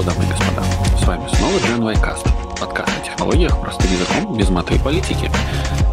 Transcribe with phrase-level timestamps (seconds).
[0.00, 0.62] что, дамы и господа,
[0.98, 5.30] с вами снова Gen Y подкаст о технологиях простым языком, без маты и политики.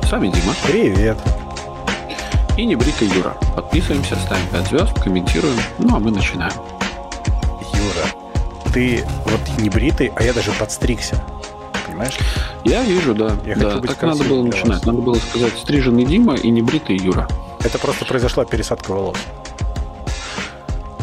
[0.04, 0.54] С вами Дима.
[0.66, 1.18] Привет.
[2.58, 3.36] И небритый Юра.
[3.56, 6.54] Подписываемся, ставим 5 звезд, комментируем, ну а мы начинаем.
[7.74, 11.22] Юра, ты вот не бритый, а я даже подстригся.
[11.86, 12.18] Понимаешь?
[12.64, 13.36] Я вижу, да.
[13.46, 13.80] Я да.
[13.82, 14.80] так надо было начинать.
[14.80, 14.86] вас.
[14.86, 17.28] Надо было сказать стриженный Дима и небритый Юра.
[17.64, 19.18] Это просто произошла пересадка волос.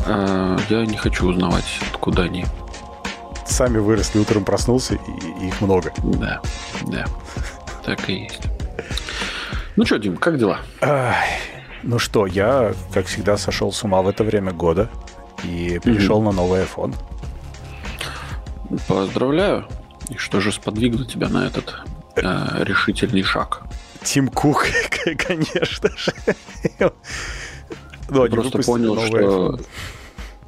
[0.07, 2.47] Э, я не хочу узнавать, откуда они.
[3.47, 5.93] Сами выросли, утром проснулся, и, и их много.
[5.99, 6.41] Да,
[6.87, 7.05] да.
[7.85, 8.43] Так и есть.
[9.77, 10.61] Ну что, Дим, как дела?
[11.83, 14.89] Ну что, я, как всегда, сошел с ума в это время года
[15.43, 16.95] и перешел на новый iPhone.
[18.89, 19.67] Поздравляю.
[20.09, 21.83] И что же сподвигло тебя на этот
[22.17, 23.63] э, решительный шаг?
[24.03, 24.67] Тим Кук,
[25.19, 26.13] конечно же.
[28.09, 29.67] Ну, просто понял, что iPhone.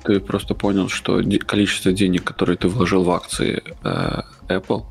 [0.06, 4.84] Ты просто понял, что количество денег, которые ты вложил в акции э, Apple,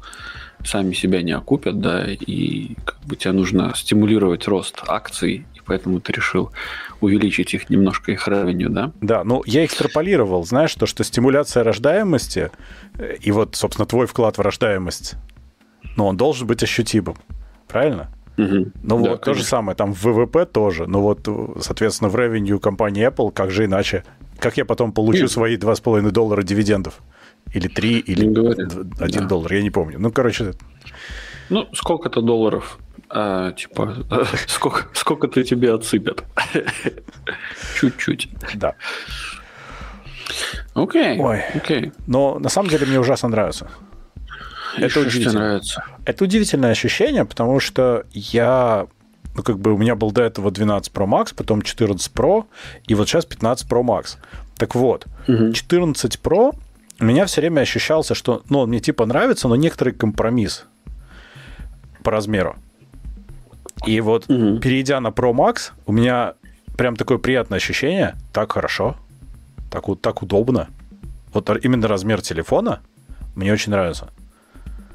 [0.63, 5.99] сами себя не окупят, да, и как бы тебе нужно стимулировать рост акций, и поэтому
[5.99, 6.51] ты решил
[7.01, 8.91] увеличить их немножко их ревеню, да?
[9.01, 12.51] Да, ну я экстраполировал, знаешь, то, что стимуляция рождаемости,
[12.97, 15.15] э, и вот, собственно, твой вклад в рождаемость,
[15.95, 17.15] ну, он должен быть ощутимым,
[17.67, 18.11] правильно?
[18.37, 18.73] Мгм.
[18.83, 19.49] Ну Да, вот то же конечно.
[19.49, 23.65] самое, там в ВВП тоже, ну вот, э, соответственно, в ревеню компании Apple, как же
[23.65, 24.03] иначе?
[24.39, 25.31] Как я потом получу Нет.
[25.31, 26.99] свои 2,5 доллара дивидендов?
[27.53, 28.63] Или 3, или Не говори.
[28.63, 29.25] 1 Да.
[29.27, 29.97] доллар, я не помню.
[29.99, 30.53] Ну, короче,
[31.49, 33.95] Ну, сколько-то долларов, а, типа,
[34.47, 36.23] сколько, сколько-то тебе отсыпят.
[37.79, 38.29] Чуть-чуть.
[38.55, 38.73] да.
[40.73, 41.41] Окей, Ой.
[41.53, 41.91] окей.
[42.07, 43.69] Но на самом деле мне ужасно нравится.
[44.77, 45.33] И Это удивительно.
[45.39, 45.85] нравится?
[46.05, 48.87] Это удивительное ощущение, потому что я,
[49.35, 52.45] ну, как бы у меня был до этого 12 Pro Max, потом 14 Pro,
[52.87, 54.17] и вот сейчас 15 Pro Max.
[54.57, 55.53] Так вот, Мгм.
[55.53, 56.55] 14 Pro
[56.99, 60.65] у меня все время ощущался, что, ну, он мне типа нравится, но некоторый компромисс
[62.03, 62.55] по размеру.
[63.85, 64.59] И вот, Мгм.
[64.61, 66.33] перейдя на Pro Max, у меня
[66.77, 68.95] прям такое приятное ощущение, так хорошо,
[69.69, 70.67] так, так удобно.
[71.33, 72.79] Вот именно размер телефона
[73.35, 74.09] мне очень нравится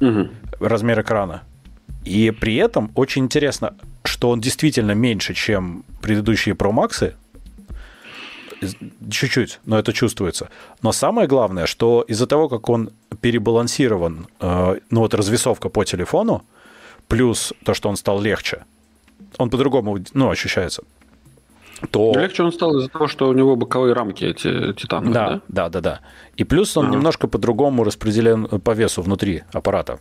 [0.00, 0.31] Мгм.
[0.60, 1.42] размер экрана.
[2.05, 3.75] И при этом очень интересно,
[4.05, 7.15] что он действительно меньше, чем предыдущие Pro Max.
[9.11, 10.51] Чуть-чуть, но это чувствуется.
[10.83, 12.91] Но самое главное, что из-за того, как он
[13.21, 16.43] перебалансирован, э, ну вот развесовка по телефону,
[17.09, 18.65] плюс то, что он стал легче,
[19.39, 20.83] он по-другому ну, ощущается.
[21.91, 22.12] То...
[22.15, 25.28] Легче он стал из-за того, что у него боковые рамки эти титановые, да?
[25.31, 26.01] Да, да, да, да.
[26.37, 26.95] И плюс он Ага.
[26.95, 29.99] немножко по-другому распределен по весу внутри аппарата.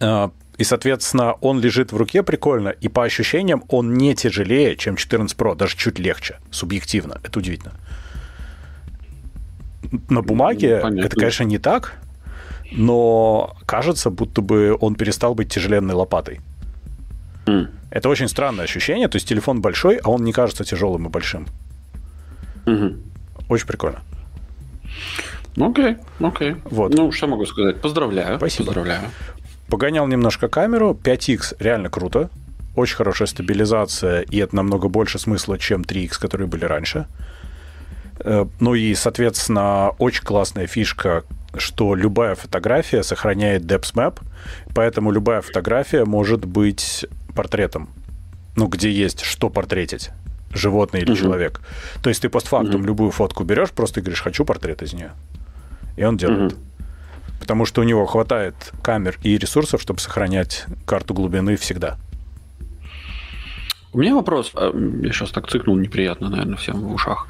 [0.00, 4.96] А, И, соответственно, он лежит в руке прикольно, и по ощущениям он не тяжелее, чем
[4.96, 7.18] 14 Pro, даже чуть легче, субъективно.
[7.24, 7.72] Это удивительно.
[10.10, 11.06] На бумаге Ну, понятно.
[11.06, 11.94] это, конечно, не так,
[12.72, 16.40] но кажется, будто бы он перестал быть тяжеленной лопатой.
[17.46, 17.68] М.
[17.90, 19.08] Это очень странное ощущение.
[19.08, 21.46] То есть телефон большой, а он не кажется тяжелым и большим.
[22.66, 23.02] Мгм.
[23.48, 24.00] Очень прикольно.
[25.56, 26.56] Ну, Окей, окей.
[26.64, 26.94] Вот.
[26.94, 27.80] Ну, что могу сказать?
[27.80, 28.36] Поздравляю.
[28.36, 28.66] Спасибо.
[28.66, 29.02] Поздравляю.
[29.70, 30.98] Погонял немножко камеру.
[31.02, 32.28] 5X реально круто.
[32.76, 37.06] Очень хорошая стабилизация, и это намного больше смысла, чем 3X, которые были раньше.
[38.20, 41.24] Э, Ну и, соответственно, очень классная фишка,
[41.56, 44.20] что любая фотография сохраняет Depth Map,
[44.74, 47.88] поэтому любая фотография может быть портретом.
[48.56, 50.10] Ну, где есть что портретить.
[50.52, 51.20] Животное или Мгм.
[51.20, 51.60] человек.
[52.02, 52.86] То есть ты постфактум Мгм.
[52.86, 55.10] любую фотку берешь, просто говоришь, хочу портрет из нее.
[55.96, 56.52] И он делает.
[56.52, 56.60] Мгм.
[57.40, 61.96] Потому что у него хватает камер и ресурсов, чтобы сохранять карту глубины всегда.
[63.92, 64.52] У меня вопрос.
[64.54, 64.70] А,
[65.02, 67.26] Я сейчас так цикнул неприятно, наверное, всем в ушах.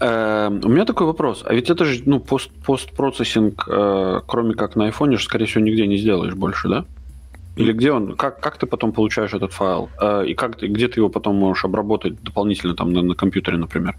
[0.00, 1.42] Э, У меня такой вопрос.
[1.46, 5.64] А ведь это же ну, пост постпроцессинг, э, кроме как на айфоне, же, скорее всего,
[5.64, 6.84] нигде не сделаешь больше, да?
[7.56, 8.16] Или где он?
[8.16, 9.88] Как, как ты потом получаешь этот файл?
[9.98, 13.94] Э, И как где ты его потом можешь обработать дополнительно там на, на компьютере, например?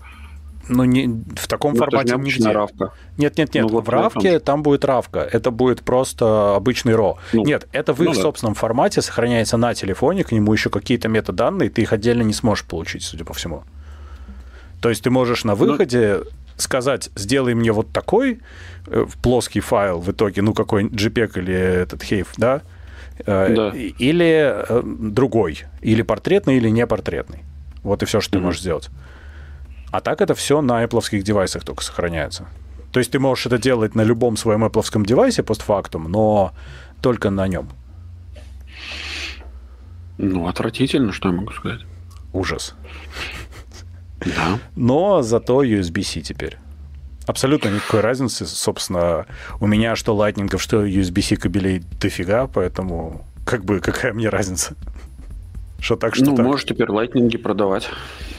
[0.68, 2.58] Но не, в таком Ну, формате необычная нигде.
[2.58, 2.92] равка.
[3.18, 3.64] Нет, нет, нет.
[3.66, 4.40] Ну, вот в равке поэтому.
[4.40, 5.20] там будет равка.
[5.20, 7.18] Это будет просто обычный RAW.
[7.34, 8.22] Ну, нет, это в их ну да.
[8.22, 12.66] собственном формате сохраняется на телефоне, к нему еще какие-то метаданные, ты их отдельно не сможешь
[12.66, 13.64] получить, судя по всему.
[14.82, 15.66] То есть ты можешь на Ну.
[15.66, 16.22] выходе
[16.58, 18.40] сказать, сделай мне вот такой
[18.88, 22.62] э, плоский файл в итоге, ну какой JPEG или этот HEIF, да?
[23.26, 23.70] Э, Да.
[23.76, 27.40] Или э, другой, или портретный, или не портретный.
[27.84, 28.46] Вот и все, что ты Мгм.
[28.46, 28.90] можешь сделать.
[29.96, 32.48] А так это все на Apple девайсах только сохраняется.
[32.92, 36.52] То есть ты можешь это делать на любом своем Apple девайсе постфактум, но
[37.02, 37.70] только на нем.
[40.18, 41.80] Ну, отвратительно, что я могу сказать.
[42.34, 42.76] Ужас.
[44.20, 44.60] Да.
[44.76, 46.58] Но зато USB-C теперь.
[47.26, 48.46] Абсолютно никакой разницы.
[48.46, 49.28] Собственно,
[49.62, 54.76] у меня что лайтнингов, что USB-C кабелей дофига, поэтому как бы какая мне разница?
[55.86, 56.44] Что так, что ну, так.
[56.44, 57.88] можешь теперь лайтнинги продавать.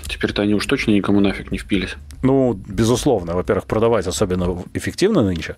[0.08, 1.94] Теперь-то они уж точно никому нафиг не впились.
[2.24, 3.34] Ну, безусловно.
[3.36, 5.54] Во-первых, продавать особенно эффективно нынче.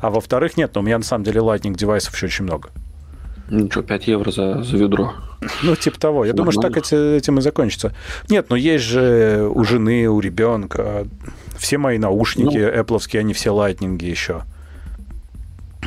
[0.00, 2.70] А во-вторых, нет, но у меня на самом деле лайтнинг девайсов еще очень много.
[3.50, 5.12] Ну что, 5 евро за, за ведро.
[5.62, 6.24] Ну, типа того.
[6.24, 7.94] Я думаю, что так эти, этим и закончится.
[8.30, 11.06] Нет, но есть же у жены, у ребенка.
[11.58, 14.44] Все мои наушники ну, Apple, они все лайтнинги еще.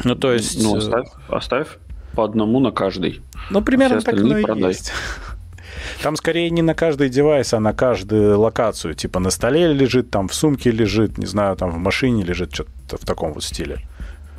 [0.03, 0.61] Ну, то есть...
[0.61, 1.67] Ну, оставь, оставь
[2.15, 3.21] по одному на каждый.
[3.49, 4.91] Ну, примерно так оно и есть.
[6.01, 8.95] Там скорее не на каждый девайс, а на каждую локацию.
[8.95, 12.97] Типа на столе лежит, там в сумке лежит, не знаю, там в машине лежит, что-то
[12.97, 13.79] в таком вот стиле.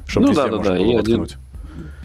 [0.06, 0.78] Чтобы ну да, да, да.
[0.78, 1.26] И один,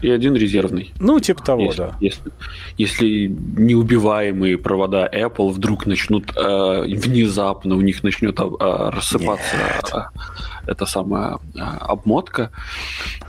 [0.02, 0.92] и один резервный.
[0.98, 1.96] Ну, типа того, если, да.
[2.00, 2.32] Если,
[2.76, 3.26] если
[3.56, 9.56] неубиваемые провода Apple вдруг начнут э, внезапно, у них начнет э, рассыпаться
[9.94, 12.50] э, эта самая э, обмотка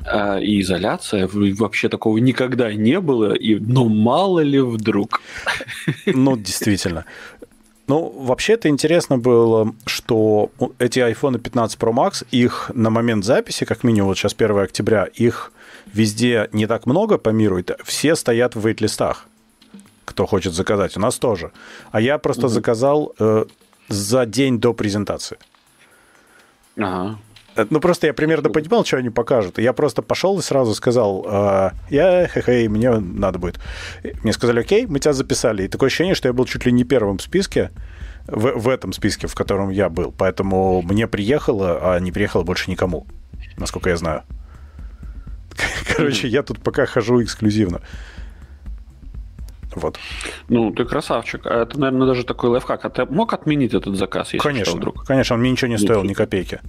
[0.06, 5.22] э, и изоляция, вообще такого никогда не было, и, но мало ли вдруг.
[6.06, 7.06] Ну, действительно.
[7.88, 13.66] Ну, вообще это интересно было, что эти iPhone 15 Pro Max, их на момент записи,
[13.66, 15.52] как минимум, вот сейчас 1 октября, их
[15.86, 19.28] везде не так много по миру, все стоят в вейт-листах,
[20.06, 20.98] кто хочет заказать.
[20.98, 21.52] У нас тоже.
[21.92, 22.54] А я просто угу.
[22.54, 23.46] заказал э,
[23.90, 25.38] за день до презентации.
[26.78, 27.18] Ага.
[27.56, 29.60] Э, ну, просто я примерно понимал, что они покажут.
[29.60, 33.60] Я просто пошел и сразу сказал, э, я, хе-хе, мне надо будет.
[34.24, 35.64] Мне сказали, окей, мы тебя записали.
[35.64, 37.72] И такое ощущение, что я был чуть ли не первым в списке,
[38.28, 40.14] в, в этом списке, в котором я был.
[40.18, 43.06] Поэтому мне приехало, а не приехало больше никому,
[43.58, 44.24] насколько я знаю.
[45.96, 47.82] Короче, я тут пока хожу эксклюзивно.
[49.76, 49.98] Вот.
[50.50, 51.46] Ну, ты красавчик.
[51.46, 52.86] А это, наверное, даже такой лайфхак.
[52.86, 55.06] А ты мог отменить этот заказ, если конечно, что, вдруг?
[55.06, 56.62] Конечно, он мне ничего не стоил, ни копейки.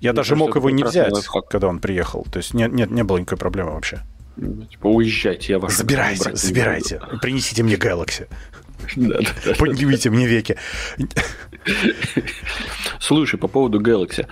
[0.00, 1.48] Я даже мог его не взять, лайфхак.
[1.48, 2.26] когда он приехал.
[2.30, 4.00] То есть нет, нет, не было никакой проблемы вообще.
[4.36, 7.00] Типа, уезжайте, я ваш Забирайте, забирайте.
[7.22, 8.26] Принесите мне Galaxy.
[9.58, 10.56] Поднимите мне веки.
[13.00, 14.26] Слушай, по поводу Galaxy.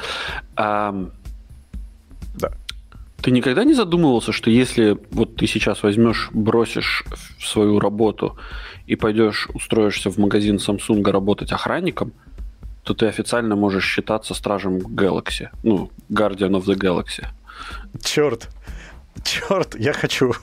[3.22, 7.04] Ты никогда не задумывался, что если вот ты сейчас возьмешь, бросишь
[7.40, 8.36] свою работу
[8.86, 12.12] и пойдешь, устроишься в магазин Samsung работать охранником,
[12.82, 15.48] то ты официально можешь считаться стражем Galaxy.
[15.62, 17.24] Ну, Guardian of the Galaxy.
[18.02, 18.48] Черт.
[19.22, 20.34] Черт, я хочу.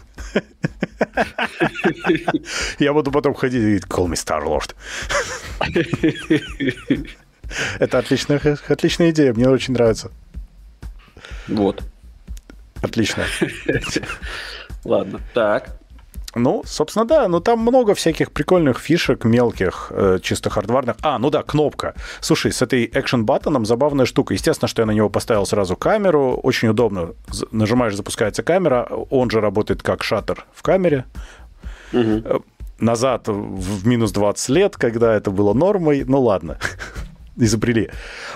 [2.79, 4.75] Я буду потом ходить и говорить, call me Star-Lord.
[7.79, 10.11] Это отличная, отличная идея, мне очень нравится.
[11.47, 11.83] Вот.
[12.81, 13.23] Отлично.
[14.85, 15.79] Ладно, так.
[16.35, 20.97] Ну, собственно, да, но там много всяких прикольных фишек мелких, э, чисто хардварных.
[21.01, 21.95] А, ну да, кнопка.
[22.19, 24.35] Слушай, с этой экшен баттоном забавная штука.
[24.35, 26.39] Естественно, что я на него поставил сразу камеру.
[26.43, 27.13] Очень удобно.
[27.51, 28.87] Нажимаешь, запускается камера.
[29.09, 31.05] Он же работает как шаттер в камере.
[31.93, 32.43] Угу.
[32.79, 36.03] Назад в минус 20 лет, когда это было нормой.
[36.05, 36.59] Ну ладно.
[37.39, 37.89] Изобрели.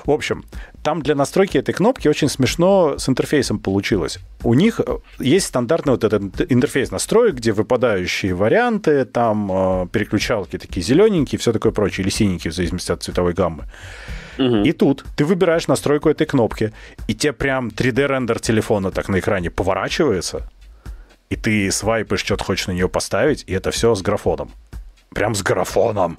[0.06, 0.44] В общем,
[0.82, 4.20] там для настройки этой кнопки очень смешно с интерфейсом получилось.
[4.44, 10.58] У них э, есть стандартный вот этот интерфейс настроек, где выпадающие варианты, там э, переключалки
[10.58, 13.66] такие зелененькие, все такое прочее, или синенькие, в зависимости от цветовой гаммы.
[14.38, 14.64] Угу.
[14.64, 16.74] И тут ты выбираешь настройку этой кнопки,
[17.08, 20.50] и тебе прям 3D-рендер телефона так на экране поворачивается,
[21.30, 24.52] и ты свайпаешь, что ты хочешь на нее поставить, и это все с графоном.
[25.14, 26.18] Прям с графоном.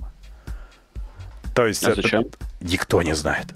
[1.54, 2.24] То есть а это зачем?
[2.60, 3.46] никто не знает.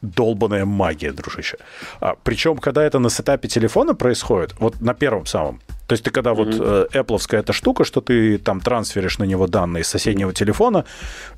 [0.00, 1.56] Долбаная магия, дружище.
[2.00, 6.10] А, причем, когда это на сетапе телефона происходит, вот на первом самом, то есть ты
[6.10, 6.34] когда mm-hmm.
[6.34, 10.84] вот э, Apple эта штука, что ты там трансферишь на него данные с соседнего телефона,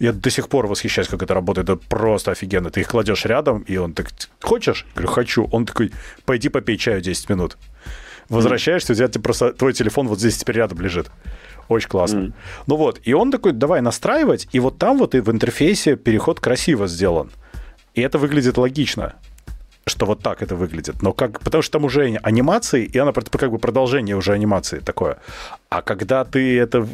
[0.00, 2.70] я до сих пор восхищаюсь, как это работает, это просто офигенно.
[2.70, 4.08] Ты их кладешь рядом, и он так,
[4.42, 4.84] хочешь?
[4.88, 5.48] Я говорю, хочу.
[5.52, 5.92] Он такой,
[6.24, 7.56] пойди попей чаю 10 минут.
[8.28, 11.10] Возвращаешься, у тебя просто твой телефон вот здесь теперь рядом лежит.
[11.70, 12.18] Очень классно.
[12.18, 12.32] Mm.
[12.66, 16.40] Ну вот, и он такой, давай настраивать, и вот там вот и в интерфейсе переход
[16.40, 17.30] красиво сделан.
[17.94, 19.14] И это выглядит логично
[19.86, 21.02] что вот так это выглядит.
[21.02, 25.16] Но как, потому что там уже анимации, и она как бы продолжение уже анимации такое.
[25.68, 26.86] А когда ты это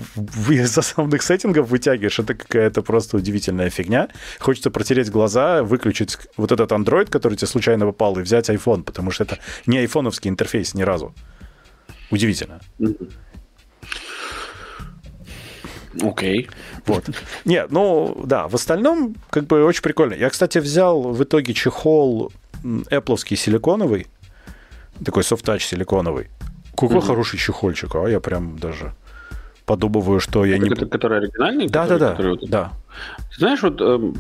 [0.49, 4.09] из основных сеттингов вытягиваешь, это какая-то просто удивительная фигня.
[4.39, 9.11] Хочется протереть глаза, выключить вот этот Android, который тебе случайно попал, и взять iPhone, потому
[9.11, 11.13] что это не айфоновский интерфейс ни разу.
[12.11, 12.61] Удивительно.
[12.79, 13.11] Mm-hmm.
[16.03, 16.43] Окей.
[16.43, 16.51] Okay.
[16.87, 17.05] Вот.
[17.45, 20.15] Нет, ну, да, в остальном, как бы, очень прикольно.
[20.15, 24.07] Я, кстати, взял в итоге чехол Apple силиконовый,
[25.05, 26.29] такой софт-тач силиконовый.
[26.73, 28.93] Какой mm хороший чехольчик, а я прям даже
[29.65, 30.69] подумываю, что я не...
[30.69, 31.69] Это, который оригинальный?
[31.69, 32.15] Да, который, да, да.
[32.17, 32.49] Который...
[32.49, 32.73] да.
[33.31, 33.81] Ты знаешь, вот...
[33.81, 34.15] Эм,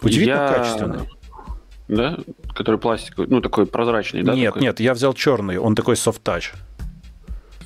[0.00, 0.48] Удивительно я...
[0.48, 1.06] качественно.
[1.88, 2.18] да?
[2.54, 4.34] Который пластиковый, ну, такой прозрачный, да?
[4.34, 4.62] Нет, такой?
[4.62, 6.54] нет, я взял черный, он такой soft-touch.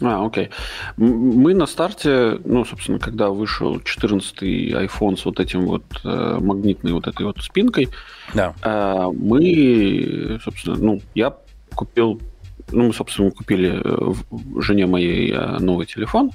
[0.02, 0.50] А, окей.
[0.97, 6.92] Мы на старте, ну, собственно, когда вышел 14 iPhone с вот этим вот э, магнитной
[6.92, 7.88] вот этой вот спинкой,
[8.33, 8.54] да.
[8.62, 11.37] э, мы, собственно, ну, я
[11.75, 12.21] купил,
[12.71, 16.30] ну, мы, собственно, купили э, жене моей э, новый телефон,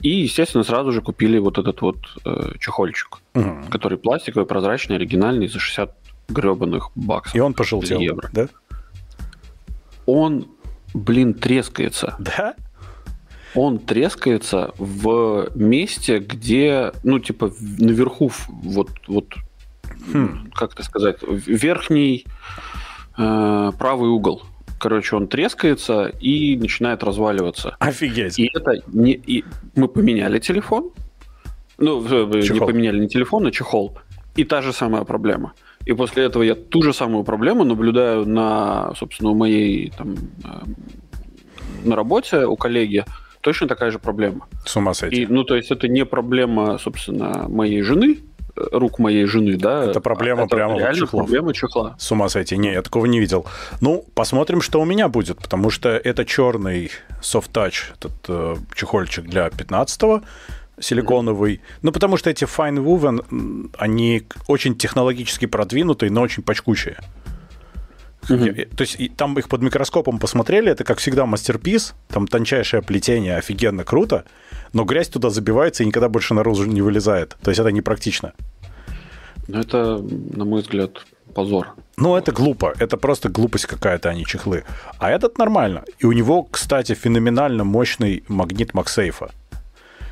[0.00, 3.56] и, естественно, сразу же купили вот этот вот э, чехольчик, угу.
[3.70, 5.94] который пластиковый, прозрачный, оригинальный, за 60
[6.28, 7.34] гребаных баксов.
[7.34, 8.28] И он пожелтел, евро.
[8.32, 8.48] да?
[10.06, 10.46] Он,
[10.94, 12.16] блин, трескается.
[12.18, 12.54] Да?
[13.56, 19.34] Он трескается в месте, где, ну, типа, наверху, вот, вот
[20.12, 20.50] хм.
[20.54, 22.26] как это сказать, верхний
[23.16, 24.42] э, правый угол.
[24.78, 27.76] Короче, он трескается и начинает разваливаться.
[27.78, 28.38] Офигеть.
[28.38, 29.12] И это не...
[29.12, 29.44] И
[29.74, 30.90] мы поменяли телефон.
[31.78, 32.54] Ну, чехол.
[32.54, 33.98] не поменяли не телефон, а чехол.
[34.36, 35.54] И та же самая проблема.
[35.86, 41.88] И после этого я ту же самую проблему наблюдаю на, собственно, у моей там, э,
[41.88, 43.04] на работе у коллеги
[43.46, 44.48] точно такая же проблема.
[44.64, 45.22] С ума сойти.
[45.22, 48.18] И, ну, то есть это не проблема, собственно, моей жены,
[48.56, 49.84] э, рук моей жены, да.
[49.84, 51.26] Это проблема это прямо реально чехлов.
[51.26, 51.94] проблема чехла.
[51.96, 52.56] С ума сойти.
[52.56, 53.46] Не, я такого не видел.
[53.80, 56.90] Ну, посмотрим, что у меня будет, потому что это черный
[57.22, 60.22] soft touch, этот э, чехольчик для 15-го,
[60.80, 61.54] силиконовый.
[61.54, 61.78] Mm-hmm.
[61.82, 66.96] Ну, потому что эти fine woven, они очень технологически продвинутые, но очень почкучие.
[68.28, 68.76] Угу.
[68.76, 73.36] То есть и, там их под микроскопом посмотрели, это, как всегда, мастерпис, там тончайшее плетение,
[73.36, 74.24] офигенно круто,
[74.72, 77.36] но грязь туда забивается и никогда больше наружу не вылезает.
[77.42, 78.32] То есть это непрактично.
[79.48, 81.74] Ну, это, на мой взгляд, позор.
[81.96, 82.74] Ну, это глупо.
[82.78, 84.64] Это просто глупость какая-то, а не чехлы.
[84.98, 85.84] А этот нормально.
[85.98, 89.30] И у него, кстати, феноменально мощный магнит Максейфа.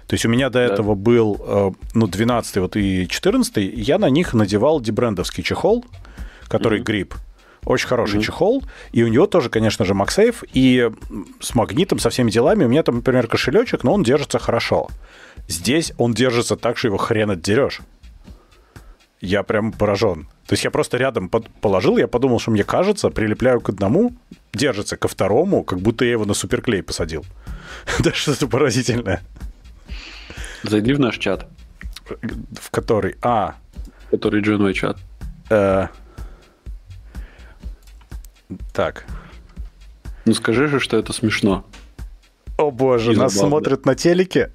[0.07, 0.73] То есть у меня до да.
[0.73, 5.85] этого был, э, ну, 12 вот и 14 я на них надевал дебрендовский чехол,
[6.47, 6.85] который mm-hmm.
[6.85, 7.15] грипп.
[7.65, 8.25] Очень хороший mm-hmm.
[8.25, 8.65] чехол.
[8.93, 10.49] И у него тоже, конечно же, MagSafe.
[10.53, 10.91] И
[11.41, 12.65] с магнитом, со всеми делами.
[12.65, 14.89] У меня там, например, кошелечек, но он держится хорошо.
[15.49, 17.81] Здесь он держится так, что его хрен отдерешь.
[19.21, 20.27] Я прям поражен.
[20.47, 24.13] То есть я просто рядом положил, я подумал, что мне кажется, прилепляю к одному,
[24.53, 27.25] держится ко второму, как будто я его на суперклей посадил.
[28.01, 29.23] Да что-то поразительное.
[30.63, 31.47] Зайди в наш чат.
[32.61, 33.17] В который?
[33.23, 33.55] А.
[34.11, 34.99] Который джиной чат.
[35.51, 35.89] Э,
[38.73, 39.07] так.
[40.25, 41.65] Ну скажи же, что это смешно.
[42.57, 43.51] О боже, и нас забавно.
[43.51, 44.53] смотрят на телеке.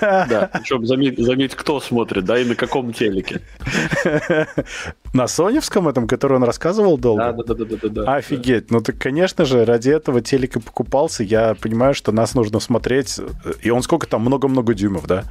[0.00, 3.42] Да, причем заметь, заметь, кто смотрит, да, и на каком телеке.
[5.14, 7.32] На соневском этом, который он рассказывал долго?
[7.32, 7.88] Да, да, да, да, да.
[7.88, 8.70] да Офигеть.
[8.70, 11.22] Ну так, конечно же, ради этого телека покупался.
[11.22, 13.20] Я понимаю, что нас нужно смотреть.
[13.62, 14.22] И он сколько там?
[14.22, 15.24] Много-много дюймов, да?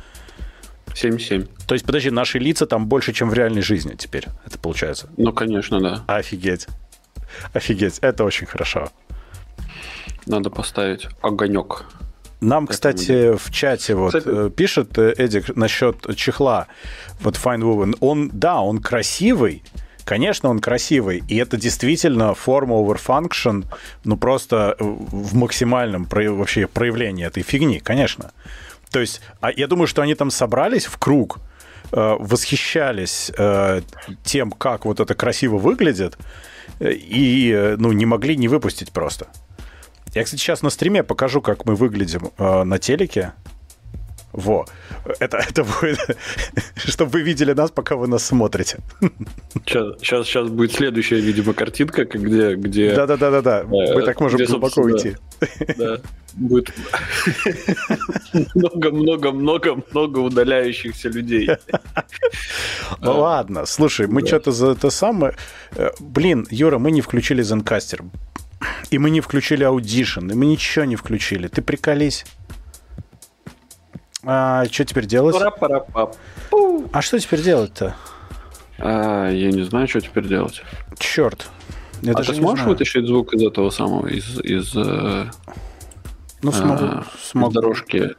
[0.88, 1.48] 7,7.
[1.68, 5.10] То есть, подожди, наши лица там больше, чем в реальной жизни теперь, это получается?
[5.18, 6.04] Ну, конечно, да.
[6.08, 6.68] Офигеть.
[7.54, 8.90] Офигеть, это очень хорошо.
[10.26, 11.86] Надо поставить огонек.
[12.42, 16.68] Нам, кстати, в чате вот кстати, э, пишет э, Эдик насчет чехла.
[17.20, 17.98] Вот Fine Woven.
[18.00, 19.64] Он, да, он красивый,
[20.04, 23.66] Конечно, он красивый, и это действительно форма over function,
[24.06, 28.32] ну просто в максимальном вообще проявлении этой фигни, конечно.
[28.90, 31.40] То есть, а я думаю, что они там собрались в круг,
[31.92, 33.34] э, восхищались
[34.24, 36.18] тем, как вот это красиво выглядит,
[36.80, 39.28] и ну, не могли не выпустить просто.
[40.14, 43.34] Я, кстати, сейчас на стриме покажу, как мы выглядим э, на телеке.
[44.34, 44.66] Во.
[45.20, 46.18] Это, это будет,
[46.76, 48.80] чтобы вы видели нас, пока вы нас смотрите.
[49.66, 52.56] Сейчас, сейчас, сейчас будет следующая, видимо, картинка, где...
[52.56, 55.16] где Да-да-да-да, мы так можем где, глубоко уйти.
[55.78, 55.98] Да,
[56.34, 56.74] будет
[58.54, 61.50] много-много-много-много удаляющихся людей.
[63.00, 63.18] Ну а.
[63.18, 65.36] ладно, слушай, мы что-то за это самое...
[65.72, 68.06] Э, блин, Юра, мы не включили Zencaster.
[68.90, 71.48] И мы не включили Audition, и мы ничего не включили.
[71.48, 72.26] Ты приколись.
[74.30, 75.38] А что теперь делать?
[76.92, 77.96] А что теперь делать-то?
[78.78, 80.64] А, я не знаю, что теперь делать.
[81.00, 81.50] Черт.
[82.02, 85.32] Я а ты сможешь вытащить звук из этого самого, из, из, э,
[86.44, 87.50] ну, смогу, а, смогу.
[87.50, 88.16] из дорожки,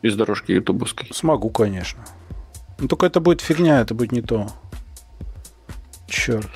[0.00, 1.10] из дорожки ютубовской?
[1.12, 2.02] Смогу, конечно.
[2.78, 4.48] Ну, только это будет фигня, это будет не то.
[6.08, 6.48] Черт.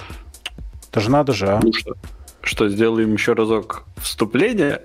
[0.90, 1.60] Это же надо же, а.
[1.62, 1.94] Ну что,
[2.40, 4.80] что сделаем еще разок вступление?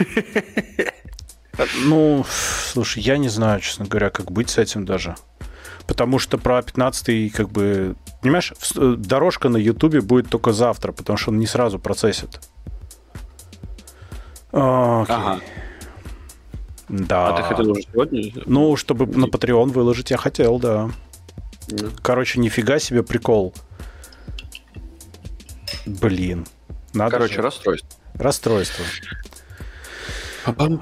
[1.84, 2.24] Ну,
[2.72, 5.16] слушай, я не знаю, честно говоря, как быть с этим даже.
[5.86, 7.96] Потому что про 15 как бы...
[8.22, 12.40] Понимаешь, э, дорожка на Ютубе будет только завтра, потому что он не сразу процессит.
[14.52, 15.14] Окей.
[15.14, 15.40] Ага.
[16.88, 17.28] Да.
[17.28, 18.32] А ты хотел уже сегодня?
[18.46, 20.90] Ну, чтобы на Patreon выложить, я хотел, да.
[21.68, 21.98] Mm.
[22.02, 23.54] Короче, нифига себе прикол.
[25.86, 26.46] Блин.
[26.92, 27.42] Надо Короче, же.
[27.42, 27.88] расстройство.
[28.14, 28.84] Расстройство.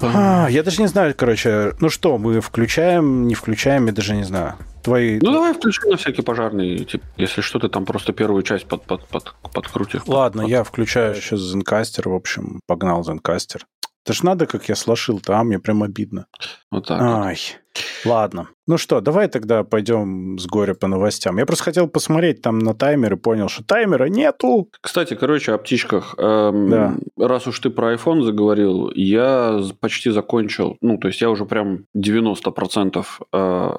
[0.01, 4.23] А, я даже не знаю, короче, ну что, мы включаем, не включаем, я даже не
[4.23, 4.55] знаю.
[4.83, 5.19] Твои...
[5.21, 8.83] Ну давай включи на всякий пожарный, типа, если что, ты там просто первую часть под,
[8.83, 10.01] под, под, подкрутишь.
[10.07, 10.51] Ладно, под...
[10.51, 13.61] я включаю сейчас Zencaster, в общем, погнал Zencaster.
[14.05, 16.25] Это ж надо, как я слошил там, мне прям обидно.
[16.71, 17.01] Вот так.
[17.01, 17.35] Ай.
[17.35, 17.59] Вот.
[18.05, 18.49] Ладно.
[18.67, 21.37] Ну что, давай тогда пойдем с горя по новостям.
[21.37, 24.69] Я просто хотел посмотреть там на таймер и понял, что таймера нету.
[24.79, 26.13] Кстати, короче, о птичках.
[26.19, 26.95] Эм, да.
[27.17, 31.85] Раз уж ты про iPhone заговорил, я почти закончил, ну, то есть я уже прям
[31.97, 33.69] 90% э,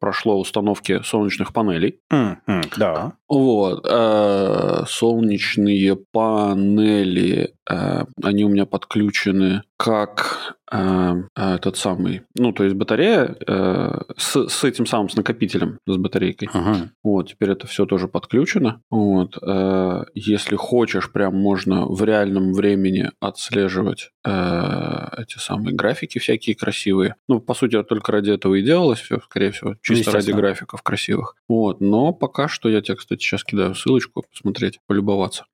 [0.00, 2.00] прошло установки солнечных панелей.
[2.12, 3.12] Mm-hmm, да.
[3.28, 3.86] Вот.
[3.88, 12.76] Э, солнечные панели, э, они у меня подключены как э, этот самый, ну, то есть
[12.76, 16.48] батарея э, с, с этим самым, с накопителем, с батарейкой.
[16.52, 16.90] Ага.
[17.02, 18.80] Вот, теперь это все тоже подключено.
[18.90, 26.56] Вот, э, если хочешь, прям можно в реальном времени отслеживать э, эти самые графики всякие
[26.56, 27.16] красивые.
[27.28, 31.36] Ну, по сути, только ради этого и делалось все, скорее всего, чисто ради графиков красивых.
[31.48, 35.44] Вот, но пока что я тебе, кстати, сейчас кидаю ссылочку посмотреть, полюбоваться.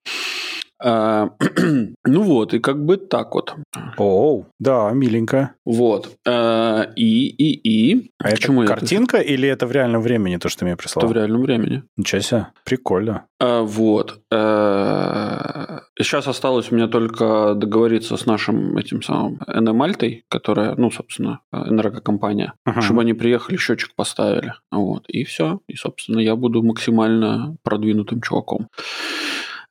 [0.79, 1.31] А,
[2.05, 3.55] ну вот, и как бы так вот.
[3.97, 5.53] Оу, да, миленько.
[5.65, 6.17] Вот.
[6.27, 8.11] А, и, и, и...
[8.19, 9.27] А это картинка это?
[9.27, 11.05] или это в реальном времени, то, что ты мне прислал?
[11.05, 11.83] Это в реальном времени.
[11.97, 13.27] Ничего себе, прикольно.
[13.41, 14.21] А, вот.
[14.33, 21.41] А, сейчас осталось у меня только договориться с нашим этим самым Энемальтой, которая, ну, собственно,
[21.53, 22.81] энергокомпания, uh-huh.
[22.83, 24.55] чтобы они приехали, счетчик поставили.
[24.71, 25.05] Вот.
[25.09, 25.61] И все.
[25.69, 28.69] И, собственно, я буду максимально продвинутым чуваком.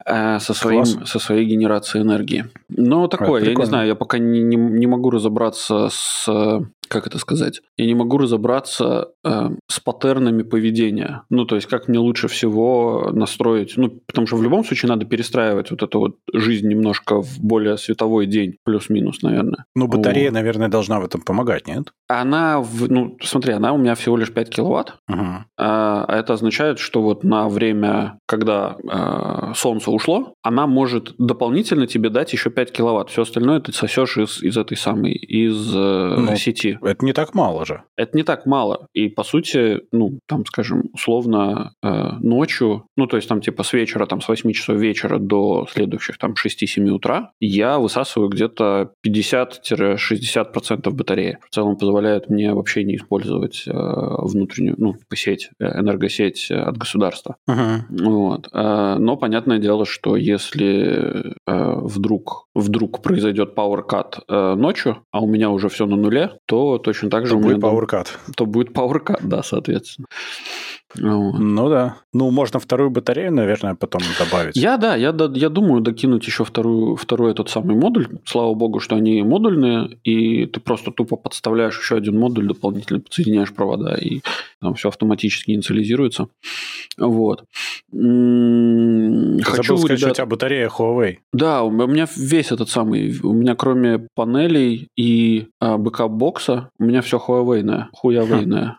[0.03, 2.45] Э, со, своим, со своей генерацией энергии.
[2.69, 6.27] Но такое, я не знаю, я пока не, не, не могу разобраться с
[6.87, 11.23] как это сказать, я не могу разобраться э, с паттернами поведения.
[11.29, 15.05] Ну, то есть, как мне лучше всего настроить, ну, потому что в любом случае надо
[15.05, 19.65] перестраивать вот эту вот жизнь немножко в более световой день, плюс-минус, наверное.
[19.75, 20.35] Ну, батарея, вот.
[20.35, 21.91] наверное, должна в этом помогать, нет?
[22.07, 25.25] Она, в, ну, смотри, она у меня всего лишь 5 киловатт, угу.
[25.57, 32.09] а, это означает, что вот на время, когда э, солнце ушло, она может дополнительно тебе
[32.09, 33.09] дать еще 5 киловатт.
[33.09, 36.74] Все остальное ты сосешь из, из этой самой, из э, ну, сети.
[36.81, 37.83] Это не так мало же.
[37.95, 38.87] Это не так мало.
[38.93, 43.73] И, по сути, ну, там, скажем, условно, э, ночью, ну, то есть там типа с
[43.73, 50.89] вечера, там с 8 часов вечера до следующих там 6-7 утра, я высасываю где-то 50-60%
[50.91, 51.37] батареи.
[51.49, 57.37] В целом позволяет мне вообще не использовать э, внутреннюю, ну, сеть, э, энергосеть от государства.
[57.49, 57.79] Uh-huh.
[57.89, 58.49] Вот.
[58.53, 65.21] Э, но понятное дело, что если э, вдруг, вдруг произойдет power cut э, ночью, а
[65.21, 67.33] у меня уже все на нуле, то точно так же...
[67.33, 68.07] То будет PowerCut.
[68.35, 70.07] То будет PowerCut, да, соответственно.
[70.99, 71.39] Вот.
[71.39, 71.97] Ну да.
[72.13, 74.55] Ну, можно вторую батарею, наверное, потом добавить.
[74.55, 78.07] Я, да, я, я думаю докинуть еще вторую, второй этот самый модуль.
[78.25, 83.53] Слава богу, что они модульные, и ты просто тупо подставляешь еще один модуль дополнительно, подсоединяешь
[83.53, 84.21] провода, и
[84.61, 86.27] там все автоматически инициализируется.
[86.97, 87.43] Вот.
[87.91, 90.11] Хочу, сказать, ребят...
[90.11, 91.17] у тебя батарея Huawei.
[91.33, 96.69] Да, у меня весь этот самый, у меня кроме панелей и а, backup box а,
[96.79, 98.77] у меня все Huawei-ное, Huawei-ное.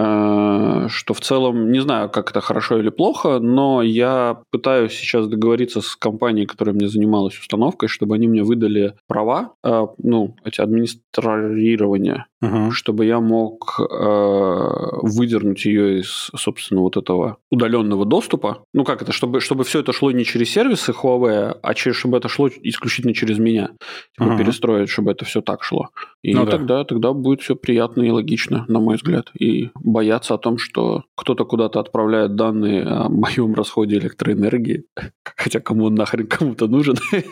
[0.00, 5.26] А, что в целом, не знаю, как это хорошо или плохо, но я пытаюсь сейчас
[5.26, 10.60] договориться с компанией, которая мне занималась установкой, чтобы они мне выдали права, а, ну, эти
[10.60, 12.70] администрирования, uh-huh.
[12.70, 18.62] чтобы я мог а, выдернуть ее из, собственно, вот этого удаленного доступа.
[18.72, 22.18] Ну, как это, чтобы, чтобы все это шло не через сервисы Huawei, а через, чтобы
[22.18, 23.70] это шло исключительно через меня.
[24.16, 24.38] Типа uh-huh.
[24.38, 25.88] перестроить, чтобы это все так шло.
[26.22, 26.84] И ну, тогда, да.
[26.84, 29.32] тогда будет все приятно и логично, на мой взгляд.
[29.38, 34.84] И бояться о том, что кто-то куда-то отправляет данные о моем расходе электроэнергии,
[35.24, 36.96] хотя кому он нахрен кому-то нужен.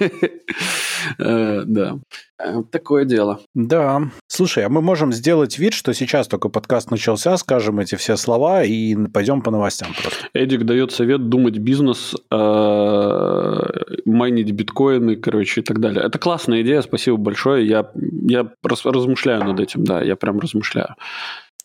[1.19, 1.99] Э, да.
[2.39, 3.39] Э, такое дело.
[3.55, 4.11] Да.
[4.27, 8.65] Слушай, а мы можем сделать вид, что сейчас только подкаст начался, скажем эти все слова
[8.65, 10.27] и пойдем по новостям просто.
[10.35, 13.63] Эдик дает совет думать бизнес, э,
[14.05, 16.03] майнить биткоины, короче, и так далее.
[16.05, 17.67] Это классная идея, спасибо большое.
[17.67, 20.97] Я, я размышляю над этим, да, я прям размышляю.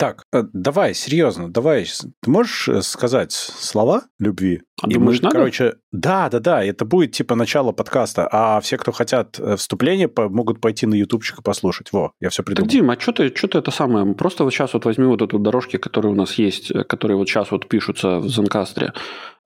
[0.01, 1.85] Так, э, давай, серьезно, давай.
[2.21, 4.63] Ты можешь э, сказать слова любви?
[4.81, 5.35] А и думаешь, мы, надо?
[5.35, 10.09] короче, да, да, да, это будет типа начало подкаста, а все, кто хотят э, вступление,
[10.17, 11.91] могут пойти на ютубчик и послушать.
[11.91, 12.67] Во, я все придумал.
[12.67, 14.13] Так, Дим, а что ты, что ты это самое?
[14.15, 17.51] Просто вот сейчас вот возьми вот эту дорожки, которые у нас есть, которые вот сейчас
[17.51, 18.93] вот пишутся в Зенкастре.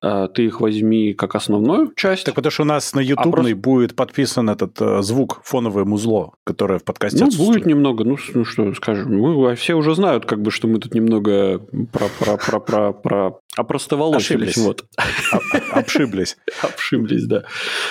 [0.01, 2.25] э, ты их возьми как основную часть.
[2.25, 3.55] Так потому что у нас на YouTube а просто...
[3.55, 8.45] будет подписан этот э, звук, фоновое музло, которое в подкасте Ну, будет немного, ну, ну
[8.45, 11.59] что скажем, мы, все уже знают, как бы, что мы тут немного
[11.91, 14.57] про, про, про, про, про опростоволосились.
[14.57, 14.85] Вот.
[15.71, 16.38] Обшиблись.
[16.61, 17.45] Обшиблись, да.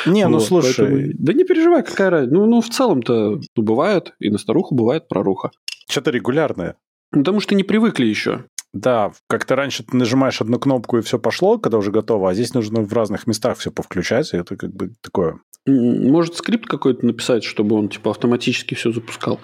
[0.06, 1.12] Не, ну слушай.
[1.14, 2.34] Да не переживай, какая разница.
[2.34, 5.50] Ну, ну в целом-то ну, бывает, и на старуху бывает проруха.
[5.88, 6.76] Что-то регулярное.
[7.12, 8.44] Ну, потому что не привыкли еще.
[8.74, 12.54] Да, как-то раньше ты нажимаешь одну кнопку и все пошло, когда уже готово, а здесь
[12.54, 15.38] нужно в разных местах все повключать, и это как бы такое.
[15.64, 19.40] Может, скрипт какой-то написать, чтобы он типа автоматически все запускал?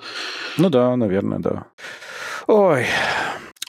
[0.58, 1.66] Ну да, наверное, да.
[2.48, 2.86] Ой,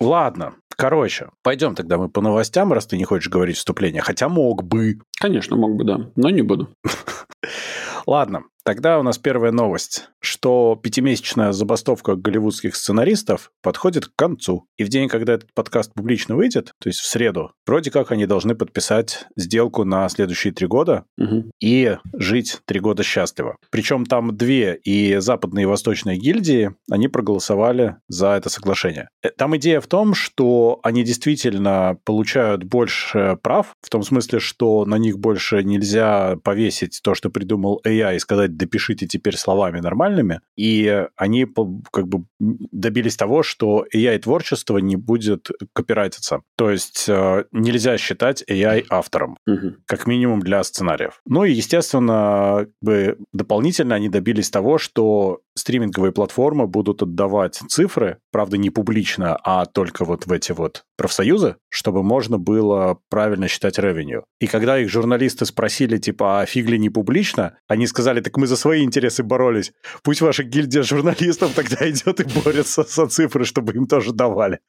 [0.01, 0.55] ладно.
[0.75, 4.01] Короче, пойдем тогда мы по новостям, раз ты не хочешь говорить вступление.
[4.01, 4.99] Хотя мог бы.
[5.19, 6.11] Конечно, мог бы, да.
[6.15, 6.69] Но не буду.
[8.07, 14.65] Ладно, Тогда у нас первая новость, что пятимесячная забастовка голливудских сценаристов подходит к концу.
[14.77, 18.25] И в день, когда этот подкаст публично выйдет, то есть в среду, вроде как они
[18.25, 21.51] должны подписать сделку на следующие три года угу.
[21.59, 23.57] и жить три года счастливо.
[23.71, 29.09] Причем там две и западные и восточные гильдии, они проголосовали за это соглашение.
[29.21, 34.85] Э, там идея в том, что они действительно получают больше прав, в том смысле, что
[34.85, 39.79] на них больше нельзя повесить то, что придумал AI, и сказать, сказать, допишите теперь словами
[39.79, 41.47] нормальными, и они
[41.91, 46.41] как бы добились того, что AI-творчество не будет копирайтиться.
[46.55, 49.75] То есть э, нельзя считать AI автором, угу.
[49.85, 51.21] как минимум для сценариев.
[51.25, 58.17] Ну и, естественно, как бы дополнительно они добились того, что стриминговые платформы будут отдавать цифры,
[58.31, 63.79] правда, не публично, а только вот в эти вот профсоюзы, чтобы можно было правильно считать
[63.79, 64.23] ревеню.
[64.39, 68.47] И когда их журналисты спросили, типа, а фиг ли не публично, они сказали, так мы
[68.47, 69.71] за свои интересы боролись.
[70.01, 74.59] Пусть ваша гильдия журналистов тогда идет и борется со цифрой, чтобы им тоже давали.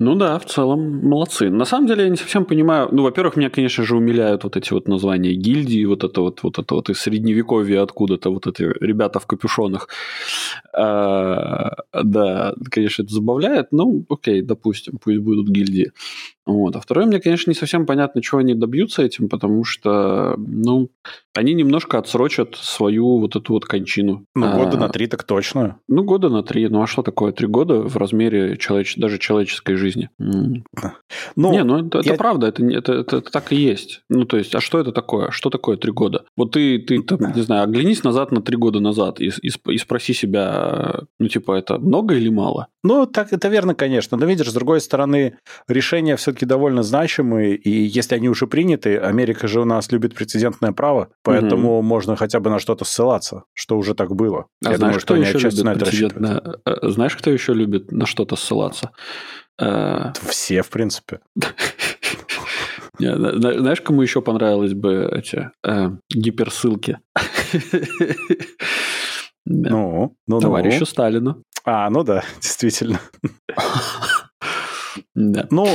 [0.00, 1.50] Ну да, в целом молодцы.
[1.50, 2.88] На самом деле я не совсем понимаю.
[2.90, 6.58] Ну, во-первых, меня, конечно же, умиляют вот эти вот названия гильдии, вот это вот, вот
[6.58, 9.88] это вот из средневековья откуда-то, вот эти ребята в капюшонах.
[10.72, 13.72] А, да, конечно, это забавляет.
[13.72, 15.92] Ну, окей, допустим, пусть будут гильдии.
[16.46, 16.74] Вот.
[16.76, 20.88] А второе, мне, конечно, не совсем понятно, чего они добьются этим, потому что, ну,
[21.34, 24.24] они немножко отсрочат свою вот эту вот кончину.
[24.34, 25.78] Ну, года а, на три так точно.
[25.88, 26.68] Ну, года на три.
[26.68, 28.96] Ну, а что такое три года в размере человеч...
[28.96, 29.89] даже человеческой жизни?
[31.36, 32.12] Ну, не, ну, это, я...
[32.12, 34.02] это правда, это, это, это, это так и есть.
[34.08, 35.30] Ну, то есть, а что это такое?
[35.30, 36.24] Что такое три года?
[36.36, 39.78] Вот ты, ты там, не знаю, оглянись назад на три года назад и, и, и
[39.78, 42.68] спроси себя, ну, типа, это много или мало?
[42.82, 44.16] Ну, так это верно, конечно.
[44.16, 49.48] Но видишь, с другой стороны, решения все-таки довольно значимые, и если они уже приняты, Америка
[49.48, 51.82] же у нас любит прецедентное право, поэтому угу.
[51.82, 54.46] можно хотя бы на что-то ссылаться, что уже так было.
[54.64, 56.60] А Я знаешь, думаю, что кто еще любит на это рассчитывают.
[56.64, 58.90] Э, знаешь, кто еще любит на что-то ссылаться?
[59.60, 61.20] Э, Все, в принципе.
[62.98, 66.98] Знаешь, кому еще понравилось бы эти э, гиперссылки?
[69.46, 71.42] Ну, ну, Товарищу Сталину.
[71.64, 73.00] А, ну да, действительно.
[75.20, 75.46] Да.
[75.50, 75.68] Ну,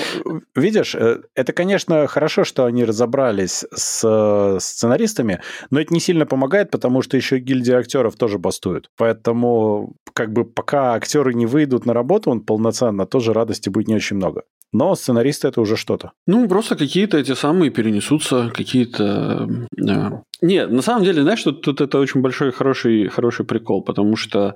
[0.55, 6.71] видишь, э, это, конечно, хорошо, что они разобрались с сценаристами, но это не сильно помогает,
[6.71, 8.89] потому что еще гильдия актеров тоже бастует.
[8.97, 13.95] Поэтому, как бы, пока актеры не выйдут на работу, он полноценно, тоже радости будет не
[13.95, 14.43] очень много.
[14.73, 16.11] Но сценаристы это уже что-то.
[16.27, 19.47] Ну, просто какие-то эти самые перенесутся, какие-то...
[19.77, 24.15] Э, нет, на самом деле, знаешь, тут, тут это очень большой хороший, хороший прикол, потому
[24.15, 24.55] что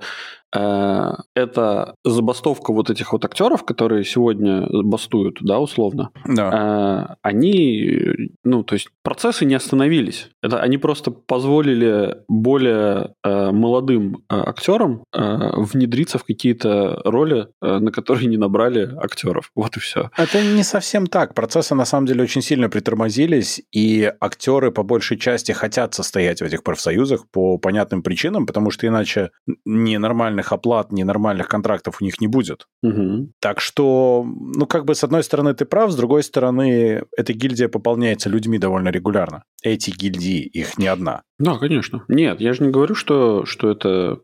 [0.52, 6.10] это забастовка вот этих вот актеров, которые сегодня бастуют, да, условно.
[6.26, 7.08] Да.
[7.12, 10.30] Э, они, ну, то есть процессы не остановились.
[10.42, 18.36] Это они просто позволили более э, молодым актерам внедриться в какие-то роли, на которые не
[18.36, 19.50] набрали актеров.
[19.54, 20.10] Вот и все.
[20.16, 21.34] Это не совсем так.
[21.34, 26.44] Процессы на самом деле очень сильно притормозились, и актеры по большей части хотят состоять в
[26.44, 29.30] этих профсоюзах по понятным причинам, потому что иначе
[29.64, 32.66] ненормально нормальных оплат, ни нормальных контрактов у них не будет.
[32.82, 33.32] Угу.
[33.40, 37.68] Так что, ну, как бы, с одной стороны, ты прав, с другой стороны, эта гильдия
[37.68, 39.42] пополняется людьми довольно регулярно.
[39.62, 41.22] Эти гильдии, их не одна.
[41.38, 42.02] Да, конечно.
[42.08, 44.20] Нет, я же не говорю, что, что это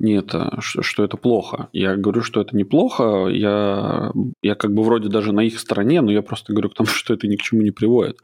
[0.00, 1.68] не это, что, что это плохо.
[1.72, 3.28] Я говорю, что это неплохо.
[3.28, 6.88] Я, я как бы вроде даже на их стороне, но я просто говорю к тому,
[6.92, 8.18] что это ни к чему не приводит.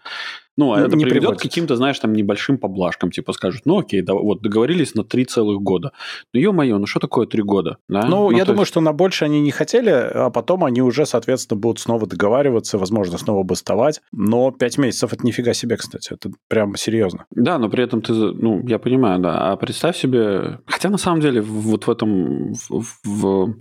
[0.57, 3.11] Ну, а это не приведет к каким-то, знаешь, там небольшим поблажкам.
[3.11, 5.93] Типа скажут, ну окей, да, вот договорились на три целых года.
[6.33, 7.79] Ну, ё-моё, ну что такое три года?
[7.89, 8.07] Да?
[8.07, 8.71] Ну, ну, я думаю, есть...
[8.71, 13.19] что на больше они не хотели, а потом они уже, соответственно, будут снова договариваться, возможно,
[13.19, 14.01] снова бастовать.
[14.13, 16.13] Но пять месяцев– это нифига себе, кстати.
[16.13, 17.27] Это прям серьезно.
[17.31, 19.53] Да, но при этом ты, ну, я понимаю, да.
[19.53, 20.61] А представь себе...
[20.67, 22.55] Хотя, на самом деле, вот в этом...
[22.69, 23.55] в, в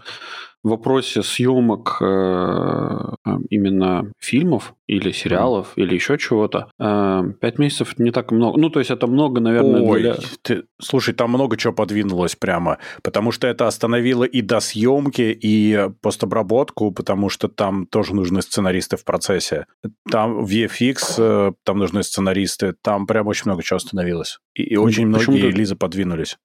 [0.64, 3.16] вопросе съемок э,
[3.50, 5.82] именно фильмов, или сериалов, mm.
[5.82, 6.70] или еще чего-то.
[6.80, 8.60] Э, пять месяцев не так много.
[8.60, 10.16] Ну, то есть это много, наверное, Ой, для...
[10.42, 15.90] ты, слушай, там много чего подвинулось прямо, потому что это остановило и до съемки, и
[16.02, 19.66] постобработку, потому что там тоже нужны сценаристы в процессе.
[20.10, 24.40] Там VFX, э, там нужны сценаристы, там прям очень много чего остановилось.
[24.56, 26.38] И, и очень многие релизы подвинулись.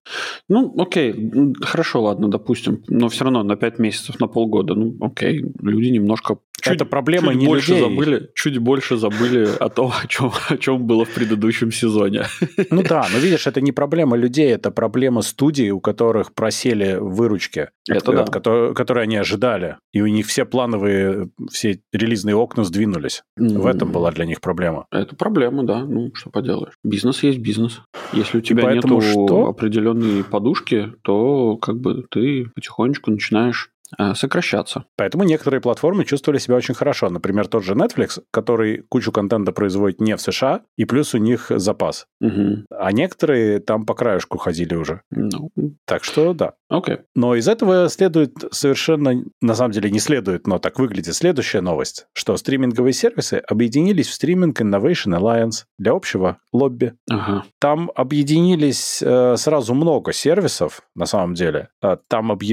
[0.47, 1.13] Ну, окей,
[1.61, 2.83] хорошо, ладно, допустим.
[2.87, 6.37] Но все равно на 5 месяцев, на полгода, ну, окей, люди немножко...
[6.61, 7.89] Чуть, Это проблема чуть не больше людей.
[7.89, 12.25] забыли, Чуть больше забыли о том, о чем, о чем было в предыдущем сезоне.
[12.71, 17.69] Ну да, но видишь, это не проблема людей, это проблема студий, у которых просели выручки,
[17.87, 18.25] это от, да.
[18.25, 19.77] которые, которые они ожидали.
[19.93, 23.23] И у них все плановые, все релизные окна сдвинулись.
[23.39, 23.59] Mm-hmm.
[23.59, 24.85] В этом была для них проблема.
[24.91, 25.83] Это проблема, да.
[25.83, 26.73] Ну, что поделаешь.
[26.83, 27.81] Бизнес есть бизнес.
[28.13, 33.71] Если у тебя нет определенной подушки, то как бы ты потихонечку начинаешь
[34.13, 34.85] сокращаться.
[34.97, 37.09] Поэтому некоторые платформы чувствовали себя очень хорошо.
[37.09, 41.47] Например, тот же Netflix, который кучу контента производит не в США, и плюс у них
[41.49, 42.05] запас.
[42.21, 42.65] Угу.
[42.69, 45.01] А некоторые там по краешку ходили уже.
[45.11, 45.51] Ну.
[45.85, 46.53] Так что да.
[46.71, 46.99] Okay.
[47.15, 52.05] Но из этого следует совершенно, на самом деле не следует, но так выглядит следующая новость,
[52.13, 56.93] что стриминговые сервисы объединились в Streaming Innovation Alliance для общего лобби.
[57.09, 57.43] Ага.
[57.59, 61.69] Там объединились э, сразу много сервисов, на самом деле.
[61.81, 62.45] Э, там, объ...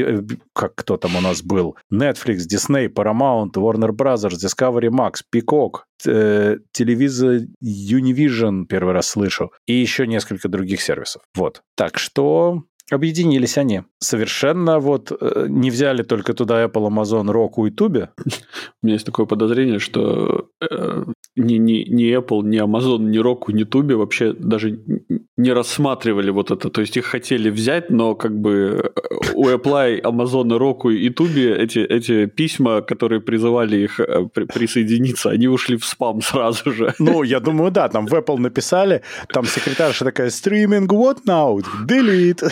[0.54, 6.58] как кто там у нас был, Netflix, Disney, Paramount, Warner Brothers, Discovery Max, Peacock, э,
[6.72, 11.22] телевизор Univision первый раз слышу, и еще несколько других сервисов.
[11.34, 11.62] Вот.
[11.76, 13.82] Так что Объединились они.
[13.98, 18.08] Совершенно вот э, не взяли только туда Apple, Amazon, Roku и Tubi.
[18.82, 21.04] У меня есть такое подозрение, что э,
[21.36, 24.78] ни, ни, ни Apple, ни Amazon, ни Roku, ни Tubi вообще даже
[25.36, 26.70] не рассматривали вот это.
[26.70, 31.54] То есть их хотели взять, но как бы э, у Apple, Amazon, Roku и Tubi
[31.54, 36.94] эти, эти письма, которые призывали их э, при, присоединиться, они ушли в спам сразу же.
[36.98, 41.62] Ну, я думаю, да, там в Apple написали, там секретарша такая, стриминг, what now?
[41.86, 42.50] Delete.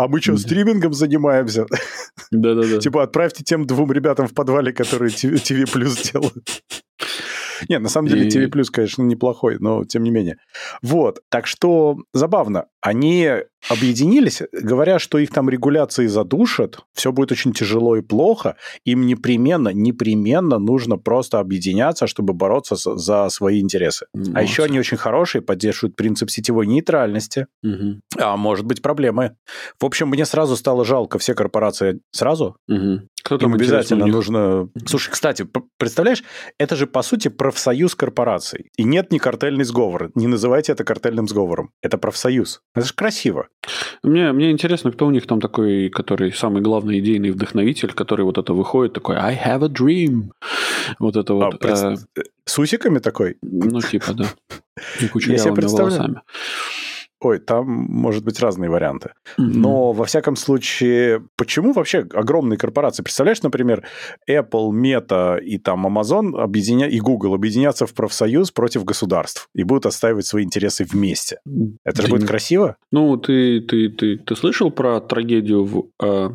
[0.00, 1.66] А мы что, стримингом занимаемся?
[2.30, 2.78] Да-да-да.
[2.78, 6.62] Типа отправьте тем двум ребятам в подвале, которые ТВ Плюс делают.
[7.68, 8.26] Нет, на самом деле.
[8.26, 10.38] TV+, конечно, неплохой, но тем не менее.
[10.80, 12.64] Вот, так что забавно.
[12.80, 13.30] Они
[13.68, 19.68] объединились, говоря, что их там регуляции задушат, все будет очень тяжело и плохо, им непременно,
[19.70, 24.06] непременно нужно просто объединяться, чтобы бороться за свои интересы.
[24.14, 24.32] Молодцы.
[24.34, 27.46] А еще они очень хорошие, поддерживают принцип сетевой нейтральности.
[27.62, 28.00] Угу.
[28.18, 29.36] А может быть проблемы.
[29.78, 32.56] В общем, мне сразу стало жалко все корпорации сразу.
[32.68, 33.08] Угу.
[33.22, 34.68] Кто там обязательно нужно...
[34.86, 35.46] Слушай, кстати,
[35.78, 36.24] представляешь,
[36.58, 38.70] это же, по сути, профсоюз корпораций.
[38.76, 40.10] И нет ни картельный сговор.
[40.14, 41.70] Не называйте это картельным сговором.
[41.82, 42.62] Это профсоюз.
[42.74, 43.48] Это же красиво.
[44.02, 48.38] Мне, мне интересно, кто у них там такой, который самый главный идейный вдохновитель, который вот
[48.38, 50.30] это выходит, такой «I have a dream».
[50.98, 51.54] Вот это вот.
[51.54, 52.00] А, пред...
[52.16, 52.22] э...
[52.44, 53.36] С усиками такой?
[53.42, 54.24] Ну, типа, да.
[55.00, 56.22] И кучерявыми волосами.
[57.20, 59.10] Ой, там может быть разные варианты.
[59.38, 59.42] Mm-hmm.
[59.54, 63.02] Но, во всяком случае, почему вообще огромные корпорации?
[63.02, 63.84] Представляешь, например,
[64.28, 66.88] Apple, Meta и там Amazon объединя...
[66.88, 71.40] и Google объединятся в профсоюз против государств и будут отстаивать свои интересы вместе.
[71.84, 72.26] Это да же будет не...
[72.26, 72.76] красиво?
[72.90, 76.30] Ну, ты, ты, ты, ты слышал про трагедию в э?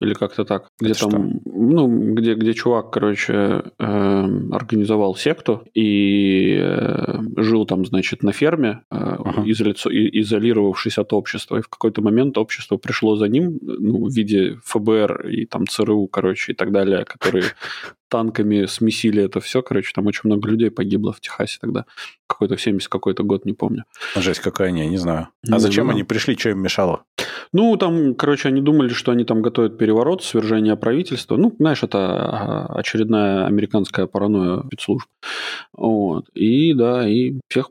[0.00, 0.68] Или как-то так?
[0.78, 1.50] Где Это там, что?
[1.50, 3.32] ну, где, где чувак, короче,
[3.78, 3.84] э,
[4.52, 9.50] организовал секту и э, жил там, значит, на ферме э, uh-huh.
[9.50, 11.58] изоляционно изолировавшись от общества.
[11.58, 16.06] И в какой-то момент общество пришло за ним ну, в виде ФБР и там ЦРУ,
[16.08, 17.44] короче, и так далее, которые
[18.08, 19.62] танками смесили это все.
[19.62, 21.84] Короче, там очень много людей погибло в Техасе тогда.
[22.26, 23.84] Какой-то 70 какой-то год, не помню.
[24.16, 25.28] Жесть какая, не, не знаю.
[25.46, 27.04] А ну, зачем ну, они пришли, что им мешало?
[27.52, 31.36] Ну, там, короче, они думали, что они там готовят переворот, свержение правительства.
[31.36, 35.08] Ну, знаешь, это а, очередная американская паранойя спецслужб.
[35.72, 36.28] Вот.
[36.34, 37.70] И, да, и всех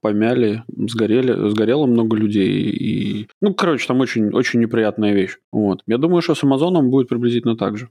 [0.00, 2.70] помяли, сгорели, сгорело много людей.
[2.70, 5.36] И, ну, короче, там очень, очень неприятная вещь.
[5.52, 5.82] Вот.
[5.86, 7.90] Я думаю, что с Амазоном будет приблизительно так же.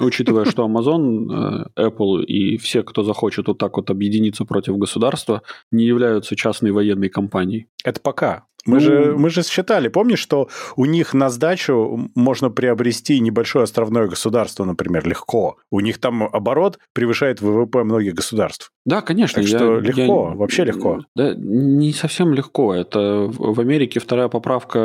[0.00, 0.64] Учитывая, что
[1.08, 6.70] Э, Apple и все, кто захочет вот так вот объединиться против государства, не являются частной
[6.70, 7.68] военной компанией.
[7.84, 8.47] Это пока.
[8.68, 8.80] Мы, ну...
[8.80, 14.64] же, мы же считали, помнишь, что у них на сдачу можно приобрести небольшое островное государство,
[14.64, 15.56] например, легко.
[15.70, 18.70] У них там оборот превышает ВВП многих государств.
[18.88, 19.42] Да, конечно.
[19.42, 21.04] Так что я, легко, я, вообще легко.
[21.14, 22.74] Да, не совсем легко.
[22.74, 24.78] Это в Америке вторая поправка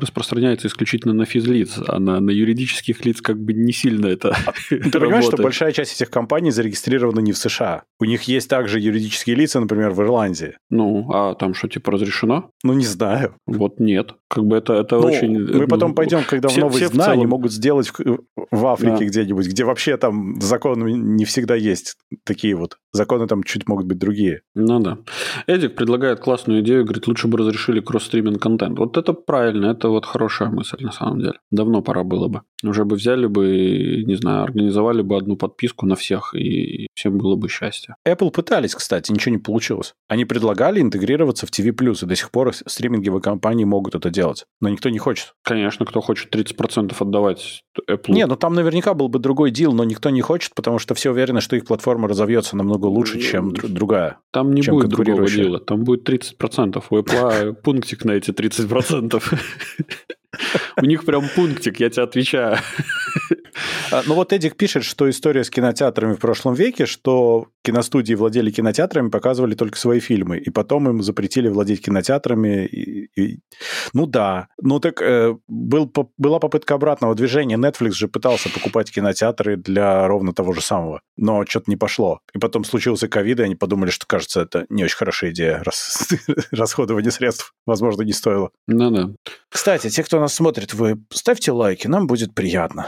[0.00, 4.52] распространяется исключительно на физлиц, а на, на юридических лиц как бы не сильно это а,
[4.68, 7.82] Ты понимаешь, что большая часть этих компаний зарегистрирована не в США?
[7.98, 10.54] У них есть также юридические лица, например, в Ирландии.
[10.70, 12.50] Ну, а там что, типа разрешено?
[12.62, 13.27] Ну, не знаю.
[13.46, 14.14] Вот нет.
[14.28, 15.38] Как бы это, это ну, очень...
[15.38, 17.90] Мы потом ну, пойдем, когда все, в новый все СНА они могут сделать
[18.50, 19.04] в Африке да.
[19.04, 22.78] где-нибудь, где вообще там законы не всегда есть такие вот.
[22.92, 24.42] Законы там чуть могут быть другие.
[24.54, 24.98] Ну да.
[25.46, 28.78] Эдик предлагает классную идею, говорит, лучше бы разрешили кросс-стриминг контент.
[28.78, 31.38] Вот это правильно, это вот хорошая мысль на самом деле.
[31.50, 32.42] Давно пора было бы.
[32.64, 37.36] Уже бы взяли бы, не знаю, организовали бы одну подписку на всех, и всем было
[37.36, 37.94] бы счастье.
[38.06, 39.94] Apple пытались, кстати, ничего не получилось.
[40.08, 44.44] Они предлагали интегрироваться в TV+, и до сих пор стриминговые компании могут это делать.
[44.60, 45.34] Но никто не хочет.
[45.42, 48.12] Конечно, кто хочет 30% отдавать Apple.
[48.12, 51.10] Не, ну там наверняка был бы другой дил, но никто не хочет, потому что все
[51.12, 54.18] уверены, что их платформа разовьется намного лучше, чем другая.
[54.32, 56.82] Там не будет другого дела, там будет 30%.
[56.90, 59.22] У Apple пунктик на эти 30%.
[60.76, 62.58] У них прям пунктик, я тебе отвечаю.
[63.90, 68.50] А, ну вот Эдик пишет, что история с кинотеатрами в прошлом веке, что киностудии владели
[68.50, 72.66] кинотеатрами, показывали только свои фильмы, и потом им запретили владеть кинотеатрами.
[72.66, 73.40] И, и...
[73.92, 77.56] Ну да, ну так э, был, была попытка обратного движения.
[77.56, 82.20] Netflix же пытался покупать кинотеатры для ровно того же самого, но что-то не пошло.
[82.34, 86.08] И потом случился ковид, и они подумали, что, кажется, это не очень хорошая идея, раз...
[86.50, 88.50] расходование средств, возможно, не стоило.
[88.66, 89.10] Ну да.
[89.48, 92.86] Кстати, те, кто нас смотрит, вы ставьте лайки, нам будет приятно.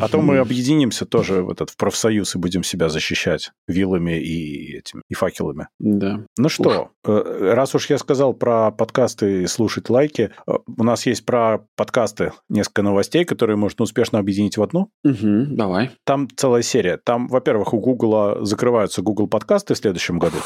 [0.00, 4.76] А то мы объединимся тоже в этот в профсоюз и будем себя защищать вилами и
[4.76, 5.68] этими и факелами.
[5.78, 6.20] Да.
[6.36, 6.90] Ну что, Ух.
[7.06, 11.66] Э, раз уж я сказал про подкасты и слушать лайки, э, у нас есть про
[11.76, 14.90] подкасты несколько новостей, которые можно успешно объединить в одну.
[15.04, 15.92] Угу, давай.
[16.04, 16.98] Там целая серия.
[16.98, 20.36] Там, во-первых, у Гугла закрываются Google подкасты в следующем году.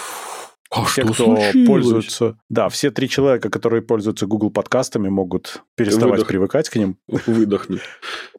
[0.71, 1.67] А все, что кто случилось?
[1.67, 2.39] пользуются...
[2.49, 6.29] Да, все три человека, которые пользуются Google подкастами, могут переставать Выдох...
[6.29, 6.99] привыкать к ним.
[7.07, 7.83] Выдохнуть.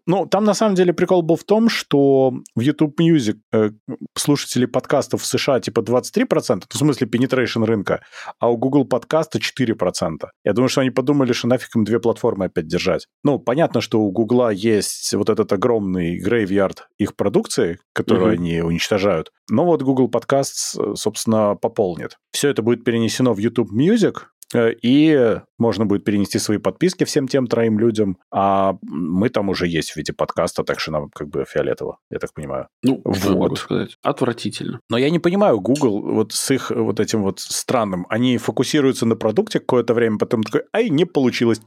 [0.07, 3.71] Ну, там на самом деле прикол был в том, что в YouTube Music э,
[4.15, 8.03] слушатели подкастов в США типа 23%, в смысле penetration рынка,
[8.39, 10.27] а у Google подкаста 4%.
[10.43, 13.07] Я думаю, что они подумали, что нафиг им две платформы опять держать.
[13.23, 18.39] Ну, понятно, что у Google есть вот этот огромный грейвьярд их продукции, которую mm-hmm.
[18.39, 19.31] они уничтожают.
[19.49, 22.14] Но вот Google Podcasts, э, собственно, пополнит.
[22.31, 24.23] Все это будет перенесено в YouTube Music,
[24.53, 29.67] Э, и можно будет перенести свои подписки всем тем троим людям, а мы там уже
[29.67, 32.67] есть в виде подкаста, так что нам как бы фиолетово, я так понимаю.
[32.83, 33.35] Ну, вот.
[33.35, 33.97] могу сказать.
[34.03, 34.79] Отвратительно.
[34.89, 39.15] Но я не понимаю, Google вот с их вот этим вот странным, они фокусируются на
[39.15, 41.61] продукте какое-то время, потом такой, ай, не получилось,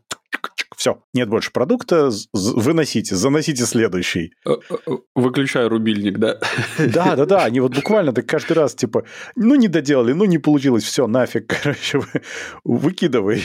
[0.78, 4.32] все, нет больше продукта, выносите, заносите следующий.
[4.46, 4.76] Э, э,
[5.16, 6.38] выключаю рубильник, да?
[6.78, 9.02] Да, да, да, они вот буквально так каждый раз, типа,
[9.34, 12.00] ну не доделали, ну не получилось, все, нафиг, короче,
[12.62, 13.42] выкидывай.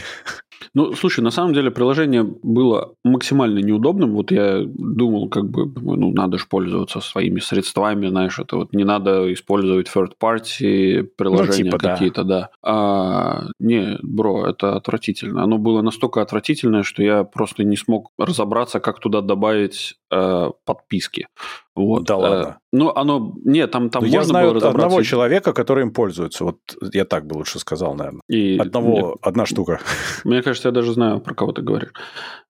[0.73, 4.13] Ну, слушай, на самом деле приложение было максимально неудобным.
[4.13, 8.84] Вот я думал, как бы, ну, надо же пользоваться своими средствами, знаешь, это вот не
[8.84, 12.39] надо использовать third-party приложения ну, типа, какие-то, да.
[12.39, 12.49] да.
[12.62, 15.43] А, не, бро, это отвратительно.
[15.43, 21.28] Оно было настолько отвратительное, что я просто не смог разобраться, как туда добавить э, подписки.
[21.75, 22.03] Вот.
[22.03, 22.49] Да ладно.
[22.49, 23.36] Э, ну, оно...
[23.43, 24.86] Нет, там, там можно я знаю было разобраться.
[24.86, 26.43] одного человека, который им пользуется.
[26.43, 26.57] Вот
[26.93, 28.21] я так бы лучше сказал, наверное.
[28.27, 29.15] И Одного, мне...
[29.21, 29.79] одна штука.
[30.23, 31.91] Мне кажется, я даже знаю, про кого ты говоришь.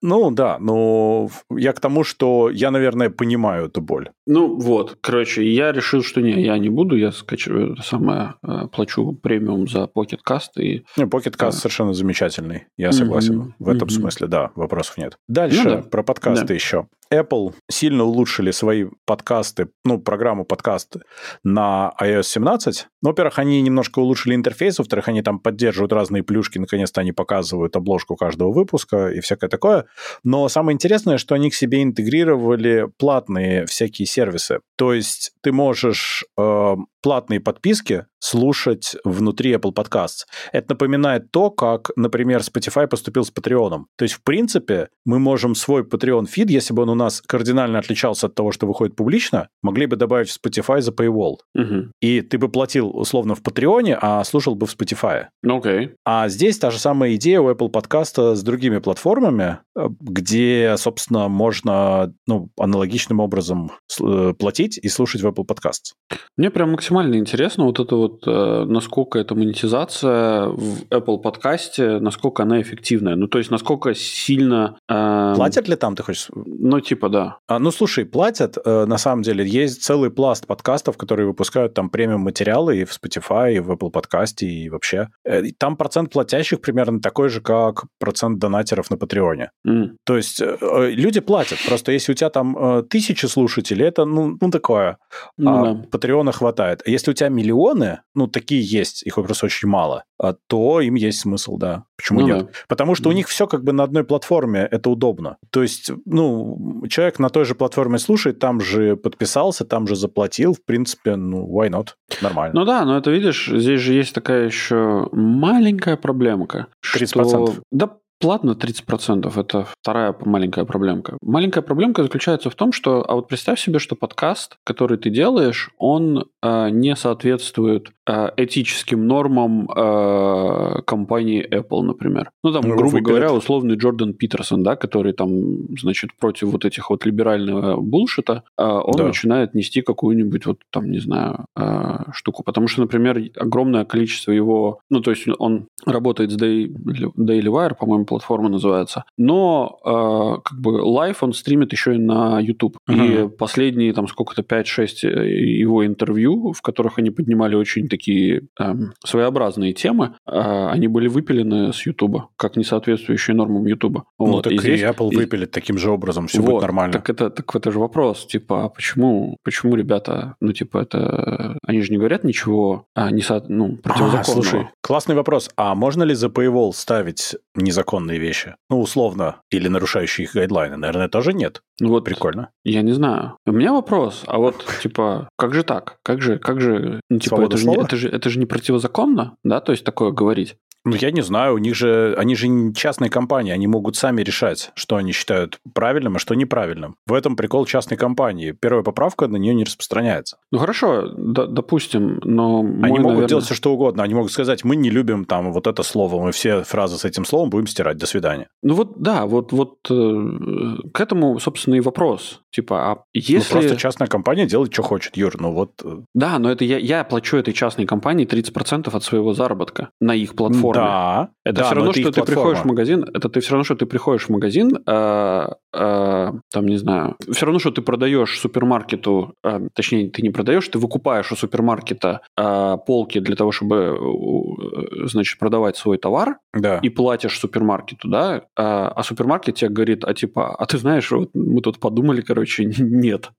[0.01, 4.09] Ну, да, но я к тому, что я, наверное, понимаю эту боль.
[4.25, 9.13] Ну, вот, короче, я решил, что не, я не буду, я скачиваю, самое, э, плачу
[9.13, 10.59] премиум за Pocket Cast.
[10.59, 10.86] И...
[10.97, 11.51] Не, Pocket Cast а...
[11.51, 13.41] совершенно замечательный, я согласен.
[13.41, 13.53] Mm-hmm.
[13.59, 13.91] В этом mm-hmm.
[13.91, 15.17] смысле, да, вопросов нет.
[15.29, 15.81] Дальше, ну, да.
[15.83, 16.53] про подкасты да.
[16.53, 16.88] еще.
[17.13, 21.02] Apple сильно улучшили свои подкасты, ну, программу подкасты
[21.43, 22.88] на iOS 17.
[23.02, 27.76] Ну, во-первых, они немножко улучшили интерфейс, во-вторых, они там поддерживают разные плюшки, наконец-то они показывают
[27.76, 29.86] обложку каждого выпуска и всякое такое.
[30.23, 34.60] Но самое интересное, что они к себе интегрировали платные всякие сервисы.
[34.78, 40.23] То есть ты можешь э, платные подписки слушать внутри Apple Podcasts.
[40.53, 43.83] Это напоминает то, как, например, Spotify поступил с Patreon.
[43.97, 48.27] То есть, в принципе, мы можем свой Patreon-фид, если бы он у нас кардинально отличался
[48.27, 51.35] от того, что выходит публично, могли бы добавить в Spotify за Paywall.
[51.53, 51.91] Угу.
[51.99, 55.25] И ты бы платил условно в Patreon, а слушал бы в Spotify.
[55.41, 55.87] Ну, окей.
[55.87, 55.91] Okay.
[56.05, 61.27] А здесь та же самая идея у Apple подкаста с другими платформами, э, где, собственно,
[61.27, 65.91] можно ну, аналогичным образом э, платить и слушать в Apple Podcasts.
[66.37, 72.43] Мне прям максимально интересно вот это вот, э, насколько эта монетизация в Apple подкасте, насколько
[72.43, 73.15] она эффективная.
[73.15, 74.78] Ну, то есть, насколько сильно...
[74.89, 75.34] Э...
[75.36, 76.30] Платят ли там, ты хочешь?
[76.34, 77.38] Ну, типа, да.
[77.47, 78.57] А, ну, слушай, платят.
[78.63, 82.91] Э, на самом деле, есть целый пласт подкастов, которые выпускают там премиум материалы и в
[82.91, 85.07] Spotify, и в Apple подкасте, и вообще.
[85.26, 89.51] Э, там процент платящих примерно такой же, как процент донатеров на Патреоне.
[89.67, 89.95] Mm.
[90.05, 91.59] То есть, э, люди платят.
[91.67, 94.97] Просто если у тебя там тысячи слушателей, это, ну, ну такое.
[95.39, 95.88] Mm, а да.
[95.91, 96.82] Патреона хватает.
[96.86, 100.95] А если у тебя миллионы, ну, такие есть, их просто очень мало, а, то им
[100.95, 101.86] есть смысл, да.
[101.97, 102.45] Почему ну, нет?
[102.45, 102.51] Да.
[102.67, 105.38] Потому что у них все как бы на одной платформе, это удобно.
[105.51, 110.53] То есть, ну, человек на той же платформе слушает, там же подписался, там же заплатил,
[110.53, 111.89] в принципе, ну, why not?
[112.21, 112.59] Нормально.
[112.59, 116.67] Ну да, но это, видишь, здесь же есть такая еще маленькая проблемка.
[116.95, 117.05] 30%.
[117.05, 117.53] Что...
[117.71, 119.39] Да, платно 30%.
[119.39, 121.18] Это вторая маленькая проблемка.
[121.22, 125.72] Маленькая проблемка заключается в том, что, а вот представь себе, что подкаст, который ты делаешь,
[125.78, 132.32] он э, не соответствует этическим нормам э, компании Apple, например.
[132.43, 135.30] Ну, там, ну, грубо говоря, условный Джордан Питерсон, да, который там,
[135.78, 139.06] значит, против вот этих вот либерального bullshit а, э, он да.
[139.06, 142.43] начинает нести какую-нибудь вот там, не знаю, э, штуку.
[142.43, 146.72] Потому что, например, огромное количество его, ну, то есть он работает с Daily,
[147.18, 149.06] Daily Wire, по-моему, платформа называется.
[149.18, 152.78] Но э, как бы live он стримит еще и на YouTube.
[152.89, 153.26] Uh-huh.
[153.26, 155.30] И последние там сколько-то 5-6 э,
[155.60, 158.73] его интервью, в которых они поднимали очень такие э,
[159.05, 164.03] своеобразные темы, э, они были выпилены с YouTube, как не соответствующие нормам YouTube.
[164.19, 164.43] Ну, вот.
[164.43, 165.15] так и, здесь, и Apple и...
[165.15, 166.93] выпилит таким же образом, все вот, будет нормально.
[166.93, 171.57] Так это, так это же вопрос, типа, а почему, почему ребята, ну, типа, это...
[171.65, 173.43] Они же не говорят ничего а, не со...
[173.47, 174.21] ну, противозаконного.
[174.21, 175.49] А, слушай, классный вопрос.
[175.55, 178.55] А можно ли за Paywall ставить незаконные вещи.
[178.69, 180.77] Ну, условно, или нарушающие их гайдлайны.
[180.77, 181.61] Наверное, тоже нет.
[181.79, 182.49] Ну вот Прикольно.
[182.63, 183.37] Я не знаю.
[183.45, 184.23] У меня вопрос.
[184.27, 185.97] А вот, типа, как же так?
[186.03, 189.38] Как же, как же, ну, типа, это же, не, это, же, это же не противозаконно,
[189.43, 190.57] да, то есть такое говорить?
[190.86, 194.21] Ну, я не знаю, у них же, они же не частные компании, они могут сами
[194.21, 196.97] решать, что они считают правильным, а что неправильным.
[197.07, 198.51] В этом прикол частной компании.
[198.51, 200.38] Первая поправка на нее не распространяется.
[200.54, 202.60] Ну, хорошо, д- допустим, но...
[202.60, 203.28] Они мой, могут наверное...
[203.28, 204.04] делать все, что угодно.
[204.04, 207.26] Они могут сказать, мы не любим там вот это слово, мы все фразы с этим
[207.26, 208.47] словом будем стирать, до свидания.
[208.62, 212.41] Ну, вот, да, вот, вот э, к этому, собственно, и вопрос.
[212.51, 213.56] Типа, а если...
[213.56, 215.72] Ну, просто частная компания делает, что хочет, Юр, ну вот...
[215.84, 216.01] Э.
[216.14, 220.36] Да, но это я, я плачу этой частной компании 30% от своего заработка на их
[220.36, 220.84] платформе.
[220.84, 221.30] Да.
[221.43, 222.26] Это да, все равно, что ты платформа.
[222.26, 223.06] приходишь в магазин.
[223.12, 227.16] Это ты все равно, что ты приходишь в магазин, э, э, там не знаю.
[227.32, 232.21] Все равно, что ты продаешь супермаркету, э, точнее, ты не продаешь, ты выкупаешь у супермаркета
[232.37, 236.37] э, полки для того, чтобы, э, значит, продавать свой товар.
[236.53, 236.79] Да.
[236.79, 238.43] И платишь супермаркету, да.
[238.57, 242.65] А, а супермаркет тебе говорит, а типа, а ты знаешь, вот мы тут подумали, короче,
[242.77, 243.31] нет.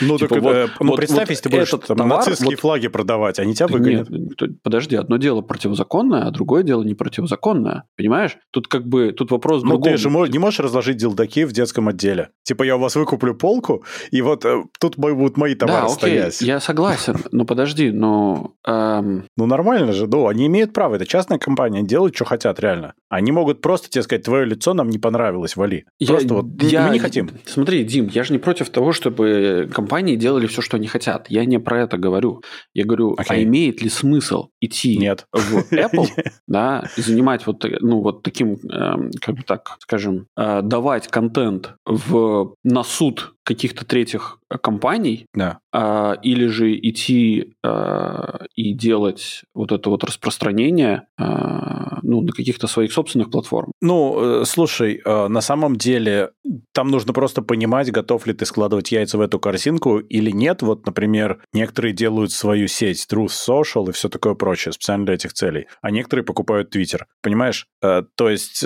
[0.00, 2.50] Ну типа, так вот, это, ну вот, представь, вот если ты будешь там, товар, нацистские
[2.50, 4.08] вот, флаги продавать, они тебя выгонят.
[4.10, 7.84] Нет, подожди, одно дело противозаконное, а другое дело не противозаконное.
[7.96, 8.38] Понимаешь?
[8.50, 12.30] Тут как бы, тут вопрос Ну, ты же не можешь разложить дилдаки в детском отделе.
[12.42, 15.96] Типа, я у вас выкуплю полку, и вот э, тут будут мои товары да, окей,
[15.96, 16.27] стоять.
[16.40, 17.16] Я согласен.
[17.32, 18.52] Но подожди, но...
[18.66, 19.24] Эм...
[19.36, 20.96] Ну, нормально же, ну, они имеют право.
[20.96, 22.94] Это частная компания, делают, что хотят, реально.
[23.08, 25.84] Они могут просто тебе сказать, твое лицо нам не понравилось, вали.
[26.06, 27.30] Просто я, вот я, мы не хотим.
[27.44, 31.30] Смотри, Дим, я же не против того, чтобы компании делали все, что они хотят.
[31.30, 32.42] Я не про это говорю.
[32.74, 33.24] Я говорю, okay.
[33.28, 35.26] а имеет ли смысл идти Нет.
[35.32, 36.08] в Apple,
[36.46, 42.54] да, занимать вот, ну, вот таким, эм, как бы так скажем, э, давать контент в,
[42.64, 45.60] на суд каких-то третьих э, компаний, да.
[45.72, 52.66] а, или же идти а, и делать вот это вот распространение а, ну, на каких-то
[52.66, 53.72] своих собственных платформ.
[53.80, 56.30] Ну, слушай, на самом деле
[56.74, 60.60] там нужно просто понимать, готов ли ты складывать яйца в эту корзинку или нет.
[60.62, 65.32] Вот, например, некоторые делают свою сеть Truth Social и все такое прочее специально для этих
[65.32, 67.02] целей, а некоторые покупают Twitter.
[67.22, 67.66] Понимаешь?
[67.80, 68.64] То есть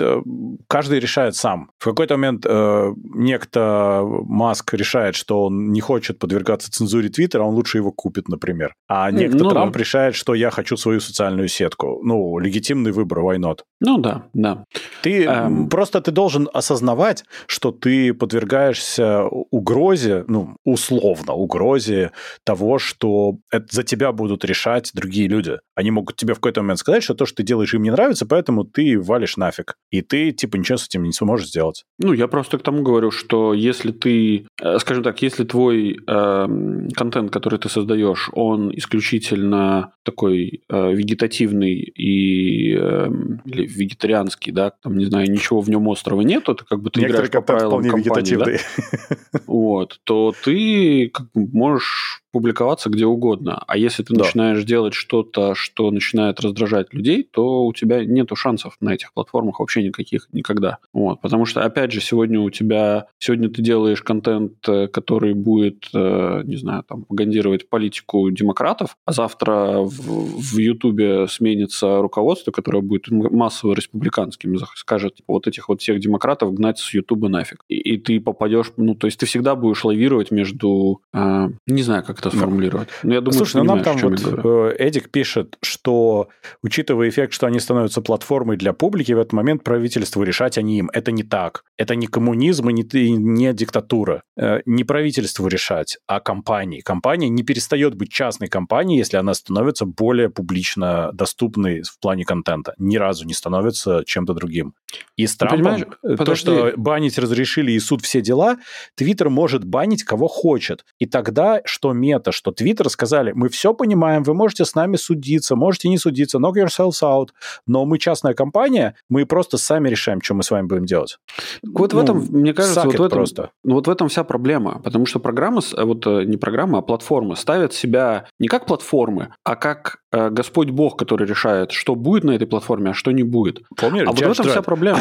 [0.67, 1.71] каждый решает сам.
[1.77, 7.77] В какой-то момент некто Маск решает, что он не хочет подвергаться цензуре Твиттера, он лучше
[7.77, 8.73] его купит, например.
[8.87, 9.79] А некто ну, Трамп да.
[9.79, 12.01] решает, что я хочу свою социальную сетку.
[12.03, 13.59] Ну, легитимный выбор, why not?
[13.83, 14.63] Ну да, да.
[15.01, 15.69] Ты эм...
[15.69, 22.11] просто ты должен осознавать, что ты подвергаешься угрозе, ну, условно, угрозе
[22.45, 25.59] того, что это за тебя будут решать другие люди.
[25.75, 28.25] Они могут тебе в какой-то момент сказать, что то, что ты делаешь, им не нравится,
[28.25, 29.75] поэтому ты валишь нафиг.
[29.91, 31.83] И ты, типа, ничего с этим не сможешь сделать.
[31.99, 36.47] Ну, я просто к тому говорю, что если ты Э, скажем так, если твой э,
[36.95, 43.07] контент, который ты создаешь, он исключительно такой э, вегетативный и э,
[43.45, 47.01] или вегетарианский, да, там, не знаю, ничего в нем острова нет, то как бы ты
[47.01, 49.39] Некоторые играешь по правилам компании, да?
[49.47, 53.63] вот, то ты как бы можешь публиковаться где угодно.
[53.67, 54.23] А если ты да.
[54.23, 59.59] начинаешь делать что-то, что начинает раздражать людей, то у тебя нет шансов на этих платформах
[59.59, 60.79] вообще никаких никогда.
[60.91, 61.21] Вот.
[61.21, 63.05] Потому что, опять же, сегодня у тебя...
[63.19, 69.11] Сегодня ты делаешь контент, э, который будет, э, не знаю, там, пропагандировать политику демократов, а
[69.11, 75.99] завтра в Ютубе сменится руководство, которое будет массово республиканским, скажет, типа, вот этих вот всех
[75.99, 77.63] демократов гнать с Ютуба нафиг.
[77.69, 78.71] И, и ты попадешь...
[78.77, 81.01] Ну, то есть ты всегда будешь лавировать между...
[81.13, 82.89] Э, не знаю, как это сформулировать.
[83.03, 86.29] Но я думаю, Слушай, ну нам там вот э, Эдик пишет, что,
[86.61, 90.89] учитывая эффект, что они становятся платформой для публики, в этот момент правительству решать они им.
[90.93, 91.63] Это не так.
[91.77, 94.23] Это не коммунизм и не, не диктатура.
[94.37, 96.81] Э, не правительству решать, а компании.
[96.81, 102.73] Компания не перестает быть частной компанией, если она становится более публично доступной в плане контента.
[102.77, 104.73] Ни разу не становится чем-то другим.
[105.17, 108.57] И с Трампом, э, то, что банить разрешили и суд все дела,
[108.95, 110.85] Твиттер может банить кого хочет.
[110.99, 115.55] И тогда что Мета, что Твиттер сказали, мы все понимаем, вы можете с нами судиться,
[115.55, 117.29] можете не судиться, knock yourselves out,
[117.67, 121.17] но мы частная компания, мы просто сами решаем, что мы с вами будем делать.
[121.63, 123.51] Вот ну, в этом, мне кажется, вот в этом, просто.
[123.63, 127.35] Ну, вот в этом вся проблема, потому что программы, вот э, не программы, а платформы
[127.35, 132.31] ставят себя не как платформы, а как э, Господь Бог, который решает, что будет на
[132.31, 133.63] этой платформе, а что не будет.
[133.75, 134.07] Помнишь?
[134.07, 134.99] А вот в этом вся проблема.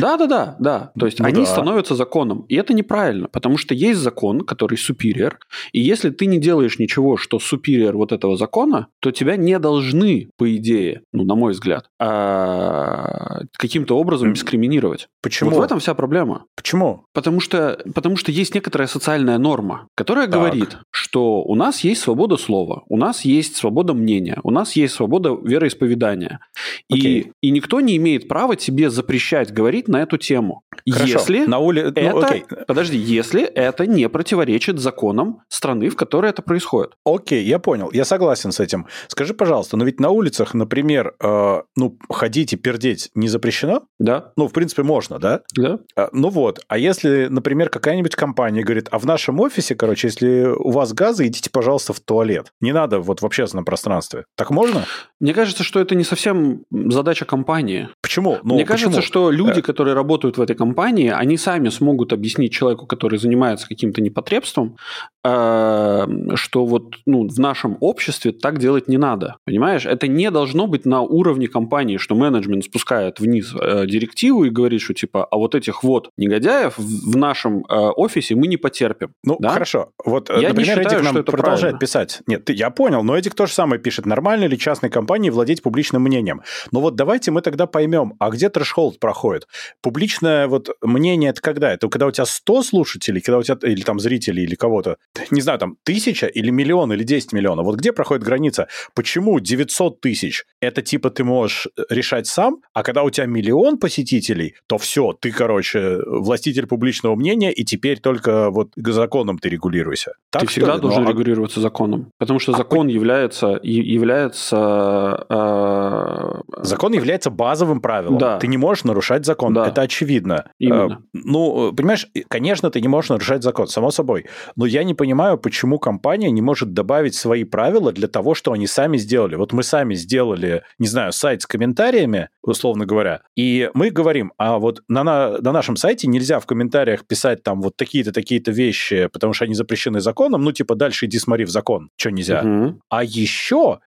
[0.00, 0.92] Да, да, да, да.
[0.98, 1.46] То есть ну, они да.
[1.46, 2.44] становятся законом.
[2.48, 5.34] И это неправильно, потому что есть закон, который superior,
[5.72, 10.30] и если ты не делаешь ничего, что superior вот этого закона, то тебя не должны,
[10.36, 15.08] по идее, ну, на мой взгляд, а, каким-то образом дискриминировать.
[15.22, 15.50] Почему?
[15.50, 16.44] Вот в этом вся проблема.
[16.56, 17.06] Почему?
[17.12, 20.34] Потому что, потому что есть некоторая социальная норма, которая так.
[20.34, 24.94] говорит, что у нас есть свобода слова, у нас есть свобода мнения, у нас есть
[24.94, 26.40] свобода вероисповедания.
[26.88, 30.62] И, и никто не имеет права тебе запрещать говорить на эту тему.
[30.90, 31.12] Хорошо.
[31.18, 31.82] Если на ули...
[31.82, 32.26] Ну, это...
[32.26, 32.44] окей.
[32.66, 36.92] Подожди, если это не противоречит законам страны, в которой это происходит.
[37.04, 37.90] Окей, я понял.
[37.92, 38.86] Я согласен с этим.
[39.08, 43.82] Скажи, пожалуйста, но ведь на улицах, например, э, ну, ходить и пердеть не запрещено?
[43.98, 44.32] Да.
[44.36, 45.40] Ну, в принципе, можно, да?
[45.56, 45.78] Да.
[45.96, 46.60] А, ну вот.
[46.68, 51.26] А если, например, какая-нибудь компания говорит, а в нашем офисе, короче, если у вас газы,
[51.26, 52.52] идите, пожалуйста, в туалет.
[52.60, 54.24] Не надо вот в общественном пространстве.
[54.36, 54.84] Так можно?
[55.20, 57.88] Мне кажется, что это не совсем задача компании.
[58.02, 58.38] Почему?
[58.42, 58.90] Ну, Мне почему?
[58.90, 63.66] кажется, что люди, которые работают в этой компании, они сами смогут объяснить человеку, который занимается
[63.66, 64.76] каким-то непотребством,
[65.24, 69.36] э, что вот ну, в нашем обществе так делать не надо.
[69.46, 69.86] Понимаешь?
[69.86, 74.82] Это не должно быть на уровне компании, что менеджмент спускает вниз э, директиву и говорит,
[74.82, 79.12] что типа, а вот этих вот негодяев в нашем э, офисе мы не потерпим.
[79.24, 79.48] Ну, да?
[79.50, 79.88] хорошо.
[80.04, 81.78] Вот, я например, не считаю, Эдик нам что это продолжает правильно.
[81.78, 82.20] писать.
[82.26, 84.04] Нет, ты, я понял, но Эдик тоже самое пишет.
[84.04, 86.42] Нормально ли частной компании владеть публичным мнением?
[86.70, 89.48] Но вот давайте мы тогда поймем, а где трэш-холд проходит?
[89.80, 91.72] Публичное вот мнение это когда?
[91.72, 94.96] Это когда у тебя 100 слушателей, когда у тебя, или там зрителей, или кого-то,
[95.30, 97.64] не знаю, там тысяча или миллион, или 10 миллионов.
[97.64, 98.68] Вот где проходит граница?
[98.94, 100.44] Почему 900 тысяч?
[100.60, 105.14] Это типа ты можешь э, решать сам, а когда у тебя миллион посетителей, то все,
[105.18, 110.12] ты, короче, властитель публичного мнения, и теперь только вот законом ты регулируйся.
[110.30, 111.08] Так, ты всегда должен Но...
[111.08, 112.90] А регулироваться законом, потому что а закон а...
[112.90, 116.62] является, является э...
[116.62, 118.18] закон является базовым правилом.
[118.18, 118.38] Да.
[118.38, 119.68] Ты не можешь нарушать закон, да.
[119.68, 120.50] это очевидно.
[120.58, 120.92] Именно.
[120.92, 124.26] Э, ну, понимаешь, конечно, ты не можешь нарушать закон, само собой.
[124.56, 128.66] Но я не понимаю, почему компания не может добавить свои правила для того, что они
[128.66, 129.36] сами сделали.
[129.36, 134.58] Вот мы сами сделали, не знаю, сайт с комментариями, условно говоря, и мы говорим, а
[134.58, 139.08] вот на, на, на нашем сайте нельзя в комментариях писать там вот такие-то, такие-то вещи,
[139.12, 142.42] потому что они запрещены законом, ну, типа, дальше иди смотри в закон, что нельзя.
[142.42, 142.80] Угу.
[142.88, 143.33] А еще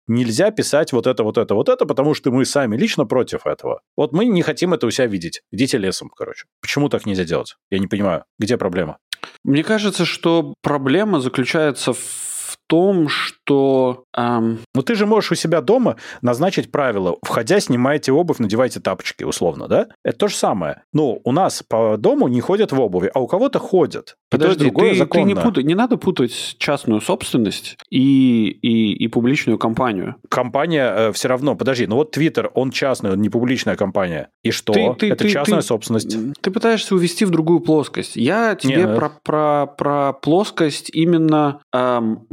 [0.08, 3.82] нельзя писать вот это, вот это, вот это, потому что мы сами лично против этого.
[3.96, 5.42] Вот мы не хотим это у себя видеть.
[5.52, 6.46] Идите лесом, короче.
[6.62, 7.56] Почему так нельзя делать?
[7.70, 8.26] Я не понимаю.
[8.40, 8.98] Где проблема?
[9.44, 12.27] Мне кажется, что проблема заключается в
[12.68, 14.60] том, что Эм...
[14.74, 17.18] Ну, ты же можешь у себя дома назначить правила.
[17.22, 19.88] Входя, снимайте обувь, надевайте тапочки, условно, да?
[20.04, 20.82] Это то же самое.
[20.92, 24.16] Ну, у нас по дому не ходят в обуви, а у кого-то ходят.
[24.30, 30.16] Подожди, ты, ты не, путай, не надо путать частную собственность и, и, и публичную компанию.
[30.30, 34.30] Компания э, все равно, подожди, ну вот Twitter, он частный, он не публичная компания.
[34.44, 34.74] И что?
[34.74, 36.18] Ты, ты, Это ты, частная ты, собственность.
[36.42, 38.16] Ты пытаешься увести в другую плоскость.
[38.16, 42.26] Я тебе не, про, про, про плоскость именно эм,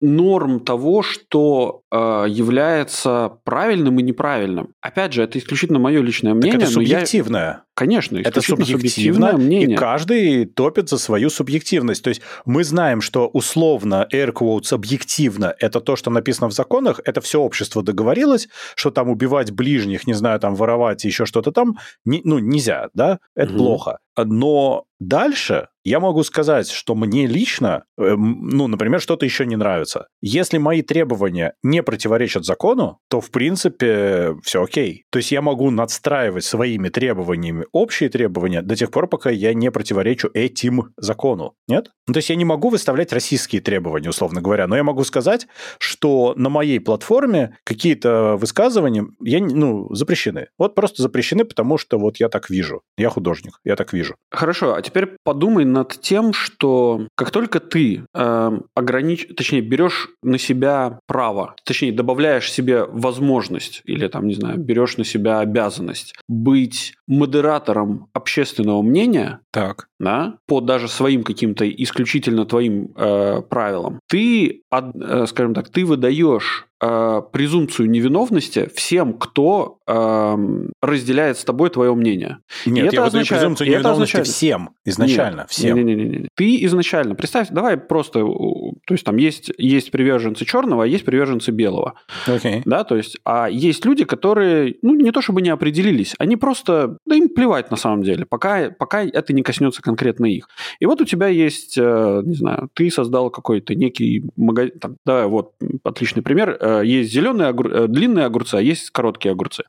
[0.00, 4.74] норм того, что э, является правильным и неправильным.
[4.80, 6.52] Опять же, это исключительно мое личное мнение.
[6.52, 7.42] Так это субъективное.
[7.42, 7.62] Я...
[7.74, 9.74] Конечно, это субъективное мнение.
[9.74, 12.02] И каждый топит за свою субъективность.
[12.04, 17.00] То есть мы знаем, что условно air quotes объективно это то, что написано в законах,
[17.04, 21.78] это все общество договорилось, что там убивать ближних, не знаю, там воровать, еще что-то там,
[22.04, 23.58] не, ну, нельзя, да, это угу.
[23.58, 23.98] плохо.
[24.16, 30.06] Но дальше я могу сказать, что мне лично, э, ну, например, что-то еще не нравится.
[30.20, 35.04] Если мои требования не противоречат закону, то, в принципе, все окей.
[35.10, 39.70] То есть я могу надстраивать своими требованиями общие требования до тех пор, пока я не
[39.70, 41.54] противоречу этим закону.
[41.66, 41.90] Нет?
[42.06, 45.46] Ну, то есть я не могу выставлять российские требования, условно говоря, но я могу сказать,
[45.78, 50.48] что на моей платформе какие-то высказывания я, ну, запрещены.
[50.58, 52.82] Вот просто запрещены, потому что вот я так вижу.
[52.96, 54.16] Я художник, я так вижу.
[54.30, 59.26] Хорошо, а теперь подумай над тем, что как только ты э, огранич...
[59.36, 65.04] точнее, берешь на себя право, точнее, добавляешь себе возможность или там, не знаю, берешь на
[65.04, 69.88] себя обязанность быть модератором общественного мнения, так.
[70.02, 76.66] Да, по даже своим каким-то исключительно твоим э, правилам, ты, э, скажем так, ты выдаешь
[76.82, 80.36] э, презумпцию невиновности всем, кто э,
[80.82, 82.38] разделяет с тобой твое мнение.
[82.66, 85.76] Нет, это я означает, презумпцию невиновности означает, всем изначально, нет, всем.
[85.76, 86.28] Не, не, не, не.
[86.34, 91.52] Ты изначально, представь, давай просто, то есть там есть, есть приверженцы черного, а есть приверженцы
[91.52, 91.94] белого.
[92.26, 92.62] Okay.
[92.64, 96.96] Да, то есть, а есть люди, которые, ну, не то чтобы не определились, они просто,
[97.06, 100.48] да им плевать на самом деле, пока, пока это не коснется конкретно их.
[100.80, 105.26] И вот у тебя есть, э, не знаю, ты создал какой-то некий магазин, там, давай,
[105.26, 105.52] вот,
[105.84, 107.72] отличный пример, э, есть зеленые огур...
[107.72, 109.64] Э, длинные огурцы, а есть короткие огурцы.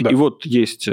[0.00, 0.10] Да.
[0.10, 0.88] И вот есть,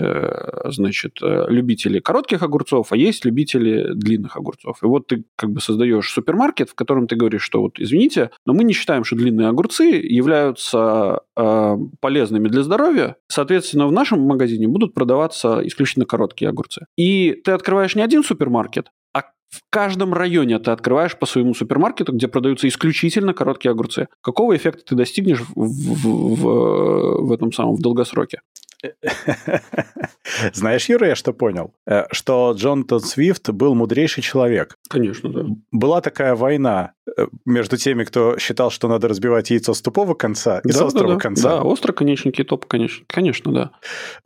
[0.65, 4.77] значит, любители коротких огурцов, а есть любители длинных огурцов.
[4.83, 8.53] И вот ты как бы создаешь супермаркет, в котором ты говоришь, что вот, извините, но
[8.53, 13.15] мы не считаем, что длинные огурцы являются э, полезными для здоровья.
[13.27, 16.85] Соответственно, в нашем магазине будут продаваться исключительно короткие огурцы.
[16.97, 18.89] И ты открываешь не один супермаркет,
[19.49, 24.07] в каждом районе ты открываешь по своему супермаркету, где продаются исключительно короткие огурцы.
[24.21, 28.41] Какого эффекта ты достигнешь в, в, в, в этом самом в долгосроке?
[30.53, 31.73] Знаешь, Юра, я что понял?
[31.87, 34.75] Э, что Джонатан Свифт был мудрейший человек.
[34.89, 35.45] Конечно, да.
[35.71, 36.93] Была такая война
[37.45, 41.09] между теми, кто считал, что надо разбивать яйцо с тупого конца и да, с острого
[41.09, 41.19] да, да.
[41.19, 41.49] конца.
[41.49, 43.71] Да, остроконечники и топ, конечно, конечно, да.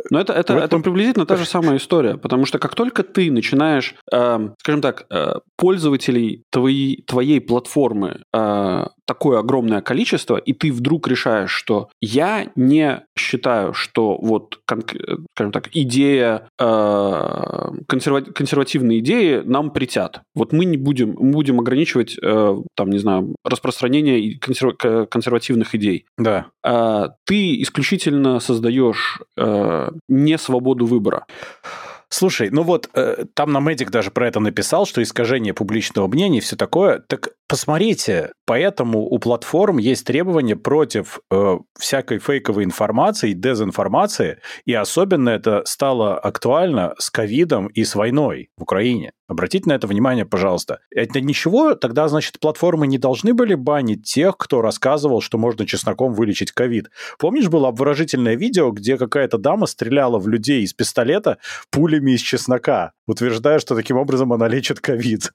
[0.10, 3.32] Но это, это, вот это приблизительно та же самая история, потому что как только ты
[3.32, 10.72] начинаешь, э, скажем так, э, пользователей твоей, твоей платформы э, такое огромное количество, и ты
[10.72, 19.72] вдруг решаешь, что я не считаю, что вот, скажем так, идея, э, консервативные идеи нам
[19.72, 20.22] притят.
[20.34, 26.06] Вот мы не будем, мы будем ограничивать, э, там, не знаю, распространение консервативных идей.
[26.18, 26.48] Да.
[26.66, 29.20] Э, ты исключительно создаешь
[30.08, 31.26] не свободу выбора.
[32.14, 36.40] Слушай, ну вот э, там на Медик даже про это написал, что искажение публичного мнения
[36.40, 37.00] и все такое.
[37.00, 45.28] Так посмотрите, поэтому у платформ есть требования против э, всякой фейковой информации, дезинформации, и особенно
[45.28, 49.12] это стало актуально с ковидом и с войной в Украине.
[49.32, 50.80] Обратите на это внимание, пожалуйста.
[50.94, 56.14] Это ничего, тогда, значит, платформы не должны были банить тех, кто рассказывал, что можно чесноком
[56.14, 56.90] вылечить ковид.
[57.18, 61.38] Помнишь, было обворожительное видео, где какая-то дама стреляла в людей из пистолета
[61.70, 65.32] пулями из чеснока, утверждая, что таким образом она лечит ковид.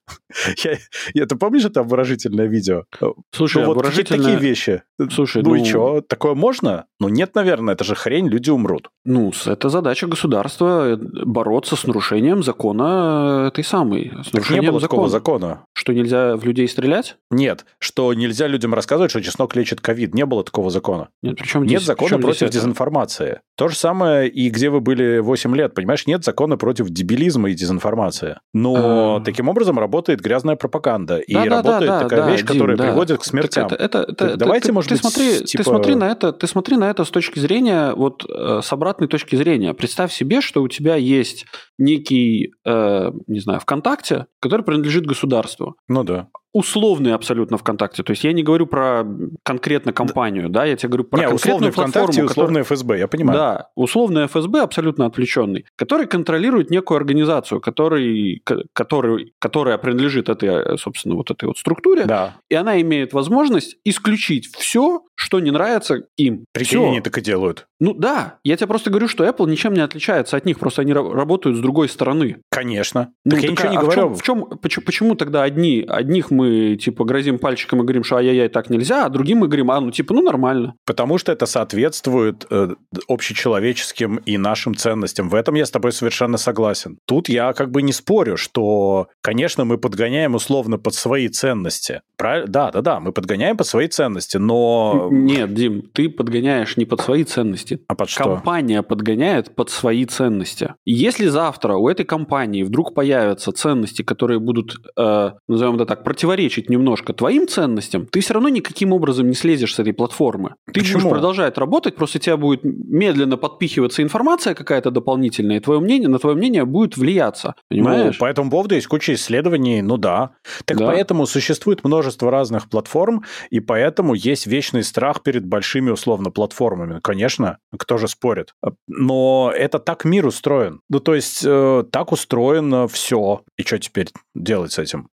[1.15, 2.85] Это помнишь это обворожительное видео?
[3.33, 4.23] Слушай, ну, вот обворожительное...
[4.23, 4.83] такие вещи.
[5.11, 6.01] Слушай, ну, ну и что?
[6.01, 6.87] Такое можно?
[7.01, 8.89] Ну нет, наверное, это же хрень, люди умрут.
[9.05, 14.13] Ну, это задача государства э, бороться с нарушением закона этой самой.
[14.25, 14.81] С так не было закона.
[14.81, 15.65] такого закона.
[15.87, 17.15] Что нельзя в людей стрелять?
[17.31, 20.15] Нет, что нельзя людям рассказывать, что чеснок лечит ковид.
[20.15, 21.11] Не было такого закона.
[21.23, 23.27] Нет, причем Нет здесь, закона против дезинформации.
[23.27, 23.41] Это?
[23.57, 26.09] То же самое и где вы были 8 лет, понимаешь?
[26.09, 28.41] Нет закона против дебилизма и дезинформации.
[28.53, 29.21] Но а...
[29.21, 31.19] таким образом работает грязная пропаганда.
[31.19, 32.85] И да, работает да, да, такая да, вещь, Дим, которая да.
[32.85, 33.67] приводит к смертям.
[33.67, 35.63] Это, это, это, так, давайте, ты, может ты быть, смотри, типа...
[35.63, 39.07] ты смотри на это, ты смотри на это с точки зрения, вот э, с обратной
[39.07, 39.73] точки зрения.
[39.73, 41.47] Представь себе, что у тебя есть
[41.79, 45.76] некий, э, не знаю, ВКонтакте, который принадлежит государству.
[45.89, 48.03] Ну да условный абсолютно ВКонтакте.
[48.03, 49.05] То есть я не говорю про
[49.43, 52.09] конкретно компанию, да, да я тебе говорю про не, конкретную платформу.
[52.09, 53.39] Условный условный ФСБ, я понимаю.
[53.39, 58.43] Да, условный ФСБ абсолютно отвлеченный, который контролирует некую организацию, который,
[58.73, 62.37] который, которая принадлежит этой, собственно, вот этой вот структуре, да.
[62.49, 66.47] и она имеет возможность исключить все, что не нравится им.
[66.53, 66.89] Прикинь, все.
[66.89, 67.67] они так и делают.
[67.81, 70.95] Ну да, я тебе просто говорю, что Apple ничем не отличается от них, просто они
[70.95, 72.39] работают с другой стороны.
[72.51, 73.13] Конечно.
[73.25, 74.15] Ну, так, так я ничего не а говорю.
[74.15, 77.83] В чем, в чем, почему, почему тогда одни, одних мы мы, типа, грозим пальчиком и
[77.83, 80.75] говорим, что ай-яй-яй, так нельзя, а другим мы говорим, а, ну, типа, ну, нормально.
[80.85, 82.75] Потому что это соответствует э,
[83.09, 85.29] общечеловеческим и нашим ценностям.
[85.29, 86.99] В этом я с тобой совершенно согласен.
[87.07, 92.01] Тут я как бы не спорю, что, конечно, мы подгоняем условно под свои ценности.
[92.17, 92.49] Правильно?
[92.49, 95.09] Да, да, да, мы подгоняем под свои ценности, но...
[95.11, 97.81] Нет, Дим, ты подгоняешь не под свои ценности.
[97.89, 98.25] А под что?
[98.25, 100.75] Компания подгоняет под свои ценности.
[100.85, 106.26] Если завтра у этой компании вдруг появятся ценности, которые будут, э, назовем это так, против
[106.27, 110.55] противоречить немножко твоим ценностям, ты все равно никаким образом не слезешь с этой платформы.
[110.67, 111.01] Ты Почему?
[111.01, 116.19] будешь продолжать работать, просто тебя будет медленно подпихиваться информация какая-то дополнительная, и твое мнение, на
[116.19, 117.55] твое мнение будет влияться.
[117.71, 118.17] Понимаешь?
[118.19, 120.31] Ну, по этому поводу есть куча исследований, ну да.
[120.65, 120.87] Так да.
[120.87, 127.01] поэтому существует множество разных платформ, и поэтому есть вечный страх перед большими условно платформами.
[127.03, 128.55] Конечно, кто же спорит?
[128.89, 130.81] Но это так мир устроен.
[130.89, 133.43] Ну, то есть э, так устроено все.
[133.57, 135.09] И что теперь делать с этим?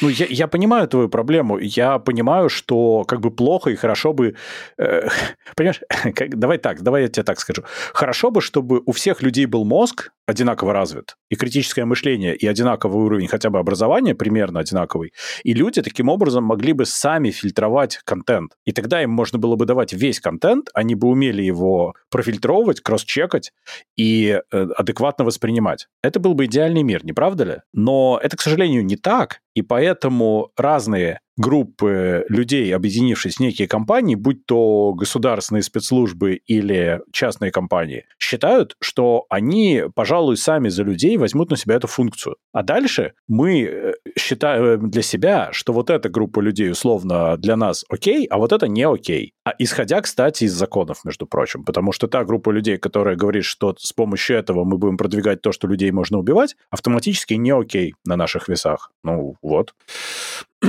[0.00, 1.58] Ну, я, я понимаю твою проблему.
[1.58, 4.36] Я понимаю, что как бы плохо и хорошо бы...
[4.78, 5.08] Э,
[5.56, 5.80] понимаешь,
[6.14, 7.64] как, давай так, давай я тебе так скажу.
[7.92, 13.04] Хорошо бы, чтобы у всех людей был мозг одинаково развит, и критическое мышление, и одинаковый
[13.04, 18.52] уровень хотя бы образования, примерно одинаковый, и люди таким образом могли бы сами фильтровать контент.
[18.64, 23.52] И тогда им можно было бы давать весь контент, они бы умели его профильтровывать, кросс-чекать
[23.96, 25.88] и э, адекватно воспринимать.
[26.02, 27.56] Это был бы идеальный мир, не правда ли?
[27.72, 34.14] Но это, к сожалению, не так, и поэтому разные группы людей, объединившись в некие компании,
[34.14, 41.50] будь то государственные спецслужбы или частные компании, считают, что они, пожалуй, сами за людей возьмут
[41.50, 42.36] на себя эту функцию.
[42.52, 47.84] А дальше мы э, считаем для себя, что вот эта группа людей условно для нас
[47.88, 49.32] окей, а вот это не окей.
[49.44, 53.74] А исходя, кстати, из законов, между прочим, потому что та группа людей, которая говорит, что
[53.78, 58.16] с помощью этого мы будем продвигать то, что людей можно убивать, автоматически не окей на
[58.16, 58.90] наших весах.
[59.02, 59.74] Ну, вот.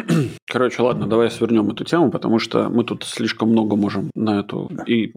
[0.48, 4.70] Короче, ладно, давай свернем эту тему, потому что мы тут слишком много можем на эту...
[4.86, 5.14] И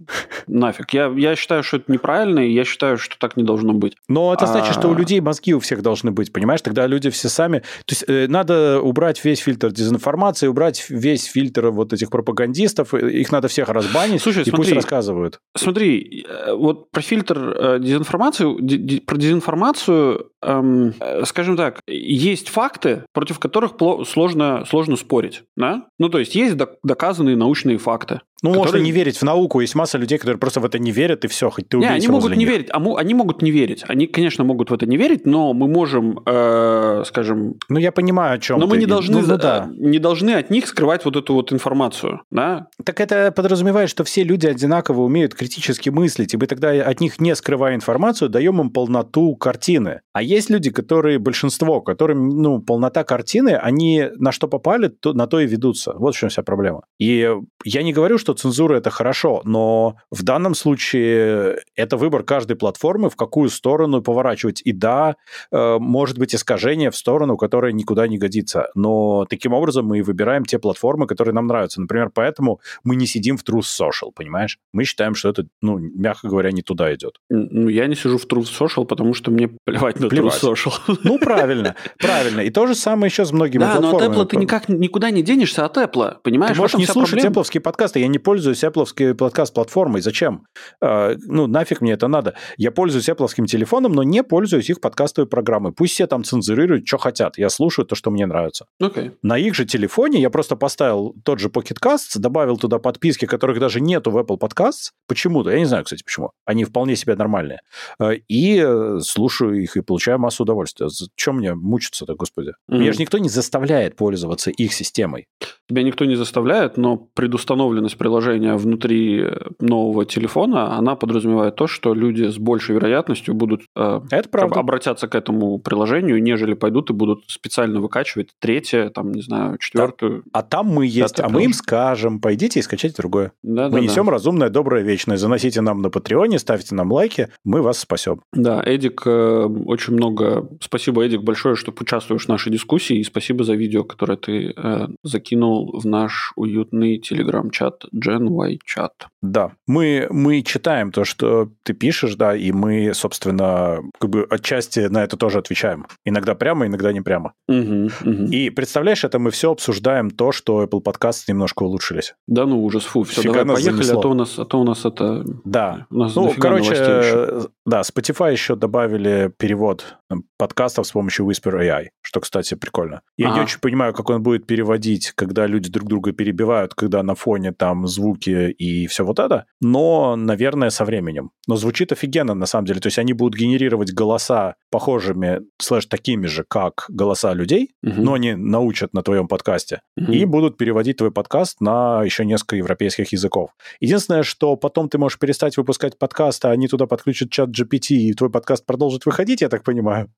[0.46, 0.90] нафиг.
[0.92, 3.96] Я, я считаю, что это неправильно, и я считаю, что так не должно быть.
[4.08, 4.80] Но это значит, а...
[4.80, 6.62] что у людей мозги у всех должны быть, понимаешь?
[6.62, 7.58] Тогда люди все сами...
[7.58, 13.30] То есть э, надо убрать весь фильтр дезинформации, убрать весь фильтр вот этих пропагандистов, их
[13.32, 15.40] надо всех разбанить, Слушай, и смотри, пусть рассказывают.
[15.56, 23.04] Смотри, э, вот про фильтр э, дезинформации, про дезинформацию, эм, э, скажем так, есть факты,
[23.12, 23.72] против которых
[24.06, 25.86] сложно сложно спорить, да?
[25.98, 28.20] Ну, то есть есть доказанные научные факты.
[28.42, 28.72] Ну, которые...
[28.72, 29.60] можно не верить в науку.
[29.60, 31.98] Есть масса людей, которые просто в это не верят, и все, хоть ты убейся не,
[31.98, 32.48] они могут не них.
[32.48, 32.68] верить.
[32.72, 33.84] А они могут не верить.
[33.88, 37.54] Они, конечно, могут в это не верить, но мы можем, э, скажем...
[37.68, 38.70] Ну, я понимаю, о чем Но ты.
[38.70, 39.68] мы не должны, ну, ну, да.
[39.76, 42.68] не должны от них скрывать вот эту вот информацию, да?
[42.84, 47.20] Так это подразумевает, что все люди одинаково умеют критически мыслить, и мы тогда от них,
[47.20, 50.00] не скрывая информацию, даем им полноту картины.
[50.12, 55.26] А есть люди, которые, большинство, которым, ну, полнота картины, они на что попали, то, на
[55.26, 55.94] то и ведутся.
[55.94, 56.82] Вот в чем вся проблема.
[56.98, 57.28] И
[57.64, 62.56] я не говорю, что что цензура это хорошо, но в данном случае это выбор каждой
[62.56, 64.60] платформы, в какую сторону поворачивать.
[64.66, 65.16] И да,
[65.50, 68.68] э, может быть искажение в сторону, которая никуда не годится.
[68.74, 71.80] Но таким образом мы выбираем те платформы, которые нам нравятся.
[71.80, 74.58] Например, поэтому мы не сидим в Truth Social, понимаешь?
[74.74, 77.16] Мы считаем, что это, ну, мягко говоря, не туда идет.
[77.30, 80.34] Ну, я не сижу в Truth Social, потому что мне плевать на плевать.
[80.42, 80.72] Truth Social.
[81.08, 82.40] Ну, правильно, правильно.
[82.40, 84.00] И то же самое еще с многими да, платформами.
[84.00, 86.54] Да, но от Apple ты никак никуда не денешься от Apple, понимаешь?
[86.54, 88.00] Ты можешь не слушать Apple подкасты.
[88.00, 90.00] Я не не пользуюсь Apple подкаст-платформой.
[90.02, 90.44] Зачем?
[90.82, 92.34] А, ну, нафиг мне это надо.
[92.56, 95.72] Я пользуюсь Apple телефоном, но не пользуюсь их подкастовой программой.
[95.72, 97.38] Пусть все там цензурируют, что хотят.
[97.38, 98.66] Я слушаю то, что мне нравится.
[98.82, 99.12] Okay.
[99.22, 103.60] На их же телефоне я просто поставил тот же Pocket Casts, добавил туда подписки, которых
[103.60, 104.90] даже нету в Apple Podcasts.
[105.06, 105.50] Почему-то.
[105.50, 106.32] Я не знаю, кстати, почему.
[106.44, 107.60] Они вполне себе нормальные.
[108.00, 110.88] А, и э, слушаю их и получаю массу удовольствия.
[111.14, 112.50] Чем мне мучиться-то, господи?
[112.50, 112.78] Mm-hmm.
[112.78, 115.26] Меня же никто не заставляет пользоваться их системой.
[115.68, 119.22] Тебя никто не заставляет, но предустановленность приложения внутри
[119.60, 124.60] нового телефона, она подразумевает то, что люди с большей вероятностью будут э, Это правда.
[124.60, 130.22] обратятся к этому приложению, нежели пойдут и будут специально выкачивать третье, там, не знаю, четвертую.
[130.24, 130.40] Да.
[130.40, 133.32] А там мы есть, а мы им скажем, пойдите и скачайте другое.
[133.42, 134.12] Да, мы да, несем да.
[134.12, 135.18] разумное, доброе, вечное.
[135.18, 138.22] Заносите нам на Патреоне, ставьте нам лайки, мы вас спасем.
[138.32, 140.48] Да, Эдик, э, очень много...
[140.62, 144.88] Спасибо, Эдик, большое, что участвуешь в нашей дискуссии, и спасибо за видео, которое ты э,
[145.02, 148.90] закинул в наш уютный телеграм-чат Gen Y Chat.
[149.22, 154.80] Да, мы, мы читаем то, что ты пишешь, да, и мы, собственно, как бы отчасти
[154.80, 155.86] на это тоже отвечаем.
[156.04, 157.32] Иногда прямо, иногда не прямо.
[157.48, 158.24] Угу, угу.
[158.30, 162.14] И представляешь, это мы все обсуждаем то, что Apple Podcasts немножко улучшились.
[162.26, 163.98] Да ну ужас, фу, все, Фига давай поехали, занесло.
[163.98, 165.24] а то у нас, а то у нас это...
[165.44, 169.98] Да, у нас ну, короче, да, Spotify еще добавили перевод
[170.38, 173.02] подкастов с помощью Whisper AI, что, кстати, прикольно.
[173.16, 173.36] Я ага.
[173.36, 177.52] не очень понимаю, как он будет переводить, когда люди друг друга перебивают, когда на фоне
[177.52, 179.44] там звуки и все вот это.
[179.60, 181.30] Но, наверное, со временем.
[181.46, 182.80] Но звучит офигенно, на самом деле.
[182.80, 188.00] То есть они будут генерировать голоса похожими, слэш, такими же, как голоса людей, угу.
[188.00, 189.80] но они научат на твоем подкасте.
[189.96, 190.12] Угу.
[190.12, 193.50] И будут переводить твой подкаст на еще несколько европейских языков.
[193.80, 198.12] Единственное, что потом ты можешь перестать выпускать подкаст, а они туда подключат чат GPT, и
[198.14, 200.10] твой подкаст продолжит выходить, я так понимаю.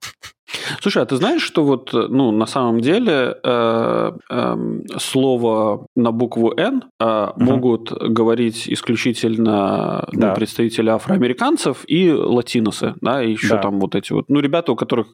[0.81, 4.57] Слушай, а ты знаешь, что вот, ну, на самом деле э, э,
[4.99, 7.45] слово на букву «Н» э, угу.
[7.61, 10.29] Могут говорить исключительно ну, да.
[10.29, 13.59] ну, представители афроамериканцев и латиносы, да, и еще да.
[13.59, 15.09] там вот эти вот, ну, ребята, у которых,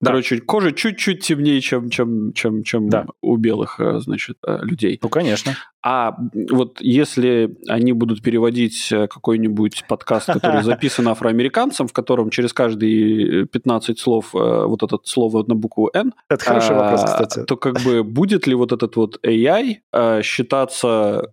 [0.00, 0.10] да.
[0.10, 3.06] короче, кожа чуть-чуть темнее, чем, чем, чем, чем да.
[3.22, 4.98] у белых, э, значит, э, людей.
[5.02, 5.56] Ну, конечно.
[5.86, 6.16] А
[6.50, 13.46] вот если они будут переводить э, какой-нибудь подкаст, который записан афроамериканцем, в котором через каждые
[13.46, 16.12] 15 слов вот это слово на букву N.
[16.28, 17.44] Это хороший вопрос, а, кстати.
[17.44, 21.28] То как бы будет ли вот этот вот AI считаться...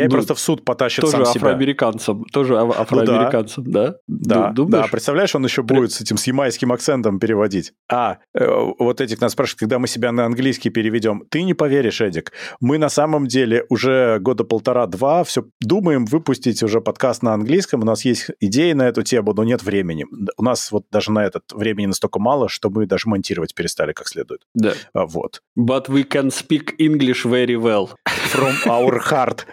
[0.00, 1.48] AI ну, просто в суд потащит тоже сам себя.
[1.48, 3.96] афроамериканцем, тоже афроамериканцем, ну, да?
[4.06, 4.86] Да, да, да.
[4.90, 7.72] Представляешь, он еще будет с этим с ямайским акцентом переводить.
[7.90, 8.46] А, э,
[8.78, 11.24] вот этих нас спрашивают, когда мы себя на английский переведем.
[11.30, 16.80] Ты не поверишь, Эдик, мы на самом деле уже года полтора-два все думаем выпустить уже
[16.80, 17.82] подкаст на английском.
[17.82, 20.06] У нас есть идеи на эту тему, но нет времени.
[20.36, 24.08] У нас вот даже на этот времени настолько мало, что мы даже монтировать перестали как
[24.08, 24.42] следует.
[24.54, 24.72] Да.
[24.92, 25.42] А, вот.
[25.58, 27.90] But we can speak English very well.
[28.32, 29.46] From our heart.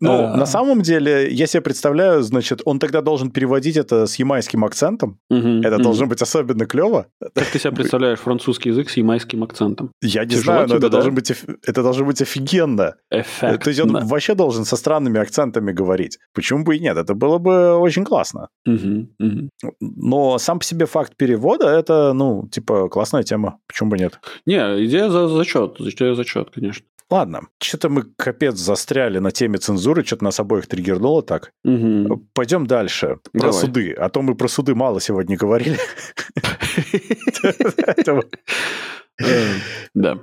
[0.00, 0.36] Ну, а...
[0.36, 5.18] на самом деле, я себе представляю, значит, он тогда должен переводить это с ямайским акцентом.
[5.30, 7.06] Это должно быть особенно клево.
[7.34, 9.92] Как ты себе представляешь французский язык с ямайским акцентом?
[10.02, 10.88] Я не знаю, но это, да?
[10.88, 12.96] должен быть, это должно быть офигенно.
[13.10, 16.18] То есть он вообще должен со странными акцентами говорить.
[16.34, 16.96] Почему бы и нет?
[16.96, 18.48] Это было бы очень классно.
[19.80, 23.58] Но сам по себе факт перевода, это, ну, типа, классная тема.
[23.68, 24.20] Почему бы нет?
[24.46, 25.80] Не, идея за зачет.
[25.80, 26.84] Идея зачет, конечно.
[27.12, 31.52] Ладно, что-то мы капец застряли на теме цензуры, что-то нас обоих триггернуло так.
[31.62, 32.28] Угу.
[32.32, 33.18] Пойдем дальше.
[33.32, 33.60] Про Давай.
[33.60, 33.92] суды.
[33.92, 35.76] А то мы про суды мало сегодня говорили.
[39.94, 40.20] Да.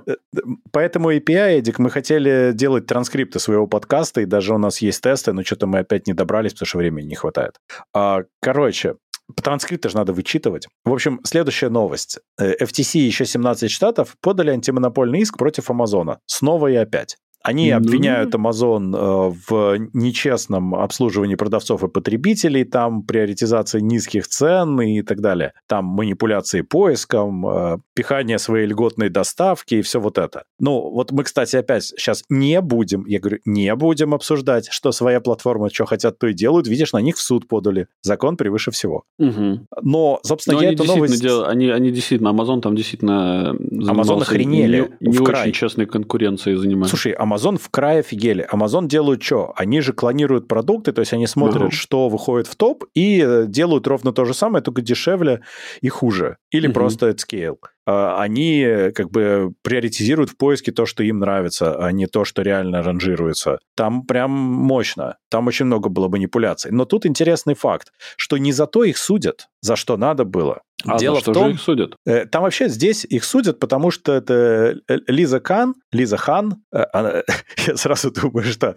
[0.72, 5.32] Поэтому API, Эдик, мы хотели делать транскрипты своего подкаста, и даже у нас есть тесты,
[5.32, 7.54] но что-то мы опять не добрались, потому что времени не хватает.
[7.94, 8.96] А, короче,
[9.36, 10.68] Транскрипты же надо вычитывать.
[10.84, 12.18] В общем, следующая новость.
[12.40, 16.20] FTC и еще 17 штатов подали антимонопольный иск против Амазона.
[16.26, 17.16] Снова и опять.
[17.42, 25.02] Они обвиняют Amazon э, в нечестном обслуживании продавцов и потребителей, там приоритизации низких цен и
[25.02, 25.54] так далее.
[25.66, 30.44] Там манипуляции поиском, э, пихание своей льготной доставки и все вот это.
[30.58, 35.20] Ну, вот мы, кстати, опять сейчас не будем, я говорю, не будем обсуждать, что своя
[35.20, 36.66] платформа, что хотят, то и делают.
[36.66, 37.86] Видишь, на них в суд подали.
[38.02, 39.04] Закон превыше всего.
[39.18, 39.66] Угу.
[39.82, 41.20] Но, собственно, Но я эту новость...
[41.22, 41.46] Дел...
[41.46, 44.92] Они, они действительно, Amazon там действительно Amazon охренели.
[45.00, 46.96] Не, не очень честной конкуренцией занимаются.
[46.96, 48.48] Слушай, Amazon в край офигели.
[48.52, 49.52] Amazon делают что?
[49.56, 51.74] Они же клонируют продукты, то есть они смотрят, uh-huh.
[51.74, 55.42] что выходит в топ, и э, делают ровно то же самое, только дешевле
[55.80, 56.36] и хуже.
[56.50, 56.72] Или uh-huh.
[56.72, 57.56] просто at scale.
[57.86, 62.24] А, они э, как бы приоритизируют в поиске то, что им нравится, а не то,
[62.24, 63.58] что реально ранжируется.
[63.74, 65.16] Там прям мощно.
[65.28, 66.70] Там очень много было манипуляций.
[66.70, 70.62] Но тут интересный факт, что не за то их судят, за что надо было.
[70.84, 71.96] А Дело за что в том, же их судят?
[72.06, 77.22] Э, там вообще здесь их судят, потому что это э, Лиза Кан, Лиза Хан, она,
[77.66, 78.74] я сразу думаю, что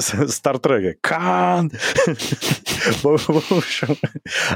[0.00, 1.70] Стартрека, Кан!
[3.02, 3.96] В общем,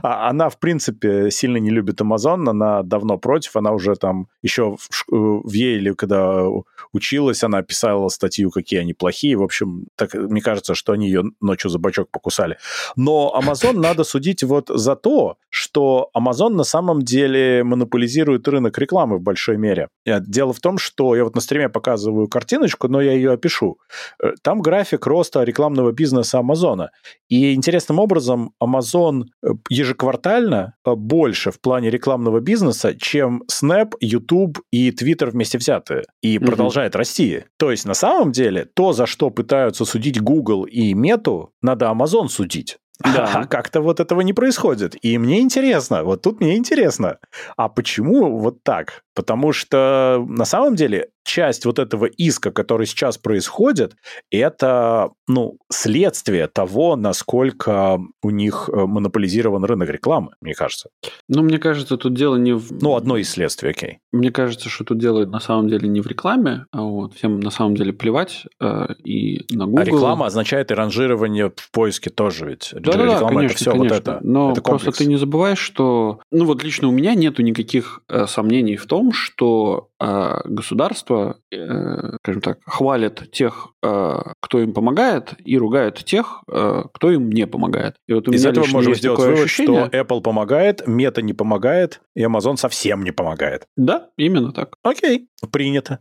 [0.03, 4.76] а она, в принципе, сильно не любит Амазон, она давно против, она уже там еще
[5.09, 6.45] в, Ейле, когда
[6.93, 11.24] училась, она писала статью, какие они плохие, в общем, так, мне кажется, что они ее
[11.41, 12.59] ночью за бачок покусали.
[12.97, 19.18] Но Amazon надо судить вот за то, что Amazon на самом деле монополизирует рынок рекламы
[19.18, 19.89] в большой мере.
[20.07, 23.79] Э, дело в том, что я вот на стриме показываю картиночку, но я ее опишу.
[24.23, 26.91] Э, там график роста рекламного бизнеса Амазона.
[27.29, 34.91] И интересным образом Amazon э, ежеквартально больше в плане рекламного бизнеса, чем Snap, YouTube и
[34.91, 36.05] Twitter вместе взятые.
[36.23, 36.47] И угу.
[36.47, 37.45] продолжает расти.
[37.59, 42.29] То есть на самом деле то, за что пытаются судить Google и Мету, надо Amazon
[42.29, 42.79] судить.
[43.05, 43.30] Да.
[43.34, 44.96] А как-то вот этого не происходит.
[45.05, 47.18] И мне интересно, вот тут мне интересно,
[47.57, 49.03] а почему вот так?
[49.14, 53.97] Потому что на самом деле часть вот этого иска, который сейчас происходит,
[54.31, 60.91] это, ну, следствие того, насколько у них э, монополизирован рынок рекламы, мне кажется.
[61.29, 62.83] Ну, мне кажется, тут дело не в...
[62.83, 63.99] Ну, одно из следствий, окей.
[64.12, 67.51] Мне кажется, что тут дело на самом деле не в рекламе, а вот всем на
[67.51, 69.79] самом деле плевать э, и на Google.
[69.79, 72.71] А реклама означает и ранжирование в поиске тоже ведь.
[72.73, 73.95] Да, да, реклама конечно, это все конечно.
[73.95, 74.21] вот это.
[74.23, 78.27] Но это просто ты не забываешь, что, ну вот лично у меня нету никаких э,
[78.27, 84.72] сомнений в том, что э, государство государство, э, скажем так, хвалит тех, э, кто им
[84.72, 87.96] помогает, и ругает тех, э, кто им не помогает.
[88.06, 89.86] И вот у Из меня этого можем сделать вывод, ощущение...
[89.86, 93.66] что Apple помогает, Meta не помогает, и Amazon совсем не помогает.
[93.76, 94.74] Да, именно так.
[94.82, 96.00] Окей, принято.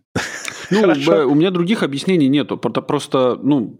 [0.72, 0.82] Ну,
[1.32, 2.58] у меня других объяснений нету.
[2.58, 3.76] Просто, ну,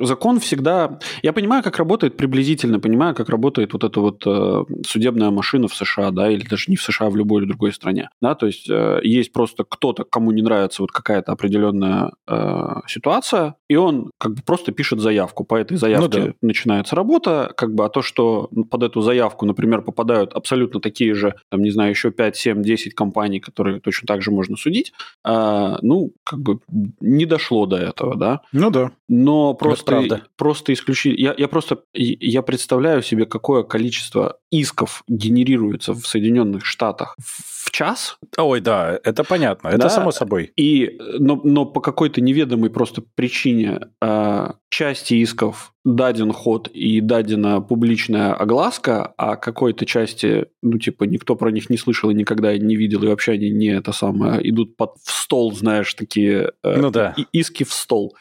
[0.00, 0.98] закон всегда...
[1.22, 5.74] Я понимаю, как работает приблизительно, понимаю, как работает вот эта вот э, судебная машина в
[5.74, 8.10] США, да, или даже не в США, а в любой или другой стране.
[8.20, 13.54] Да, то есть э, есть просто кто-то, кому не нравится вот какая-то определенная э, ситуация,
[13.68, 15.44] и он как бы просто пишет заявку.
[15.44, 16.32] По этой заявке ну, да.
[16.42, 21.34] начинается работа, как бы, а то, что под эту заявку, например, попадают абсолютно такие же,
[21.50, 24.92] там, не знаю, еще 5, 7, 10 компаний, которые точно так же можно судить,
[25.24, 26.58] э, ну, как бы
[27.00, 28.40] не дошло до этого, да.
[28.52, 28.90] Ну да.
[29.08, 31.18] Но просто, просто исключить...
[31.18, 38.18] Я, я просто я представляю себе, какое количество исков генерируется в Соединенных Штатах в час.
[38.36, 39.90] Ой, да, это понятно, это да?
[39.90, 40.52] само собой.
[40.56, 47.60] И, но, но по какой-то неведомой просто причине э, части исков даден ход и дадена
[47.60, 52.74] публичная огласка, а какой-то части, ну, типа, никто про них не слышал и никогда не
[52.74, 56.90] видел, и вообще они не это самое, идут под, в стол, знаешь, такие э, ну,
[56.90, 57.14] да.
[57.32, 58.16] иски в стол.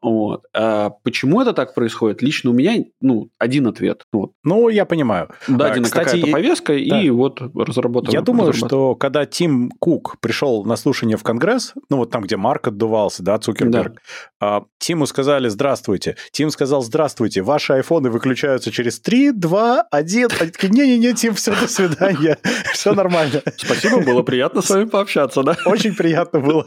[0.00, 0.44] Вот.
[0.54, 2.22] А почему это так происходит?
[2.22, 4.04] Лично у меня, ну, один ответ.
[4.12, 4.32] Вот.
[4.44, 5.30] Ну, я понимаю.
[5.48, 7.02] Дадена Кстати, какая-то повестка, да.
[7.02, 8.12] и вот разработано.
[8.12, 12.36] Я думаю, что когда Тим Кук пришел на слушание в Конгресс, ну, вот там, где
[12.36, 14.00] Марк отдувался, да, Цукерберг,
[14.40, 14.62] да.
[14.78, 16.16] Тиму сказали «Здравствуйте».
[16.32, 20.28] Тим сказал здравствуйте, ваши айфоны выключаются через 3, 2, 1.
[20.70, 22.38] Не-не-не, Тим, все, до свидания.
[22.72, 23.42] Все нормально.
[23.56, 25.56] Спасибо, было приятно с вами пообщаться, да?
[25.66, 26.66] Очень приятно было.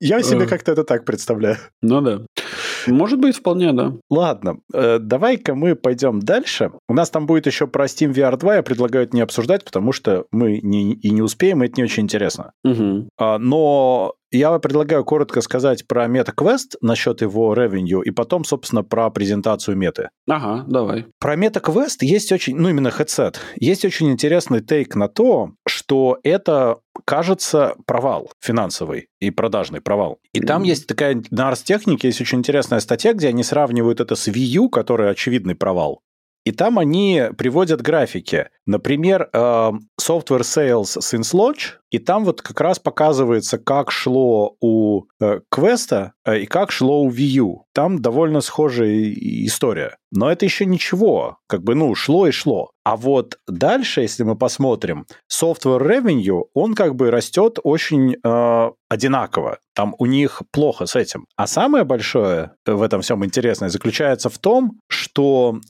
[0.00, 1.56] Я себе как-то это так представляю.
[1.82, 2.20] Ну да.
[2.86, 3.94] Может быть, вполне, да.
[4.10, 6.70] Ладно, э, давай-ка мы пойдем дальше.
[6.88, 9.92] У нас там будет еще про Steam VR 2, я предлагаю это не обсуждать, потому
[9.92, 12.52] что мы не, и не успеем, и это не очень интересно.
[12.64, 13.08] Угу.
[13.38, 19.76] Но я предлагаю коротко сказать про MetaQuest насчет его revenue и потом, собственно, про презентацию
[19.76, 20.10] меты.
[20.28, 21.06] Ага, давай.
[21.20, 25.50] Про MetaQuest есть очень, ну именно headset, есть очень интересный тейк на то,
[25.86, 30.18] что это кажется провал финансовый и продажный провал.
[30.32, 34.16] И там есть такая, на Ars Technic есть очень интересная статья, где они сравнивают это
[34.16, 36.00] с Wii U, который очевидный провал,
[36.44, 38.48] и там они приводят графики.
[38.66, 39.38] Например, э,
[40.00, 46.10] Software Sales since launch, и там вот как раз показывается, как шло у э, Quest
[46.26, 47.64] э, и как шло у Wii U.
[47.72, 49.14] Там довольно схожая
[49.46, 49.96] история.
[50.12, 51.38] Но это еще ничего.
[51.48, 52.70] Как бы, ну, шло и шло.
[52.84, 59.58] А вот дальше, если мы посмотрим, software revenue, он как бы растет очень э, одинаково.
[59.74, 61.24] Там у них плохо с этим.
[61.36, 65.60] А самое большое в этом всем интересное заключается в том, что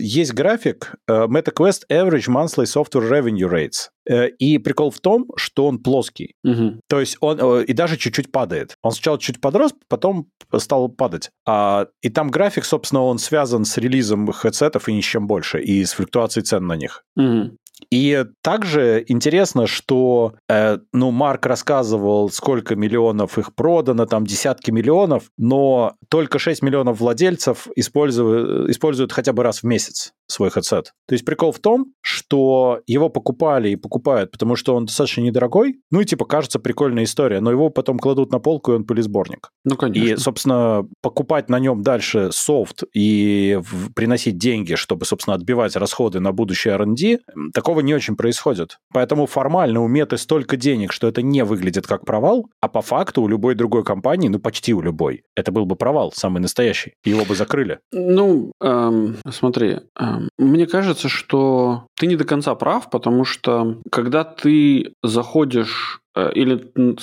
[0.00, 3.90] есть график э, MetaQuest Average Monthly Software Revenue Rates.
[4.08, 6.34] Э, и прикол в том, что он плоский.
[6.44, 6.80] Угу.
[6.88, 8.76] То есть он э, и даже чуть-чуть падает.
[8.82, 10.28] Он сначала чуть подрос, потом
[10.58, 11.30] стал падать.
[11.46, 15.60] А, и там график, собственно, он связан с релизом хедсетов и ни с чем больше,
[15.62, 17.04] и с флуктуацией цен на них.
[17.16, 17.56] Угу.
[17.90, 25.24] И также интересно, что, э, ну, Марк рассказывал, сколько миллионов их продано, там десятки миллионов,
[25.36, 30.84] но только 6 миллионов владельцев используют, используют хотя бы раз в месяц свой headset.
[31.06, 35.80] То есть прикол в том, что его покупали и покупают, потому что он достаточно недорогой,
[35.90, 39.50] ну и типа кажется прикольная история, но его потом кладут на полку, и он пылесборник.
[39.64, 40.14] Ну, конечно.
[40.14, 43.60] И, собственно, покупать на нем дальше софт и
[43.94, 47.20] приносить деньги, чтобы, собственно, отбивать расходы на будущее R&D,
[47.64, 48.76] такого не очень происходит.
[48.92, 53.22] Поэтому формально у меты столько денег, что это не выглядит как провал, а по факту
[53.22, 56.92] у любой другой компании, ну почти у любой, это был бы провал, самый настоящий.
[57.06, 57.78] Его бы закрыли.
[57.90, 64.24] Ну, эм, смотри, эм, мне кажется, что ты не до конца прав, потому что когда
[64.24, 66.56] ты заходишь или,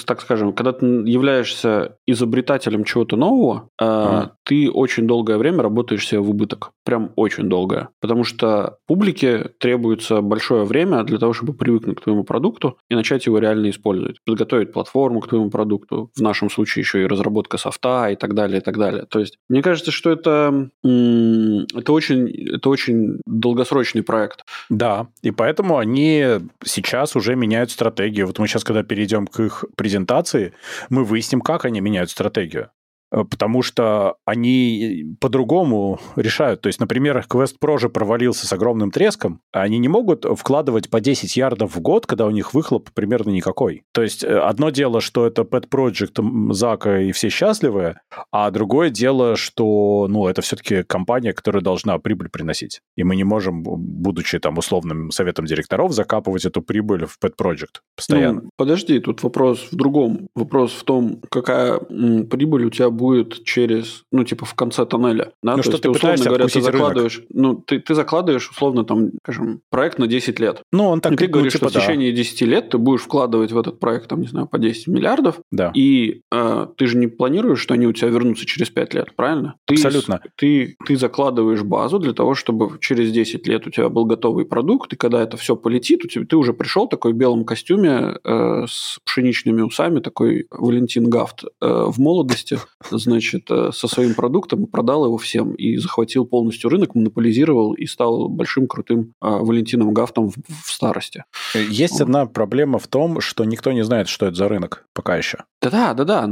[0.05, 4.29] так скажем, когда ты являешься изобретателем чего-то нового, mm.
[4.43, 6.71] ты очень долгое время работаешь себе в убыток.
[6.85, 7.89] Прям очень долгое.
[7.99, 13.25] Потому что публике требуется большое время для того, чтобы привыкнуть к твоему продукту и начать
[13.25, 14.17] его реально использовать.
[14.25, 16.09] Подготовить платформу к твоему продукту.
[16.15, 19.05] В нашем случае еще и разработка софта и так далее, и так далее.
[19.09, 24.43] То есть, мне кажется, что это, это, очень, это очень долгосрочный проект.
[24.69, 26.25] Да, и поэтому они
[26.63, 28.27] сейчас уже меняют стратегию.
[28.27, 30.53] Вот мы сейчас, когда перейдем перейдем к их презентации,
[30.89, 32.69] мы выясним, как они меняют стратегию.
[33.11, 36.61] Э, потому что они по-другому решают.
[36.61, 40.89] То есть, например, Quest Pro же провалился с огромным треском, а они не могут вкладывать
[40.89, 43.83] по 10 ярдов в год, когда у них выхлоп примерно никакой.
[43.91, 47.95] То есть, э, одно дело, что это pet project Зака и все счастливы,
[48.31, 52.81] а другое дело, что, ну, это все-таки компания, которая должна прибыль приносить.
[52.95, 57.81] И мы не можем, будучи там условным советом директоров, закапывать эту прибыль в pet project
[57.95, 58.41] постоянно.
[58.41, 60.27] Ну, подожди, тут вопрос в другом.
[60.35, 65.33] Вопрос в том, какая прибыль у тебя будет через, ну, типа, в конце тоннеля.
[65.41, 65.57] Да?
[65.57, 67.29] Ну, что ты, ты условно говоря, ты закладываешь, рынок.
[67.33, 70.61] ну, ты, ты закладываешь, условно, там, скажем, проект на 10 лет.
[70.71, 73.01] Ну, он так и ты ну, говоришь, типа, что в течение 10 лет ты будешь
[73.01, 75.39] вкладывать в этот проект, там, не знаю, по 10 миллиардов.
[75.51, 75.71] Да.
[75.75, 79.55] И э, ты же не планируешь, что они у тебя вернутся через 5 лет, правильно?
[79.65, 80.21] Ты, Абсолютно.
[80.35, 84.93] Ты, ты закладываешь базу для того, чтобы через 10 лет у тебя был готовый продукт,
[84.93, 88.65] и когда это все полетит, у тебя, ты уже пришел такой в белом костюме э,
[88.67, 92.59] с пшеничными усами, такой Валентин Гафт э, в молодости,
[92.97, 98.29] значит, э, со своим продуктом, продал его всем и захватил полностью рынок, монополизировал и стал
[98.29, 101.23] большим крутым э, Валентином Гафтом в, в старости.
[101.53, 102.01] Есть вот.
[102.01, 105.43] одна проблема в том, что никто не знает, что это за рынок пока еще.
[105.61, 106.29] Да-да, да-да.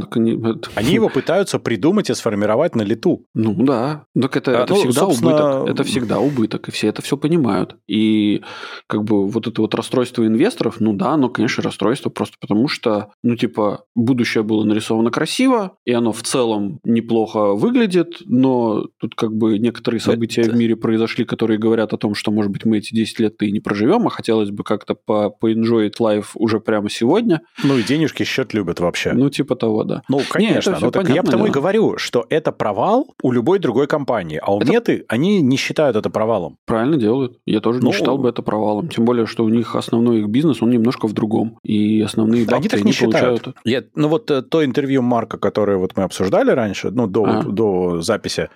[0.76, 3.26] Они его пытаются придумать и сформировать на лету.
[3.36, 4.06] Ну да.
[4.20, 5.60] Так это, а, это ну, всегда собственно...
[5.60, 5.70] убыток.
[5.70, 7.76] Это всегда убыток, и все это все понимают.
[7.88, 8.42] И
[8.88, 13.12] как бы вот это вот расстройство инвесторов, ну да, оно, конечно, расстройство просто потому, что,
[13.24, 19.36] ну типа, будущее было нарисовано красиво, и оно в целом неплохо выглядит, но тут как
[19.36, 20.52] бы некоторые события это...
[20.52, 23.52] в мире произошли, которые говорят о том, что, может быть, мы эти 10 лет-то и
[23.52, 27.42] не проживем, а хотелось бы как-то по поenjoy life уже прямо сегодня.
[27.64, 29.14] Ну и денежки счет любят вообще.
[29.20, 30.02] Ну, типа того, да.
[30.08, 30.72] Ну, конечно.
[30.72, 31.50] Нет, ну, так я потому да.
[31.50, 34.40] и говорю, что это провал у любой другой компании.
[34.42, 34.72] А у это...
[34.72, 36.58] Меты, они не считают это провалом.
[36.66, 37.38] Правильно делают.
[37.46, 37.88] Я тоже ну...
[37.88, 38.88] не считал бы это провалом.
[38.88, 41.58] Тем более, что у них основной их бизнес, он немножко в другом.
[41.64, 43.44] И основные бабки они так не считают.
[43.44, 43.58] Получают...
[43.66, 47.44] Я, ну, вот э, то интервью Марка, которое вот мы обсуждали раньше, ну, до, а.
[47.44, 48.50] до записи,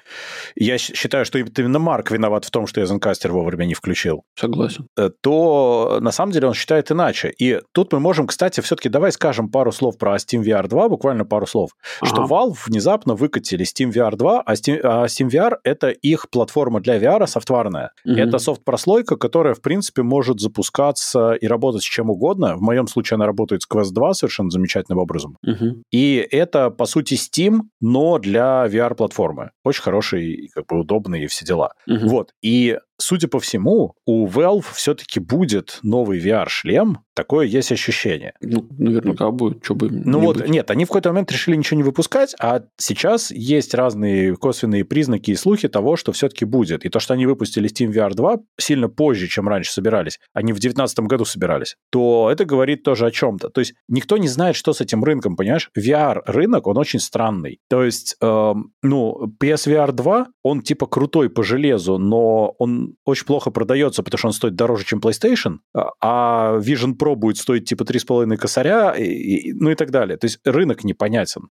[0.56, 4.24] я считаю, что именно Марк виноват в том, что я Zencaster вовремя не включил.
[4.36, 4.88] Согласен.
[4.98, 7.34] Э, то на самом деле он считает иначе.
[7.38, 10.90] И тут мы можем, кстати, все-таки давай скажем пару слов про Steam VR VR 2,
[10.90, 12.10] буквально пару слов, ага.
[12.10, 16.80] что Valve внезапно выкатили Steam VR 2, а Steam, а Steam VR— это их платформа
[16.82, 17.92] для VR софтварная.
[18.06, 18.16] Угу.
[18.16, 22.56] Это софт-прослойка, которая, в принципе, может запускаться и работать с чем угодно.
[22.56, 25.38] В моем случае она работает с Quest 2 совершенно замечательным образом.
[25.44, 25.84] Угу.
[25.92, 29.52] И это, по сути, Steam, но для VR-платформы.
[29.64, 31.74] Очень хороший, как бы удобный и все дела.
[31.88, 32.08] Угу.
[32.08, 32.32] Вот.
[32.42, 37.00] И судя по всему, у Valve все-таки будет новый VR-шлем.
[37.16, 38.34] Такое есть ощущение.
[38.42, 40.50] Ну, наверняка будет, что бы Ну не вот, быть.
[40.50, 45.32] нет, они в какой-то момент решили ничего не выпускать, а сейчас есть разные косвенные признаки
[45.32, 46.86] и слухи того, что все-таки будет.
[46.86, 50.56] И то, что они выпустили Steam VR 2 сильно позже, чем раньше собирались, они в
[50.56, 53.50] 2019 году собирались, то это говорит тоже о чем-то.
[53.50, 55.70] То есть никто не знает, что с этим рынком, понимаешь?
[55.78, 57.60] VR-рынок, он очень странный.
[57.70, 63.52] То есть, эм, ну, PSVR 2, он типа крутой по железу, но он очень плохо
[63.52, 67.84] продается, потому что он стоит дороже, чем PlayStation, а, а Vision Pro будет стоить типа
[67.84, 70.18] 3,5 косаря, и, и, ну и так далее.
[70.18, 71.50] То есть рынок непонятен.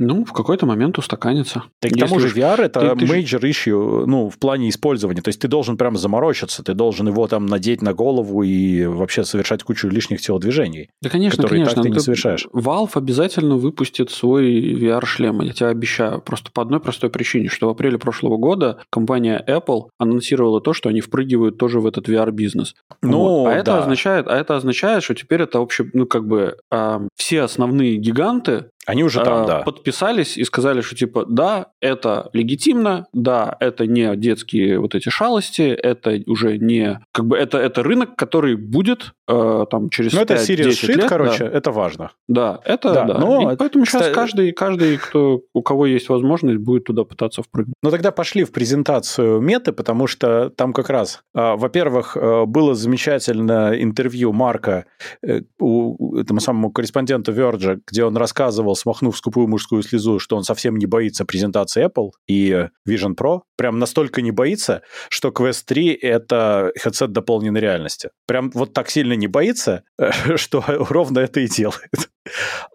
[0.00, 1.64] Ну, в какой-то момент устаканится.
[1.80, 3.50] Так, к тому же VR это ты, major ты...
[3.50, 5.22] issue, ну, в плане использования.
[5.22, 9.24] То есть ты должен прямо заморочиться, ты должен его там надеть на голову и вообще
[9.24, 10.90] совершать кучу лишних телодвижений.
[11.02, 11.82] Да, конечно, которые конечно.
[11.82, 12.46] так ты не совершаешь.
[12.54, 16.20] Valve обязательно выпустит свой VR-шлем, я тебе обещаю.
[16.20, 20.88] Просто по одной простой причине, что в апреле прошлого года компания Apple анонсировала то, что
[20.88, 22.74] они впрыгивают тоже в этот VR-бизнес.
[23.02, 23.46] Ну, вот.
[23.46, 23.56] а, да.
[23.56, 27.96] это означает, а это означает, что теперь это вообще, ну, как бы э, все основные
[27.96, 29.58] гиганты они уже там, э, да.
[29.60, 35.60] Подписались и сказали, что типа, да, это легитимно, да, это не детские вот эти шалости,
[35.60, 36.98] это уже не...
[37.12, 41.06] Как бы это, это рынок, который будет э, там через Ну, это Serious Shit, лет,
[41.06, 41.58] короче, да.
[41.58, 42.12] это важно.
[42.28, 43.04] Да, это да.
[43.04, 43.18] да.
[43.18, 44.14] Но, и поэтому сейчас кстати...
[44.14, 47.74] каждый, каждый, кто, у кого есть возможность, будет туда пытаться впрыгнуть.
[47.82, 52.74] Ну, тогда пошли в презентацию меты, потому что там как раз, э, во-первых, э, было
[52.74, 54.86] замечательное интервью Марка
[55.22, 60.44] э, у этому самому корреспонденту Verge, где он рассказывал смахнув скупую мужскую слезу, что он
[60.44, 63.40] совсем не боится презентации Apple и Vision Pro.
[63.56, 68.10] Прям настолько не боится, что Quest 3— это headset дополненной реальности.
[68.26, 69.82] Прям вот так сильно не боится,
[70.36, 72.10] что ровно это и делает.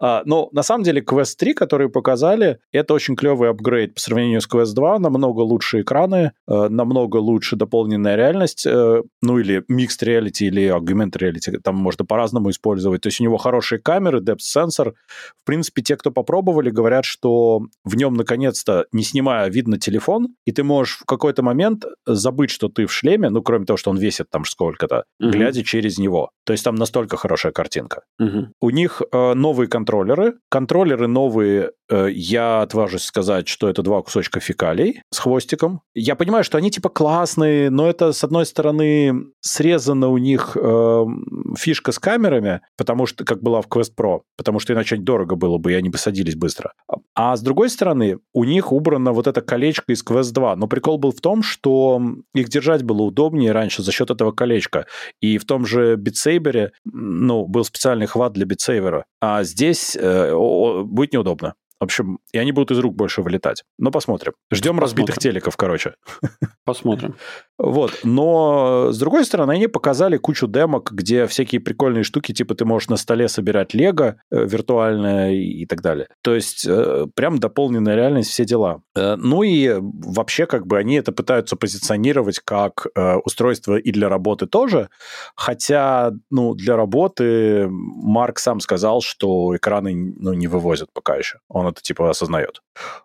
[0.00, 4.40] А, но на самом деле Quest 3, который показали, это очень клевый апгрейд по сравнению
[4.40, 4.98] с Quest 2.
[4.98, 11.18] Намного лучше экраны, э, намного лучше дополненная реальность, э, ну или mixed reality или augmented
[11.18, 13.02] reality, там можно по-разному использовать.
[13.02, 14.94] То есть у него хорошие камеры, depth сенсор.
[15.42, 20.52] В принципе, те, кто попробовали, говорят, что в нем наконец-то, не снимая, видно телефон, и
[20.52, 23.98] ты можешь в какой-то момент забыть, что ты в шлеме, ну кроме того, что он
[23.98, 25.30] весит там сколько-то, угу.
[25.30, 26.30] глядя через него.
[26.44, 28.02] То есть там настолько хорошая картинка.
[28.18, 28.48] Угу.
[28.60, 30.34] У них э, новые контроллеры.
[30.50, 35.80] Контроллеры новые э, я отважусь сказать, что это два кусочка фекалий с хвостиком.
[35.94, 41.04] Я понимаю, что они типа классные, но это, с одной стороны, срезана у них э,
[41.56, 45.58] фишка с камерами, потому что, как была в Quest Pro, потому что иначе дорого было
[45.58, 46.72] бы, и они бы садились быстро.
[47.14, 50.56] А с другой стороны, у них убрано вот это колечко из Quest 2.
[50.56, 52.00] Но прикол был в том, что
[52.34, 54.86] их держать было удобнее раньше за счет этого колечка.
[55.20, 59.02] И в том же Saber, ну, был специальный хват для Saber.
[59.20, 60.32] А здесь э,
[60.84, 61.54] будет неудобно.
[61.80, 63.64] В общем, и они будут из рук больше вылетать.
[63.78, 64.32] Но посмотрим.
[64.50, 64.80] Ждем посмотрим.
[64.80, 65.94] разбитых телеков, короче.
[66.64, 67.16] Посмотрим.
[67.58, 68.00] Вот.
[68.04, 72.88] Но, с другой стороны, они показали кучу демок, где всякие прикольные штуки, типа ты можешь
[72.88, 76.08] на столе собирать лего э, виртуальное и так далее.
[76.22, 78.82] То есть, э, прям дополненная реальность, все дела.
[78.96, 82.86] Э, ну и вообще, как бы, они это пытаются позиционировать как
[83.24, 84.88] устройство и для работы тоже.
[85.34, 91.38] Хотя, ну, для работы Марк сам сказал, что экраны ну, не вывозят пока еще.
[91.48, 92.62] Он это, типа, осознает.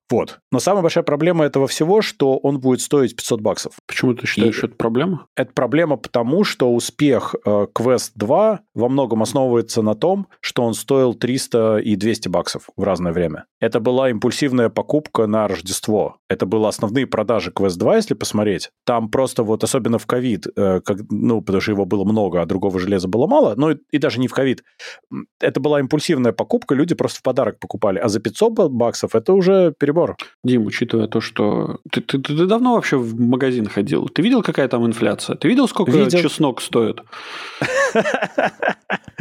[0.09, 0.39] Вот.
[0.51, 3.73] Но самая большая проблема этого всего, что он будет стоить 500 баксов.
[3.87, 5.27] Почему ты считаешь, и что это проблема?
[5.35, 10.73] Это проблема потому, что успех э, Quest 2 во многом основывается на том, что он
[10.73, 13.45] стоил 300 и 200 баксов в разное время.
[13.59, 16.17] Это была импульсивная покупка на Рождество.
[16.27, 18.71] Это были основные продажи Quest 2, если посмотреть.
[18.85, 22.79] Там просто вот, особенно в ковид, э, ну, потому что его было много, а другого
[22.79, 24.63] железа было мало, ну и, и даже не в ковид.
[25.39, 27.99] Это была импульсивная покупка, люди просто в подарок покупали.
[27.99, 30.15] А за 500 баксов это уже перебор.
[30.43, 31.79] Дим, учитывая то, что...
[31.91, 34.07] Ты, ты, ты давно вообще в магазин ходил?
[34.09, 35.35] Ты видел, какая там инфляция?
[35.35, 36.19] Ты видел, сколько видел.
[36.19, 37.01] чеснок стоит?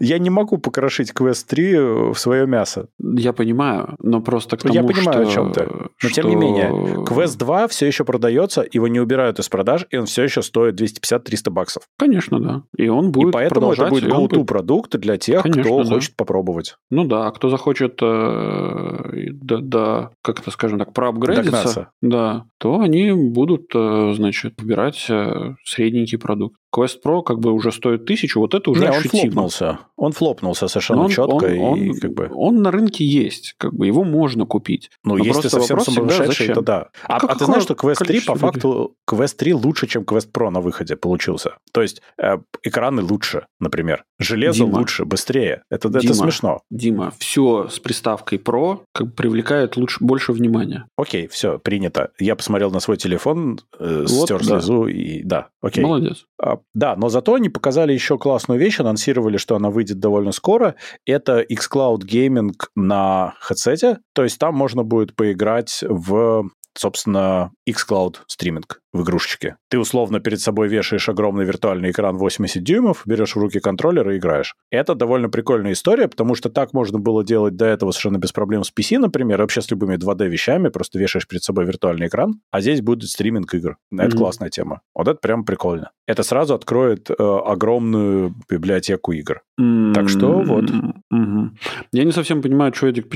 [0.00, 1.78] Я не могу покрошить Quest 3
[2.12, 2.88] в свое мясо.
[2.98, 5.30] Я понимаю, но просто к тому, Я понимаю, что...
[5.30, 5.66] о чем ты.
[5.70, 6.10] Но что...
[6.10, 6.70] тем не менее,
[7.04, 10.80] Quest 2 все еще продается, его не убирают из продаж, и он все еще стоит
[10.80, 11.82] 250-300 баксов.
[11.98, 12.62] Конечно, да.
[12.76, 14.46] И он будет И поэтому это будет go-to будет...
[14.46, 15.88] продукт для тех, Конечно, кто да.
[15.88, 16.76] хочет попробовать.
[16.90, 22.80] Ну да, а кто захочет, э, да, да, как это скажем так, проапгрейдиться, да, то
[22.80, 26.56] они будут, э, значит, выбирать э, средненький продукт.
[26.74, 29.12] Quest Pro как бы уже стоит тысячу, вот это уже Не, ощутимо.
[29.14, 29.78] он флопнулся.
[29.96, 31.44] Он флопнулся совершенно он, четко.
[31.44, 32.30] Он, и он, как бы...
[32.34, 34.90] он на рынке есть, как бы его можно купить.
[35.02, 36.88] Ну, Но если совсем сумасшедший, то да.
[37.04, 40.50] А, а ты знаешь, что Quest 3 по факту, Quest 3 лучше, чем Quest Pro
[40.50, 41.56] на выходе получился.
[41.72, 44.04] То есть э, экраны лучше, например.
[44.18, 45.62] Железо Дима, лучше, быстрее.
[45.70, 46.60] Это, Дима, это смешно.
[46.70, 50.86] Дима, все с приставкой Pro как бы привлекает лучше, больше внимания.
[50.96, 52.10] Окей, все, принято.
[52.18, 54.44] Я посмотрел на свой телефон, э, вот, стер да.
[54.44, 55.82] слезу, и да, окей.
[55.82, 56.26] Молодец.
[56.40, 60.74] А, да, но зато они показали еще классную вещь, анонсировали, что она выйдет довольно скоро.
[61.06, 66.48] Это xCloud Gaming на хедсете, то есть там можно будет поиграть в
[66.78, 69.56] собственно, xCloud стриминг в игрушечке.
[69.68, 74.18] Ты условно перед собой вешаешь огромный виртуальный экран 80 дюймов, берешь в руки контроллер и
[74.18, 74.56] играешь.
[74.70, 78.64] Это довольно прикольная история, потому что так можно было делать до этого совершенно без проблем
[78.64, 82.80] с PC, например, вообще с любыми 2D-вещами, просто вешаешь перед собой виртуальный экран, а здесь
[82.80, 83.76] будет стриминг игр.
[83.92, 84.16] Это mm-hmm.
[84.16, 84.80] классная тема.
[84.94, 85.90] Вот это прям прикольно.
[86.06, 89.42] Это сразу откроет э, огромную библиотеку игр.
[89.60, 89.92] Mm-hmm.
[89.92, 90.64] Так что вот.
[90.64, 91.48] Mm-hmm.
[91.92, 93.06] Я не совсем понимаю, что Эдик,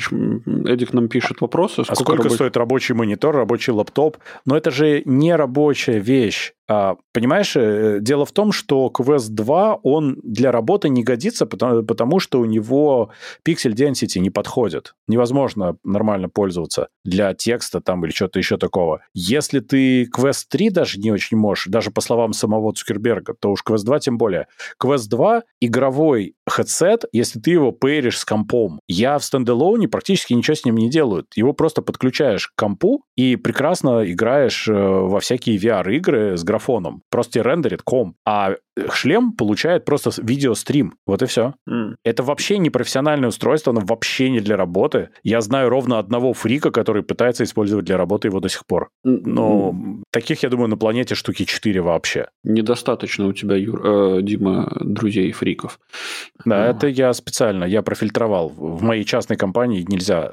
[0.66, 1.84] Эдик нам пишет вопросы.
[1.84, 2.34] Сколько а сколько рабоч...
[2.34, 4.18] стоит рабочий монитор, рабочий лаптоп?
[4.44, 6.54] Но это же не рабочая вещь.
[6.72, 11.82] А, понимаешь, э, дело в том, что Quest 2, он для работы не годится, потому,
[11.82, 13.10] потому что у него
[13.46, 14.94] Pixel Density не подходит.
[15.06, 19.02] Невозможно нормально пользоваться для текста там или что-то еще такого.
[19.12, 23.62] Если ты Quest 3 даже не очень можешь, даже по словам самого Цукерберга, то уж
[23.68, 24.46] Quest 2 тем более.
[24.82, 28.80] Quest 2 игровой headset, если ты его пэришь с компом.
[28.88, 31.26] Я в стендалоне практически ничего с ним не делаю.
[31.34, 37.02] Его просто подключаешь к компу и прекрасно играешь э, во всякие VR-игры с графоном микрофоном.
[37.10, 38.14] Просто тебе рендерит ком.
[38.26, 38.54] А
[38.92, 40.94] шлем получает просто видеострим.
[41.06, 41.54] Вот и все.
[41.68, 41.96] Mm.
[42.04, 45.10] Это вообще не профессиональное устройство, оно вообще не для работы.
[45.22, 48.88] Я знаю ровно одного фрика, который пытается использовать для работы его до сих пор.
[49.04, 50.02] Но mm.
[50.10, 52.28] таких, я думаю, на планете штуки 4 вообще.
[52.44, 55.78] Недостаточно у тебя, Юр, э, Дима, друзей фриков.
[56.44, 56.70] Да, а.
[56.70, 58.48] это я специально, я профильтровал.
[58.48, 60.32] В моей частной компании нельзя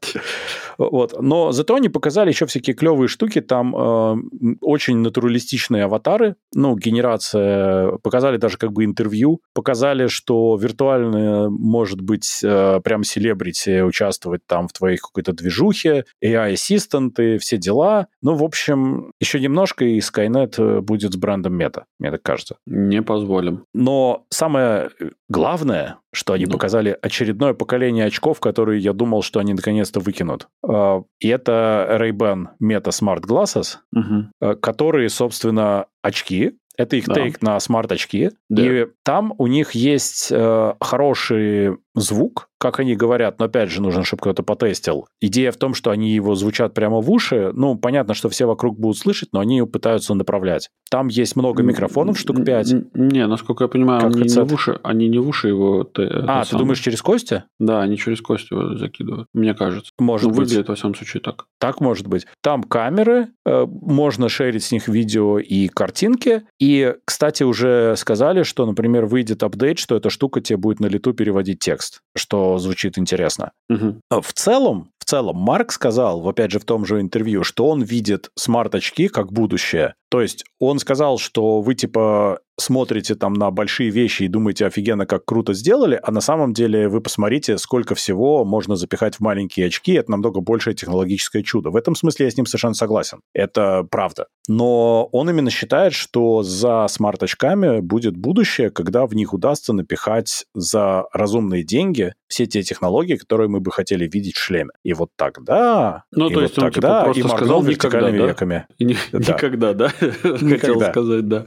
[0.78, 1.14] Вот.
[1.20, 3.40] Но зато они показали еще всякие клевые штуки.
[3.40, 4.16] Там э,
[4.60, 7.98] очень натуралистичные аватары, ну, генерация.
[8.02, 9.40] Показали даже как бы интервью.
[9.54, 17.38] Показали, что виртуально может быть э, прям селебрити участвовать там в твоей какой-то движухе, AI-ассистенты,
[17.38, 18.08] все дела.
[18.22, 22.56] Ну, в общем, еще немножко, и Skynet э, будет с брендом мета, мне так кажется.
[22.66, 23.64] Не позволим.
[23.74, 24.90] Но самое
[25.28, 26.52] главное, что они ну.
[26.52, 30.48] показали очередное поколение очков, которые я думал, что они наконец-то выкинут.
[30.66, 34.56] А, и это Ray-Ban Meta Smart Glasses, угу.
[34.56, 37.14] которые, собственно, очки, это их да.
[37.14, 38.30] тейк на смарт-очки.
[38.48, 38.62] Да.
[38.62, 44.04] И там у них есть э, хорошие звук, как они говорят, но опять же нужно,
[44.04, 45.06] чтобы кто-то потестил.
[45.20, 47.50] Идея в том, что они его звучат прямо в уши.
[47.52, 50.70] Ну, понятно, что все вокруг будут слышать, но они его пытаются направлять.
[50.90, 52.94] Там есть много микрофонов, штук 5.
[52.94, 55.88] Не, насколько я понимаю, как они не, в уши, они не в уши его...
[55.96, 57.44] А, ты думаешь, через кости?
[57.58, 59.92] Да, они через кости его закидывают, мне кажется.
[59.98, 60.48] Может ну, быть.
[60.48, 61.46] Выглядит, во всяком случае, так.
[61.58, 62.26] Так может быть.
[62.42, 66.42] Там камеры, э, можно шерить с них видео и картинки.
[66.60, 71.12] И, кстати, уже сказали, что, например, выйдет апдейт, что эта штука тебе будет на лету
[71.12, 73.52] переводить текст, что звучит интересно.
[73.68, 74.22] Угу.
[74.22, 78.30] В целом, в целом, Марк сказал, опять же, в том же интервью, что он видит
[78.34, 79.94] смарт-очки как будущее.
[80.08, 85.06] То есть он сказал, что вы типа смотрите там на большие вещи и думаете, офигенно,
[85.06, 89.66] как круто сделали, а на самом деле вы посмотрите, сколько всего можно запихать в маленькие
[89.66, 91.70] очки, это намного большее технологическое чудо.
[91.70, 93.20] В этом смысле я с ним совершенно согласен.
[93.34, 94.26] Это правда.
[94.48, 101.04] Но он именно считает, что за смарт-очками будет будущее, когда в них удастся напихать за
[101.12, 104.70] разумные деньги все те технологии, которые мы бы хотели видеть в шлеме.
[104.82, 106.04] И вот тогда...
[106.10, 108.08] Ну, и то вот есть он типа, тогда, типа, просто сказал никогда, да?
[108.10, 108.66] веками.
[108.78, 109.18] И да.
[109.34, 109.92] Никогда, да?
[110.22, 111.44] Хотел сказать, да.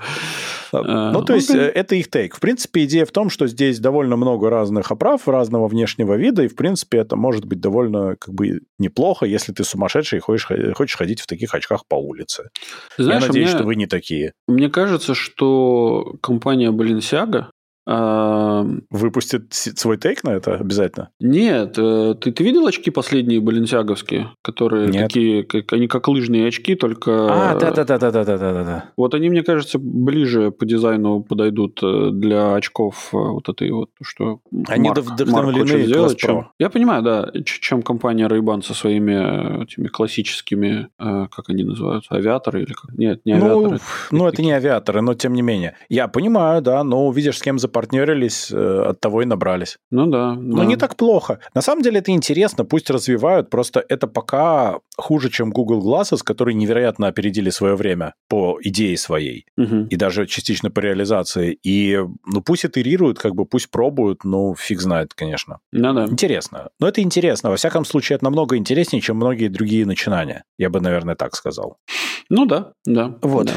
[0.72, 2.36] А, ну, то есть, э, это их тейк.
[2.36, 6.48] В принципе, идея в том, что здесь довольно много разных оправ, разного внешнего вида, и,
[6.48, 11.22] в принципе, это может быть довольно как бы неплохо, если ты сумасшедший и хочешь, ходить
[11.22, 12.50] в таких очках по улице.
[12.98, 14.34] Знаешь, Я надеюсь, что вы не такие.
[14.48, 17.48] Мне кажется, что компания Balenciaga
[17.90, 21.10] Выпустит свой тейк на это обязательно?
[21.20, 21.76] Нет.
[21.78, 25.04] Э, ты, ты видел очки последние баленсиаговские, которые Нет.
[25.04, 27.12] такие, как, они как лыжные очки, только...
[27.30, 28.92] А, да-да-да-да-да-да-да.
[28.96, 33.90] Вот они, мне кажется, ближе по дизайну подойдут э, для очков э, вот этой вот,
[34.02, 36.50] что Они Марк, вдохновлены Марк сделать, чем...
[36.60, 42.74] Я понимаю, да, чем компания ray со своими этими классическими, как они называются, авиаторы или
[42.74, 42.92] как?
[42.98, 43.80] Нет, не ну, авиаторы.
[44.12, 45.76] Ну, это не авиаторы, но тем не менее.
[45.90, 49.78] Я понимаю, да, но видишь, с кем запарить запартнерились, э, от того и набрались.
[49.92, 50.34] Ну да.
[50.34, 50.66] Но да.
[50.66, 51.40] не так плохо.
[51.56, 56.56] На самом деле это интересно, пусть развивают, просто это пока хуже, чем Google Glasses, которые
[56.56, 59.46] невероятно опередили свое время по идее своей.
[59.58, 59.88] Угу.
[59.90, 61.58] И даже частично по реализации.
[61.64, 65.60] И ну пусть итерируют, как бы пусть пробуют, ну фиг знает, конечно.
[65.72, 66.06] Ну да.
[66.06, 66.70] Интересно.
[66.80, 67.50] Но это интересно.
[67.50, 70.44] Во всяком случае, это намного интереснее, чем многие другие начинания.
[70.58, 71.78] Я бы, наверное, так сказал.
[72.30, 73.16] Ну да, да.
[73.22, 73.48] Вот.
[73.48, 73.54] Да.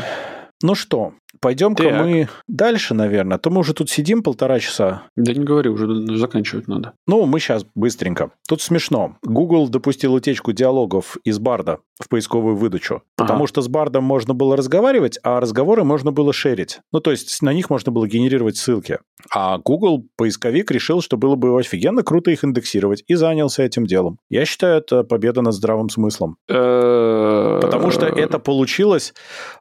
[0.62, 1.12] Ну что,
[1.43, 3.36] Пойдем-ка мы дальше, наверное.
[3.36, 5.02] А то мы уже тут сидим полтора часа.
[5.16, 6.93] Да не говори, уже заканчивать надо.
[7.06, 8.31] Ну, мы сейчас быстренько.
[8.48, 9.16] Тут смешно.
[9.23, 12.94] Google допустил утечку диалогов из Барда в поисковую выдачу.
[12.94, 13.02] Ага.
[13.16, 16.81] Потому что с Бардом можно было разговаривать, а разговоры можно было шерить.
[16.93, 19.01] Ну, то есть на них можно было генерировать ссылки.
[19.31, 24.19] А Google поисковик решил, что было бы офигенно круто их индексировать, и занялся этим делом.
[24.31, 26.36] Я считаю, это победа над здравым смыслом.
[26.47, 29.12] Потому что это получилось...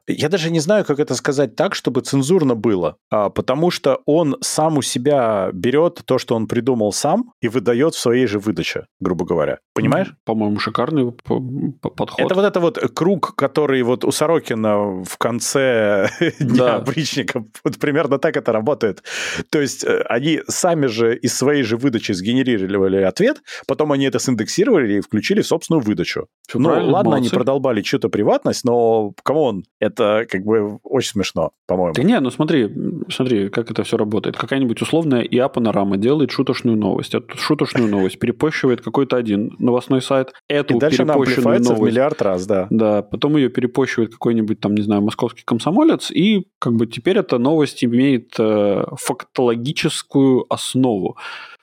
[0.08, 4.36] Я даже не знаю, как это сказать так, чтобы цензурно было, а, потому что он
[4.40, 8.86] сам у себя берет то, что он придумал сам, и выдает в своей же выдаче,
[9.00, 9.58] грубо говоря.
[9.74, 10.14] Понимаешь?
[10.24, 12.20] По-моему, шикарный подход.
[12.20, 16.08] Это вот это вот круг, который вот у Сорокина в конце
[16.40, 17.44] дня опричника.
[17.64, 19.02] Вот примерно так это работает.
[19.50, 24.18] То есть э, они сами же из своей же выдачи сгенерировали ответ, потом они это
[24.18, 26.26] синдексировали и включили в собственную выдачу.
[26.46, 27.16] Все ну, ладно, молодцы.
[27.16, 31.94] они продолбали что-то приватность, но, come on, это как бы очень смешно по-моему.
[31.94, 32.70] Да не, ну смотри,
[33.08, 34.36] смотри, как это все работает.
[34.36, 37.14] Какая-нибудь условная ИА-панорама делает шуточную новость.
[37.14, 40.32] Эту шуточную новость перепощивает какой-то один новостной сайт.
[40.48, 42.66] Эту И дальше она новость, в миллиард раз, да.
[42.70, 47.38] Да, потом ее перепощивает какой-нибудь там, не знаю, московский комсомолец, и как бы теперь эта
[47.38, 51.16] новость имеет э, фактологическую основу.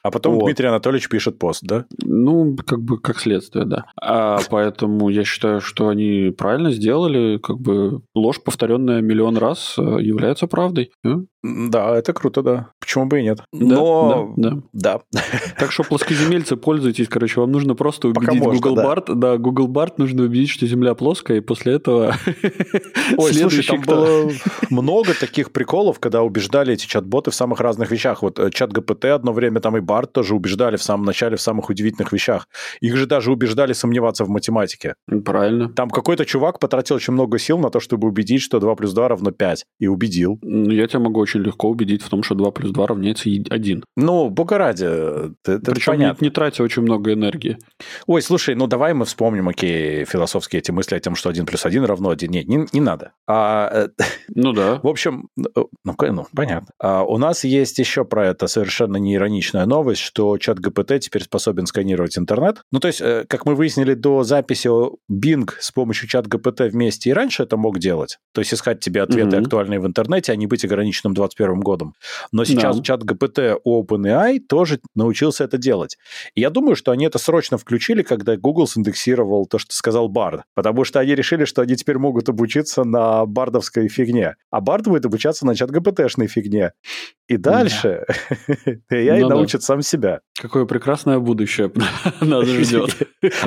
[0.10, 0.46] А потом вот.
[0.46, 1.86] Дмитрий Анатольевич пишет пост, да?
[2.04, 3.86] Ну, как бы как следствие, да.
[4.02, 7.38] А поэтому я считаю, что они правильно сделали.
[7.38, 10.92] Как бы ложь, повторенная миллион раз, э, является правдой.
[11.42, 12.72] Да, это круто, да.
[12.80, 13.40] Почему бы и нет?
[13.54, 14.34] Но...
[14.36, 15.00] Да, да.
[15.12, 15.22] да.
[15.58, 17.08] Так что плоскоземельцы, пользуйтесь.
[17.08, 18.86] Короче, вам нужно просто убедить можно, Google да.
[18.86, 19.16] Bart.
[19.16, 22.16] Да, Google Bart нужно убедить, что Земля плоская, и после этого
[23.18, 23.96] Ой, слушай, там кто...
[23.96, 24.32] было
[24.70, 28.22] много таких приколов, когда убеждали эти чат-боты в самых разных вещах.
[28.22, 31.42] Вот э, чат ГПТ одно время, там и Барт тоже убеждали в самом начале в
[31.42, 32.48] самых удивительных вещах.
[32.80, 34.96] Их же даже убеждали сомневаться в математике.
[35.26, 35.68] Правильно.
[35.74, 39.10] Там какой-то чувак потратил очень много сил на то, чтобы убедить, что 2 плюс 2
[39.10, 39.66] равно 5.
[39.80, 40.40] И убедил.
[40.42, 43.84] Ну, я тебя могу очень легко убедить в том, что 2 плюс 2 равняется 1.
[43.98, 44.86] Ну, бога ради.
[44.86, 46.24] Это Причем понятно.
[46.24, 47.58] Не, не тратя очень много энергии.
[48.08, 51.66] Ой, слушай, ну давай мы вспомним, окей, философские эти мысли о том, что 1 плюс
[51.66, 52.32] 1 равно 1.
[52.32, 53.12] Нет, не, не надо.
[53.28, 53.88] А, э,
[54.30, 54.80] ну да.
[54.82, 56.70] В общем, ну, ну понятно.
[56.80, 61.24] А, у нас есть еще про это совершенно неироничная новость новость, что чат ГПТ теперь
[61.24, 62.64] способен сканировать интернет.
[62.72, 64.68] Ну, то есть, э, как мы выяснили до записи,
[65.10, 68.18] Bing с помощью чат ГПТ вместе и раньше это мог делать.
[68.34, 69.46] То есть, искать тебе ответы угу.
[69.46, 71.94] актуальные в интернете, а не быть ограниченным 21 годом.
[72.34, 72.84] Но сейчас да.
[72.84, 75.98] чат ГПТ у OpenAI тоже научился это делать.
[76.36, 80.42] И я думаю, что они это срочно включили, когда Google синдексировал то, что сказал Bard.
[80.56, 84.36] Потому что они решили, что они теперь могут обучиться на бардовской фигне.
[84.52, 86.74] А Bard будет обучаться на чат ГПТшной фигне.
[87.30, 88.06] И дальше
[88.90, 88.98] да.
[88.98, 89.66] AI ну, научит да.
[89.66, 90.22] сам себя.
[90.42, 91.72] Какое прекрасное будущее
[92.22, 92.98] нас ждет.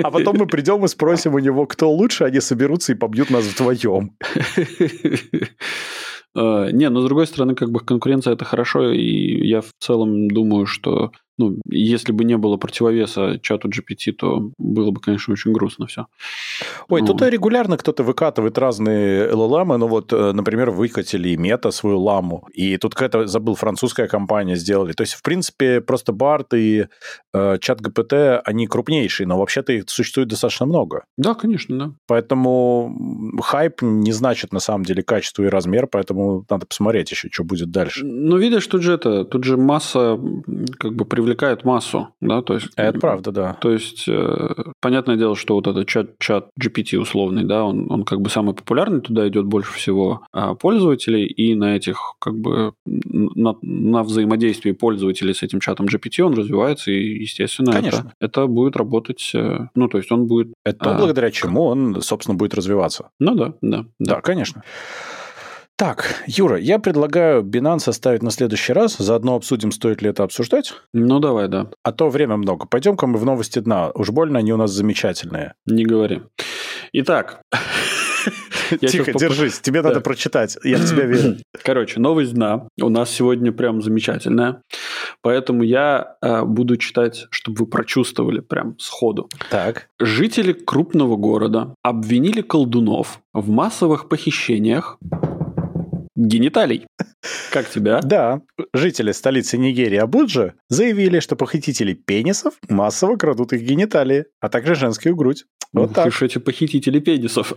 [0.03, 3.45] А потом мы придем и спросим у него, кто лучше, они соберутся и побьют нас
[3.45, 4.17] вдвоем.
[6.35, 10.29] Э, не, но с другой стороны, как бы конкуренция это хорошо, и я в целом
[10.29, 11.11] думаю, что
[11.43, 16.07] ну, если бы не было противовеса чату GPT, то было бы, конечно, очень грустно все.
[16.89, 17.07] Ой, ну.
[17.07, 22.77] тут регулярно кто-то выкатывает разные LLM, ну вот, э, например, выкатили мета свою ламу, и
[22.77, 24.93] тут какая-то, забыл, французская компания сделали.
[24.93, 26.87] То есть, в принципе, просто BART и
[27.35, 31.05] э, чат GPT, они крупнейшие, но вообще-то их существует достаточно много.
[31.17, 31.93] Да, конечно, да.
[32.07, 32.97] Поэтому
[33.43, 37.71] хайп не значит, на самом деле, качество и размер, поэтому надо посмотреть еще, что будет
[37.71, 38.05] дальше.
[38.05, 40.19] Ну, видишь, тут же это, тут же масса
[40.79, 42.69] как бы привлекает массу, да, то есть...
[42.77, 43.55] Это правда, да.
[43.61, 48.05] То есть, э, понятное дело, что вот этот чат, чат GPT условный, да, он, он
[48.05, 52.73] как бы самый популярный, туда идет больше всего а, пользователей, и на этих, как бы,
[52.85, 58.77] на, на взаимодействии пользователей с этим чатом GPT он развивается, и, естественно, это, это будет
[58.77, 60.53] работать, э, ну, то есть он будет...
[60.65, 63.11] Это а, благодаря чему он, собственно, будет развиваться.
[63.19, 63.87] Ну да, да.
[63.99, 64.63] Да, да конечно.
[65.83, 68.99] Так, Юра, я предлагаю Binance оставить на следующий раз.
[68.99, 70.75] Заодно обсудим, стоит ли это обсуждать.
[70.93, 71.73] Ну, давай, да.
[71.83, 72.67] А то время много.
[72.67, 73.91] Пойдем-ка мы в новости дна.
[73.97, 75.55] Уж больно они у нас замечательные.
[75.67, 76.23] Не говори.
[76.93, 77.43] Итак,
[78.81, 81.37] Тихо, держись, тебе надо прочитать, я в тебя верю.
[81.65, 84.63] Короче, новость дна у нас сегодня прям замечательная,
[85.21, 89.29] поэтому я э, буду читать, чтобы вы прочувствовали прям сходу.
[89.51, 89.89] Так.
[89.99, 94.99] Жители крупного города обвинили колдунов в массовых похищениях
[96.27, 96.87] гениталий.
[97.51, 98.01] Как тебя?
[98.01, 98.41] Да.
[98.73, 105.15] Жители столицы Нигерии Абуджа заявили, что похитители пенисов массово крадут их гениталии, а также женскую
[105.15, 105.45] грудь.
[105.73, 106.07] Вот Ух так.
[106.09, 107.55] Уж эти похитители пенисов.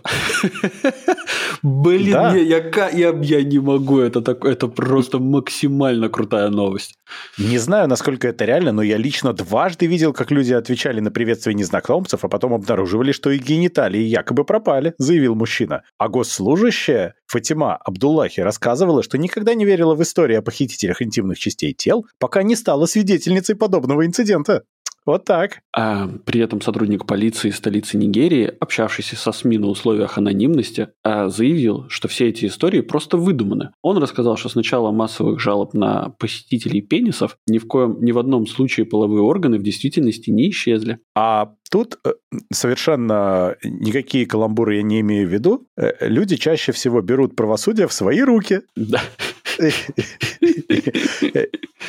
[1.63, 2.35] Блин, да.
[2.35, 6.95] я, я, я, я не могу, это, так, это просто максимально крутая новость.
[7.37, 11.55] Не знаю, насколько это реально, но я лично дважды видел, как люди отвечали на приветствие
[11.55, 15.83] незнакомцев, а потом обнаруживали, что их гениталии якобы пропали, заявил мужчина.
[15.97, 21.73] А госслужащая Фатима Абдуллахи рассказывала, что никогда не верила в истории о похитителях интимных частей
[21.73, 24.63] тел, пока не стала свидетельницей подобного инцидента.
[25.05, 25.59] Вот так.
[25.75, 31.85] А, при этом сотрудник полиции столицы Нигерии, общавшийся со СМИ на условиях анонимности, а, заявил,
[31.89, 33.69] что все эти истории просто выдуманы.
[33.81, 38.17] Он рассказал, что с начала массовых жалоб на посетителей пенисов ни в коем, ни в
[38.17, 40.99] одном случае половые органы в действительности не исчезли.
[41.15, 42.13] А тут э,
[42.51, 45.67] совершенно никакие каламбуры я не имею в виду.
[45.77, 48.61] Э, люди чаще всего берут правосудие в свои руки.
[48.75, 49.01] Да.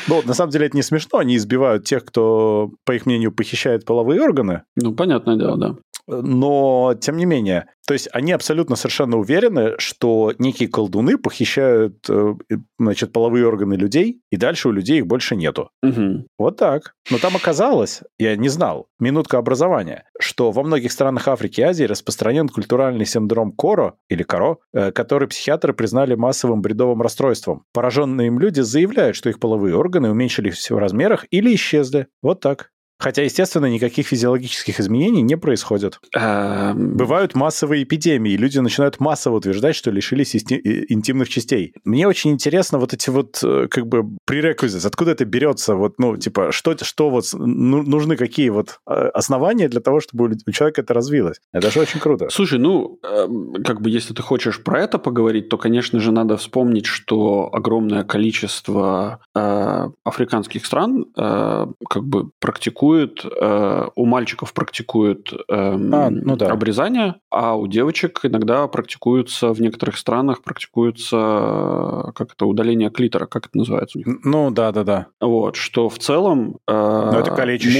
[0.08, 3.84] Ну, на самом деле это не смешно, они избивают тех, кто, по их мнению, похищает
[3.84, 4.62] половые органы.
[4.76, 5.76] Ну, понятное дело, да.
[6.06, 12.34] Но, тем не менее, то есть они абсолютно совершенно уверены, что некие колдуны похищают, э,
[12.78, 15.70] значит, половые органы людей, и дальше у людей их больше нету.
[15.82, 16.26] Угу.
[16.38, 16.94] Вот так.
[17.10, 21.84] Но там оказалось, я не знал, минутка образования, что во многих странах Африки и Азии
[21.84, 27.64] распространен культуральный синдром Коро, или Коро, э, который психиатры признали массовым бредовым расстройством.
[27.72, 32.08] Пораженные им люди заявляют, что их половые органы уменьшились в размерах или исчезли.
[32.20, 32.70] Вот так.
[32.98, 36.00] Хотя, естественно, никаких физиологических изменений не происходит.
[36.14, 36.96] Эм.
[36.96, 41.74] Бывают массовые эпидемии, люди начинают массово утверждать, что лишились интимных частей.
[41.84, 46.16] Мне очень интересно вот эти вот э, как бы prerequisites, откуда это берется, вот, ну,
[46.16, 50.80] типа, что, что вот ну, нужны какие вот э, основания для того, чтобы у человека
[50.80, 51.36] это развилось.
[51.52, 52.28] Это же очень круто.
[52.30, 56.36] Слушай, ну, эм, как бы если ты хочешь про это поговорить, то, конечно же, надо
[56.36, 65.32] вспомнить, что огромное количество э, африканских стран как бы практикуют практикуют, э, у мальчиков практикуют
[65.32, 66.50] э, а, ну да.
[66.50, 73.46] обрезание, а у девочек иногда практикуются, в некоторых странах практикуется, как это, удаление клитора, как
[73.46, 74.18] это называется у них?
[74.24, 75.06] Ну, да-да-да.
[75.20, 77.30] Вот, что в целом э, ну, это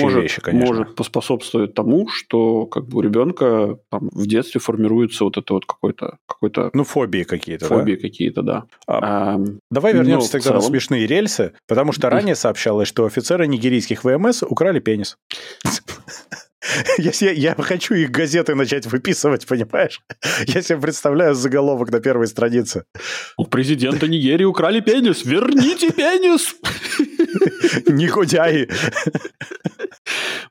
[0.01, 0.67] может, вещи, конечно.
[0.67, 5.67] может поспособствовать тому, что как бы у ребенка там, в детстве формируется вот это вот
[5.67, 6.19] какой-то...
[6.27, 8.01] какой-то ну, фобии какие-то, Фобии да?
[8.01, 8.65] какие-то, да.
[8.87, 10.61] А, а, давай вернемся тогда целом...
[10.61, 15.19] на смешные рельсы, потому что ранее сообщалось, что офицеры нигерийских ВМС украли пенис пенис.
[16.99, 20.01] Если я, я хочу их газеты начать выписывать, понимаешь?
[20.47, 22.85] Я себе представляю заголовок на первой странице.
[23.37, 25.25] У президента Нигерии украли пенис.
[25.25, 26.57] Верните пенис!
[27.87, 28.69] Негодяи.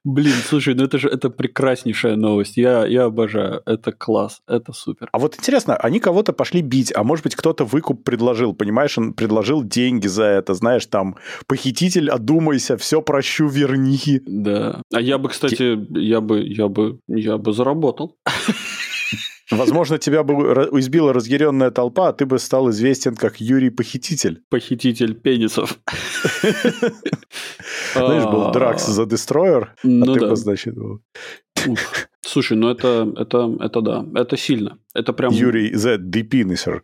[0.03, 2.57] Блин, слушай, ну это же это прекраснейшая новость.
[2.57, 3.61] Я, я обожаю.
[3.65, 5.09] Это класс, это супер.
[5.11, 9.13] А вот интересно, они кого-то пошли бить, а может быть кто-то выкуп предложил, понимаешь, он
[9.13, 11.15] предложил деньги за это, знаешь, там,
[11.47, 14.21] похититель, одумайся, все прощу, верни.
[14.25, 14.81] Да.
[14.93, 18.17] А я бы, кстати, я бы, я бы, я бы заработал.
[19.51, 20.33] Возможно, тебя бы
[20.79, 24.41] избила разъяренная толпа, а ты бы стал известен как Юрий Похититель.
[24.49, 25.79] Похититель пенисов.
[27.93, 31.01] Знаешь, был Дракс за Destroyer, а Ну ты бы, значит, был.
[32.21, 34.79] Слушай, ну это, это, это да, это сильно.
[34.93, 35.31] Это прям...
[35.31, 36.81] Юрий The Depenisher.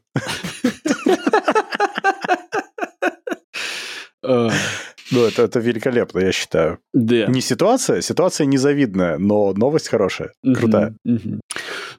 [4.23, 4.49] э,
[5.11, 6.79] Ну, это, это великолепно, я считаю.
[6.93, 7.25] Да.
[7.25, 10.95] Не ситуация, ситуация незавидная, но новость хорошая, крутая.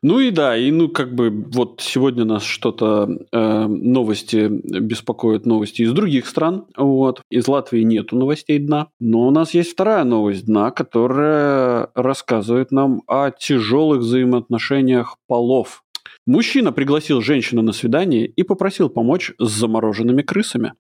[0.05, 5.83] Ну и да, и ну как бы вот сегодня нас что-то э, новости беспокоят новости
[5.83, 6.67] из других стран.
[6.77, 12.73] Вот из Латвии нету новостей дна, но у нас есть вторая новость дна, которая рассказывает
[12.73, 15.85] нам о тяжелых взаимоотношениях полов.
[16.27, 20.75] Мужчина пригласил женщину на свидание и попросил помочь с замороженными крысами.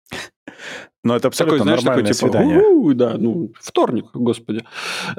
[1.04, 2.58] Но это абсолютно Такой, знаешь, нормальное такой типа, свидание.
[2.60, 4.64] «У-у-у», да, ну, вторник, господи.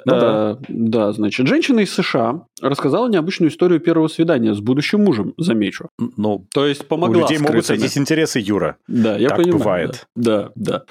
[0.05, 5.34] Ну Э, да, значит, женщина из США рассказала необычную историю первого свидания с будущим мужем,
[5.38, 5.89] замечу.
[6.18, 8.77] Ну, То есть у помогла людей с могут сойтись интересы, Юра.
[8.88, 9.60] Да, я Так понимаю.
[9.60, 10.07] бывает.
[10.15, 10.84] Да, да, да.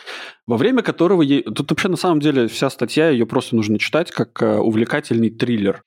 [0.49, 1.43] Во время которого ей...
[1.43, 5.83] Тут вообще на самом деле вся статья, ее просто нужно читать как э, увлекательный триллер.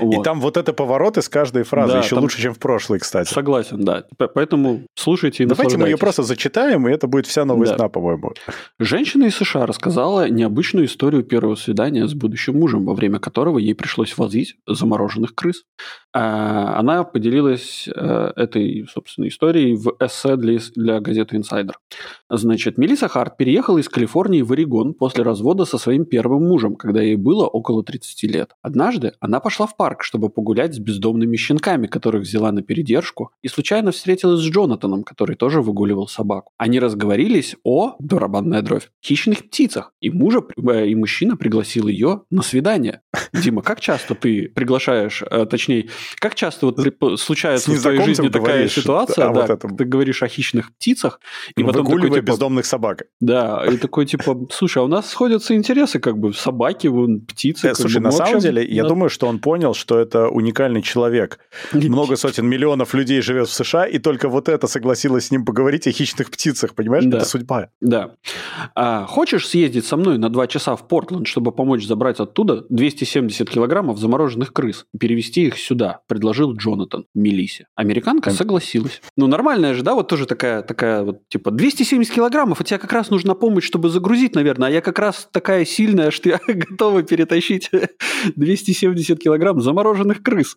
[0.00, 0.22] И Вот.
[0.22, 3.32] там вот это поворот из каждой фразы Да, еще там- лучше, чем в прошлой, кстати.
[3.32, 4.04] Согласен, да.
[4.34, 7.78] Поэтому слушайте и Давайте мы ее просто зачитаем, и это будет вся новость Да.
[7.78, 8.34] дна, по-моему.
[8.78, 13.74] Женщина из США рассказала необычную историю первого свидания с будущим мужем, во время которого ей
[13.74, 15.62] пришлось возить замороженных крыс.
[16.18, 21.72] А, Она поделилась э, этой, собственно, историей в эссе для, для газеты Insider.
[22.30, 27.02] Значит, Мелисса Харт переехала из Калифорнии в Орегон после развода со своим первым мужем, когда
[27.02, 28.52] ей было около 30 лет.
[28.62, 33.48] Однажды она пошла в парк, чтобы погулять с бездомными щенками, которых взяла на передержку, и
[33.48, 36.50] случайно встретилась с Джонатаном, который тоже выгуливал собаку.
[36.56, 42.40] Они разговорились о, барабанная дровь, хищных птицах, и, мужа, э, и мужчина пригласил ее на
[42.40, 43.02] свидание.
[43.34, 48.28] Дима, как часто ты приглашаешь, э, точнее, как часто вот при- случается в твоей жизни
[48.28, 51.20] такая говоришь ситуация, о да, вот ты говоришь о хищных птицах,
[51.56, 53.04] и потом такой, типа, бездомных собак.
[53.20, 57.68] да, и такой типа, слушай, а у нас сходятся интересы, как бы собаки, вон, птицы.
[57.68, 58.88] Э, Слушай, бы, на самом деле, я да.
[58.88, 61.38] думаю, что он понял, что это уникальный человек.
[61.72, 65.86] Много сотен миллионов людей живет в США, и только вот это согласилась с ним поговорить
[65.86, 67.04] о хищных птицах, понимаешь?
[67.04, 67.18] Да.
[67.18, 67.68] Это судьба.
[67.80, 68.12] Да.
[68.74, 73.48] А, хочешь съездить со мной на два часа в Портленд, чтобы помочь забрать оттуда 270
[73.48, 77.66] килограммов замороженных крыс и перевести их сюда, предложил Джонатан Мелисе.
[77.74, 79.00] Американка согласилась.
[79.16, 82.92] Ну, нормальная же, да, вот тоже такая, такая вот, типа, 270 килограммов, а тебе как
[82.92, 87.02] раз нужна помощь, чтобы загрузить, наверное, а я как раз такая сильная, что я готова
[87.02, 87.70] перетащить
[88.36, 90.56] 270 килограмм замороженных крыс.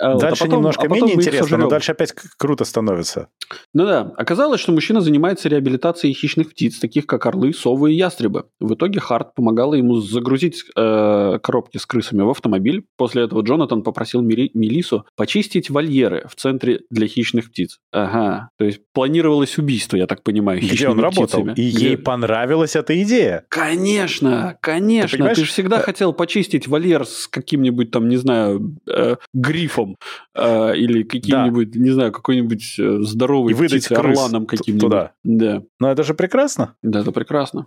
[0.00, 3.28] А вот, а Дальше потом- немножко а потом менее интересно, но дальше опять круто становится.
[3.74, 8.44] Ну да, оказалось, что мужчина занимается реабилитацией хищных птиц, таких как орлы, совы и ястребы.
[8.60, 12.84] В итоге Харт помогала ему загрузить э, коробки с крысами в автомобиль.
[12.96, 17.78] После этого Джонатан попросил Мелису почистить вольеры в центре для хищных птиц.
[17.92, 21.42] Ага, то есть планировалось убийство, я так понимаю, Где хищными он работал?
[21.42, 21.54] птицами.
[21.56, 23.44] И Где- ей понравилась эта идея.
[23.48, 25.08] Конечно, конечно.
[25.08, 29.87] Ты, понимаешь, же всегда э, хотел почистить вольер с каким-нибудь там, не знаю, э, грифом
[30.34, 34.80] э, или каким-нибудь, не знаю, какой-нибудь э, здоровой И выдать птицей, крыс орланом каким-нибудь.
[34.88, 35.12] туда.
[35.24, 36.74] Да, Но это же прекрасно.
[36.82, 37.66] да, это прекрасно.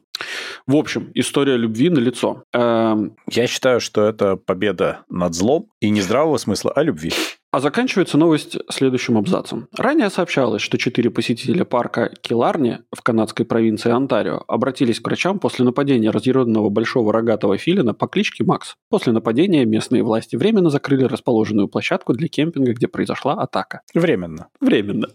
[0.67, 2.43] В общем, история любви на лицо.
[2.53, 7.11] Я считаю, что это победа над злом и не здравого смысла, а любви.
[7.51, 9.67] А заканчивается новость следующим абзацем.
[9.75, 15.65] Ранее сообщалось, что четыре посетителя парка Киларни в канадской провинции Онтарио обратились к врачам после
[15.65, 18.75] нападения разъяренного большого рогатого филина по кличке Макс.
[18.89, 23.81] После нападения местные власти временно закрыли расположенную площадку для кемпинга, где произошла атака.
[23.93, 24.47] Временно.
[24.61, 25.09] Временно.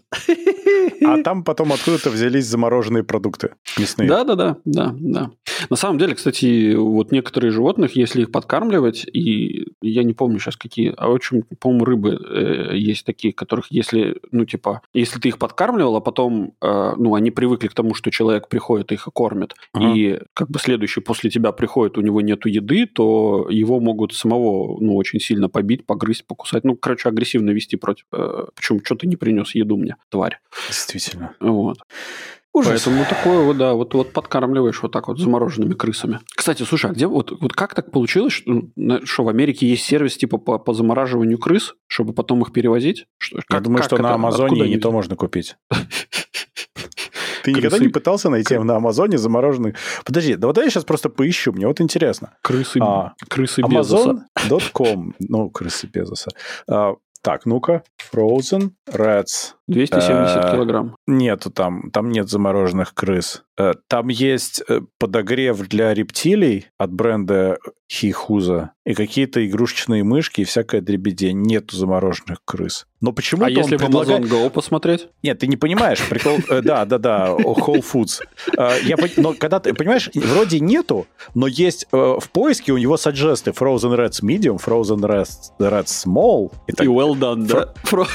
[1.03, 4.07] А там потом откуда-то взялись замороженные продукты мясные.
[4.07, 5.31] Да, да, да, да, да.
[5.69, 10.55] На самом деле, кстати, вот некоторые животных, если их подкармливать, и я не помню сейчас
[10.55, 15.37] какие, а очень, по-моему, рыбы э, есть такие, которых если, ну, типа, если ты их
[15.37, 19.53] подкармливал, а потом, э, ну, они привыкли к тому, что человек приходит и их кормит,
[19.73, 19.93] Ага.
[19.93, 24.79] и как бы следующий после тебя приходит, у него нету еды, то его могут самого,
[24.79, 26.63] ну, очень сильно побить, погрызть, покусать.
[26.63, 28.05] Ну, короче, агрессивно вести против.
[28.11, 28.81] Э, почему?
[28.83, 30.39] Что ты не принес еду мне, тварь?
[30.67, 31.33] Действительно.
[31.39, 31.77] Вот.
[32.53, 32.83] Ужас.
[32.83, 36.21] Поэтому такое вот, да, вот, вот подкармливаешь вот так вот замороженными крысами.
[36.35, 38.71] Кстати, слушай, а где вот, вот как так получилось, что,
[39.03, 43.05] что в Америке есть сервис типа по, по замораживанию крыс, чтобы потом их перевозить?
[43.19, 44.03] Что, Я как- думаю, как что это?
[44.03, 45.55] на Амазоне не то можно купить.
[47.43, 49.75] Ты никогда не пытался найти на Амазоне замороженных...
[50.03, 52.33] Подожди, да вот я сейчас просто поищу, мне вот интересно.
[52.41, 54.25] Крысы, а, крысы Безоса.
[54.37, 56.31] Amazon.com, ну, крысы Безоса.
[56.69, 56.95] А,
[57.27, 57.83] так, ну-ка.
[58.13, 59.55] Frozen Rats.
[59.67, 60.95] 270 э, килограмм.
[61.07, 63.43] Нету там, там нет замороженных крыс.
[63.57, 67.57] Э, там есть э, подогрев для рептилий от бренда
[67.91, 71.41] Хихуза и какие-то игрушечные мышки и всякая дребедень.
[71.41, 72.85] Нету замороженных крыс.
[73.01, 74.25] Но почему А если в предлагает...
[74.25, 75.07] Amazon Go посмотреть?
[75.23, 75.99] Нет, ты не понимаешь.
[76.07, 76.37] Прикол...
[76.61, 78.21] Да, да, да, Whole Foods.
[78.83, 78.97] Я...
[79.17, 84.21] Но когда ты, понимаешь, вроде нету, но есть в поиске у него саджесты Frozen Reds
[84.21, 86.51] Medium, Frozen Reds, Reds Small.
[86.67, 86.85] И, так...
[86.85, 87.73] и well done, да.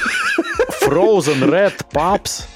[0.81, 2.47] Frozen Red Pups.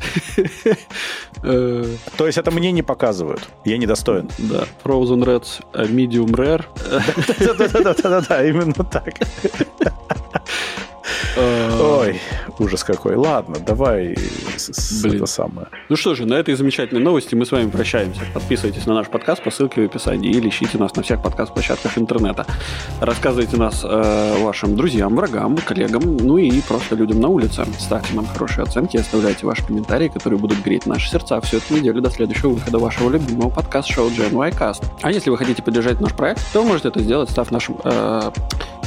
[1.42, 3.48] То есть это мне не показывают.
[3.64, 4.28] Я недостоин.
[4.38, 4.64] Да.
[4.84, 6.64] Frozen Reds э, Medium Rare.
[7.82, 9.14] Да-да-да, именно так.
[11.36, 12.20] Ой,
[12.58, 13.16] ужас какой.
[13.16, 14.16] Ладно, давай
[15.02, 15.16] Блин.
[15.16, 15.68] это самое.
[15.88, 18.20] Ну что же, на этой замечательной новости мы с вами прощаемся.
[18.34, 22.46] Подписывайтесь на наш подкаст по ссылке в описании или ищите нас на всех подкаст-площадках интернета.
[23.00, 27.64] Рассказывайте нас э, вашим друзьям, врагам, коллегам, ну и просто людям на улице.
[27.78, 32.00] Ставьте нам хорошие оценки, оставляйте ваши комментарии, которые будут греть наши сердца всю эту неделю
[32.00, 34.84] до следующего выхода вашего любимого подкаст-шоу GNY Cast.
[35.02, 37.78] А если вы хотите поддержать наш проект, то вы можете это сделать, став нашим...
[37.84, 38.30] Э,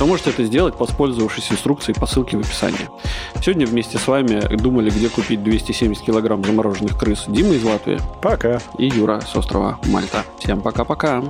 [0.03, 2.89] то можете это сделать, воспользовавшись инструкцией по ссылке в описании.
[3.41, 7.97] Сегодня вместе с вами думали, где купить 270 килограмм замороженных крыс Дима из Латвии.
[8.21, 8.59] Пока.
[8.77, 10.25] И Юра с острова Мальта.
[10.39, 11.23] Всем пока-пока.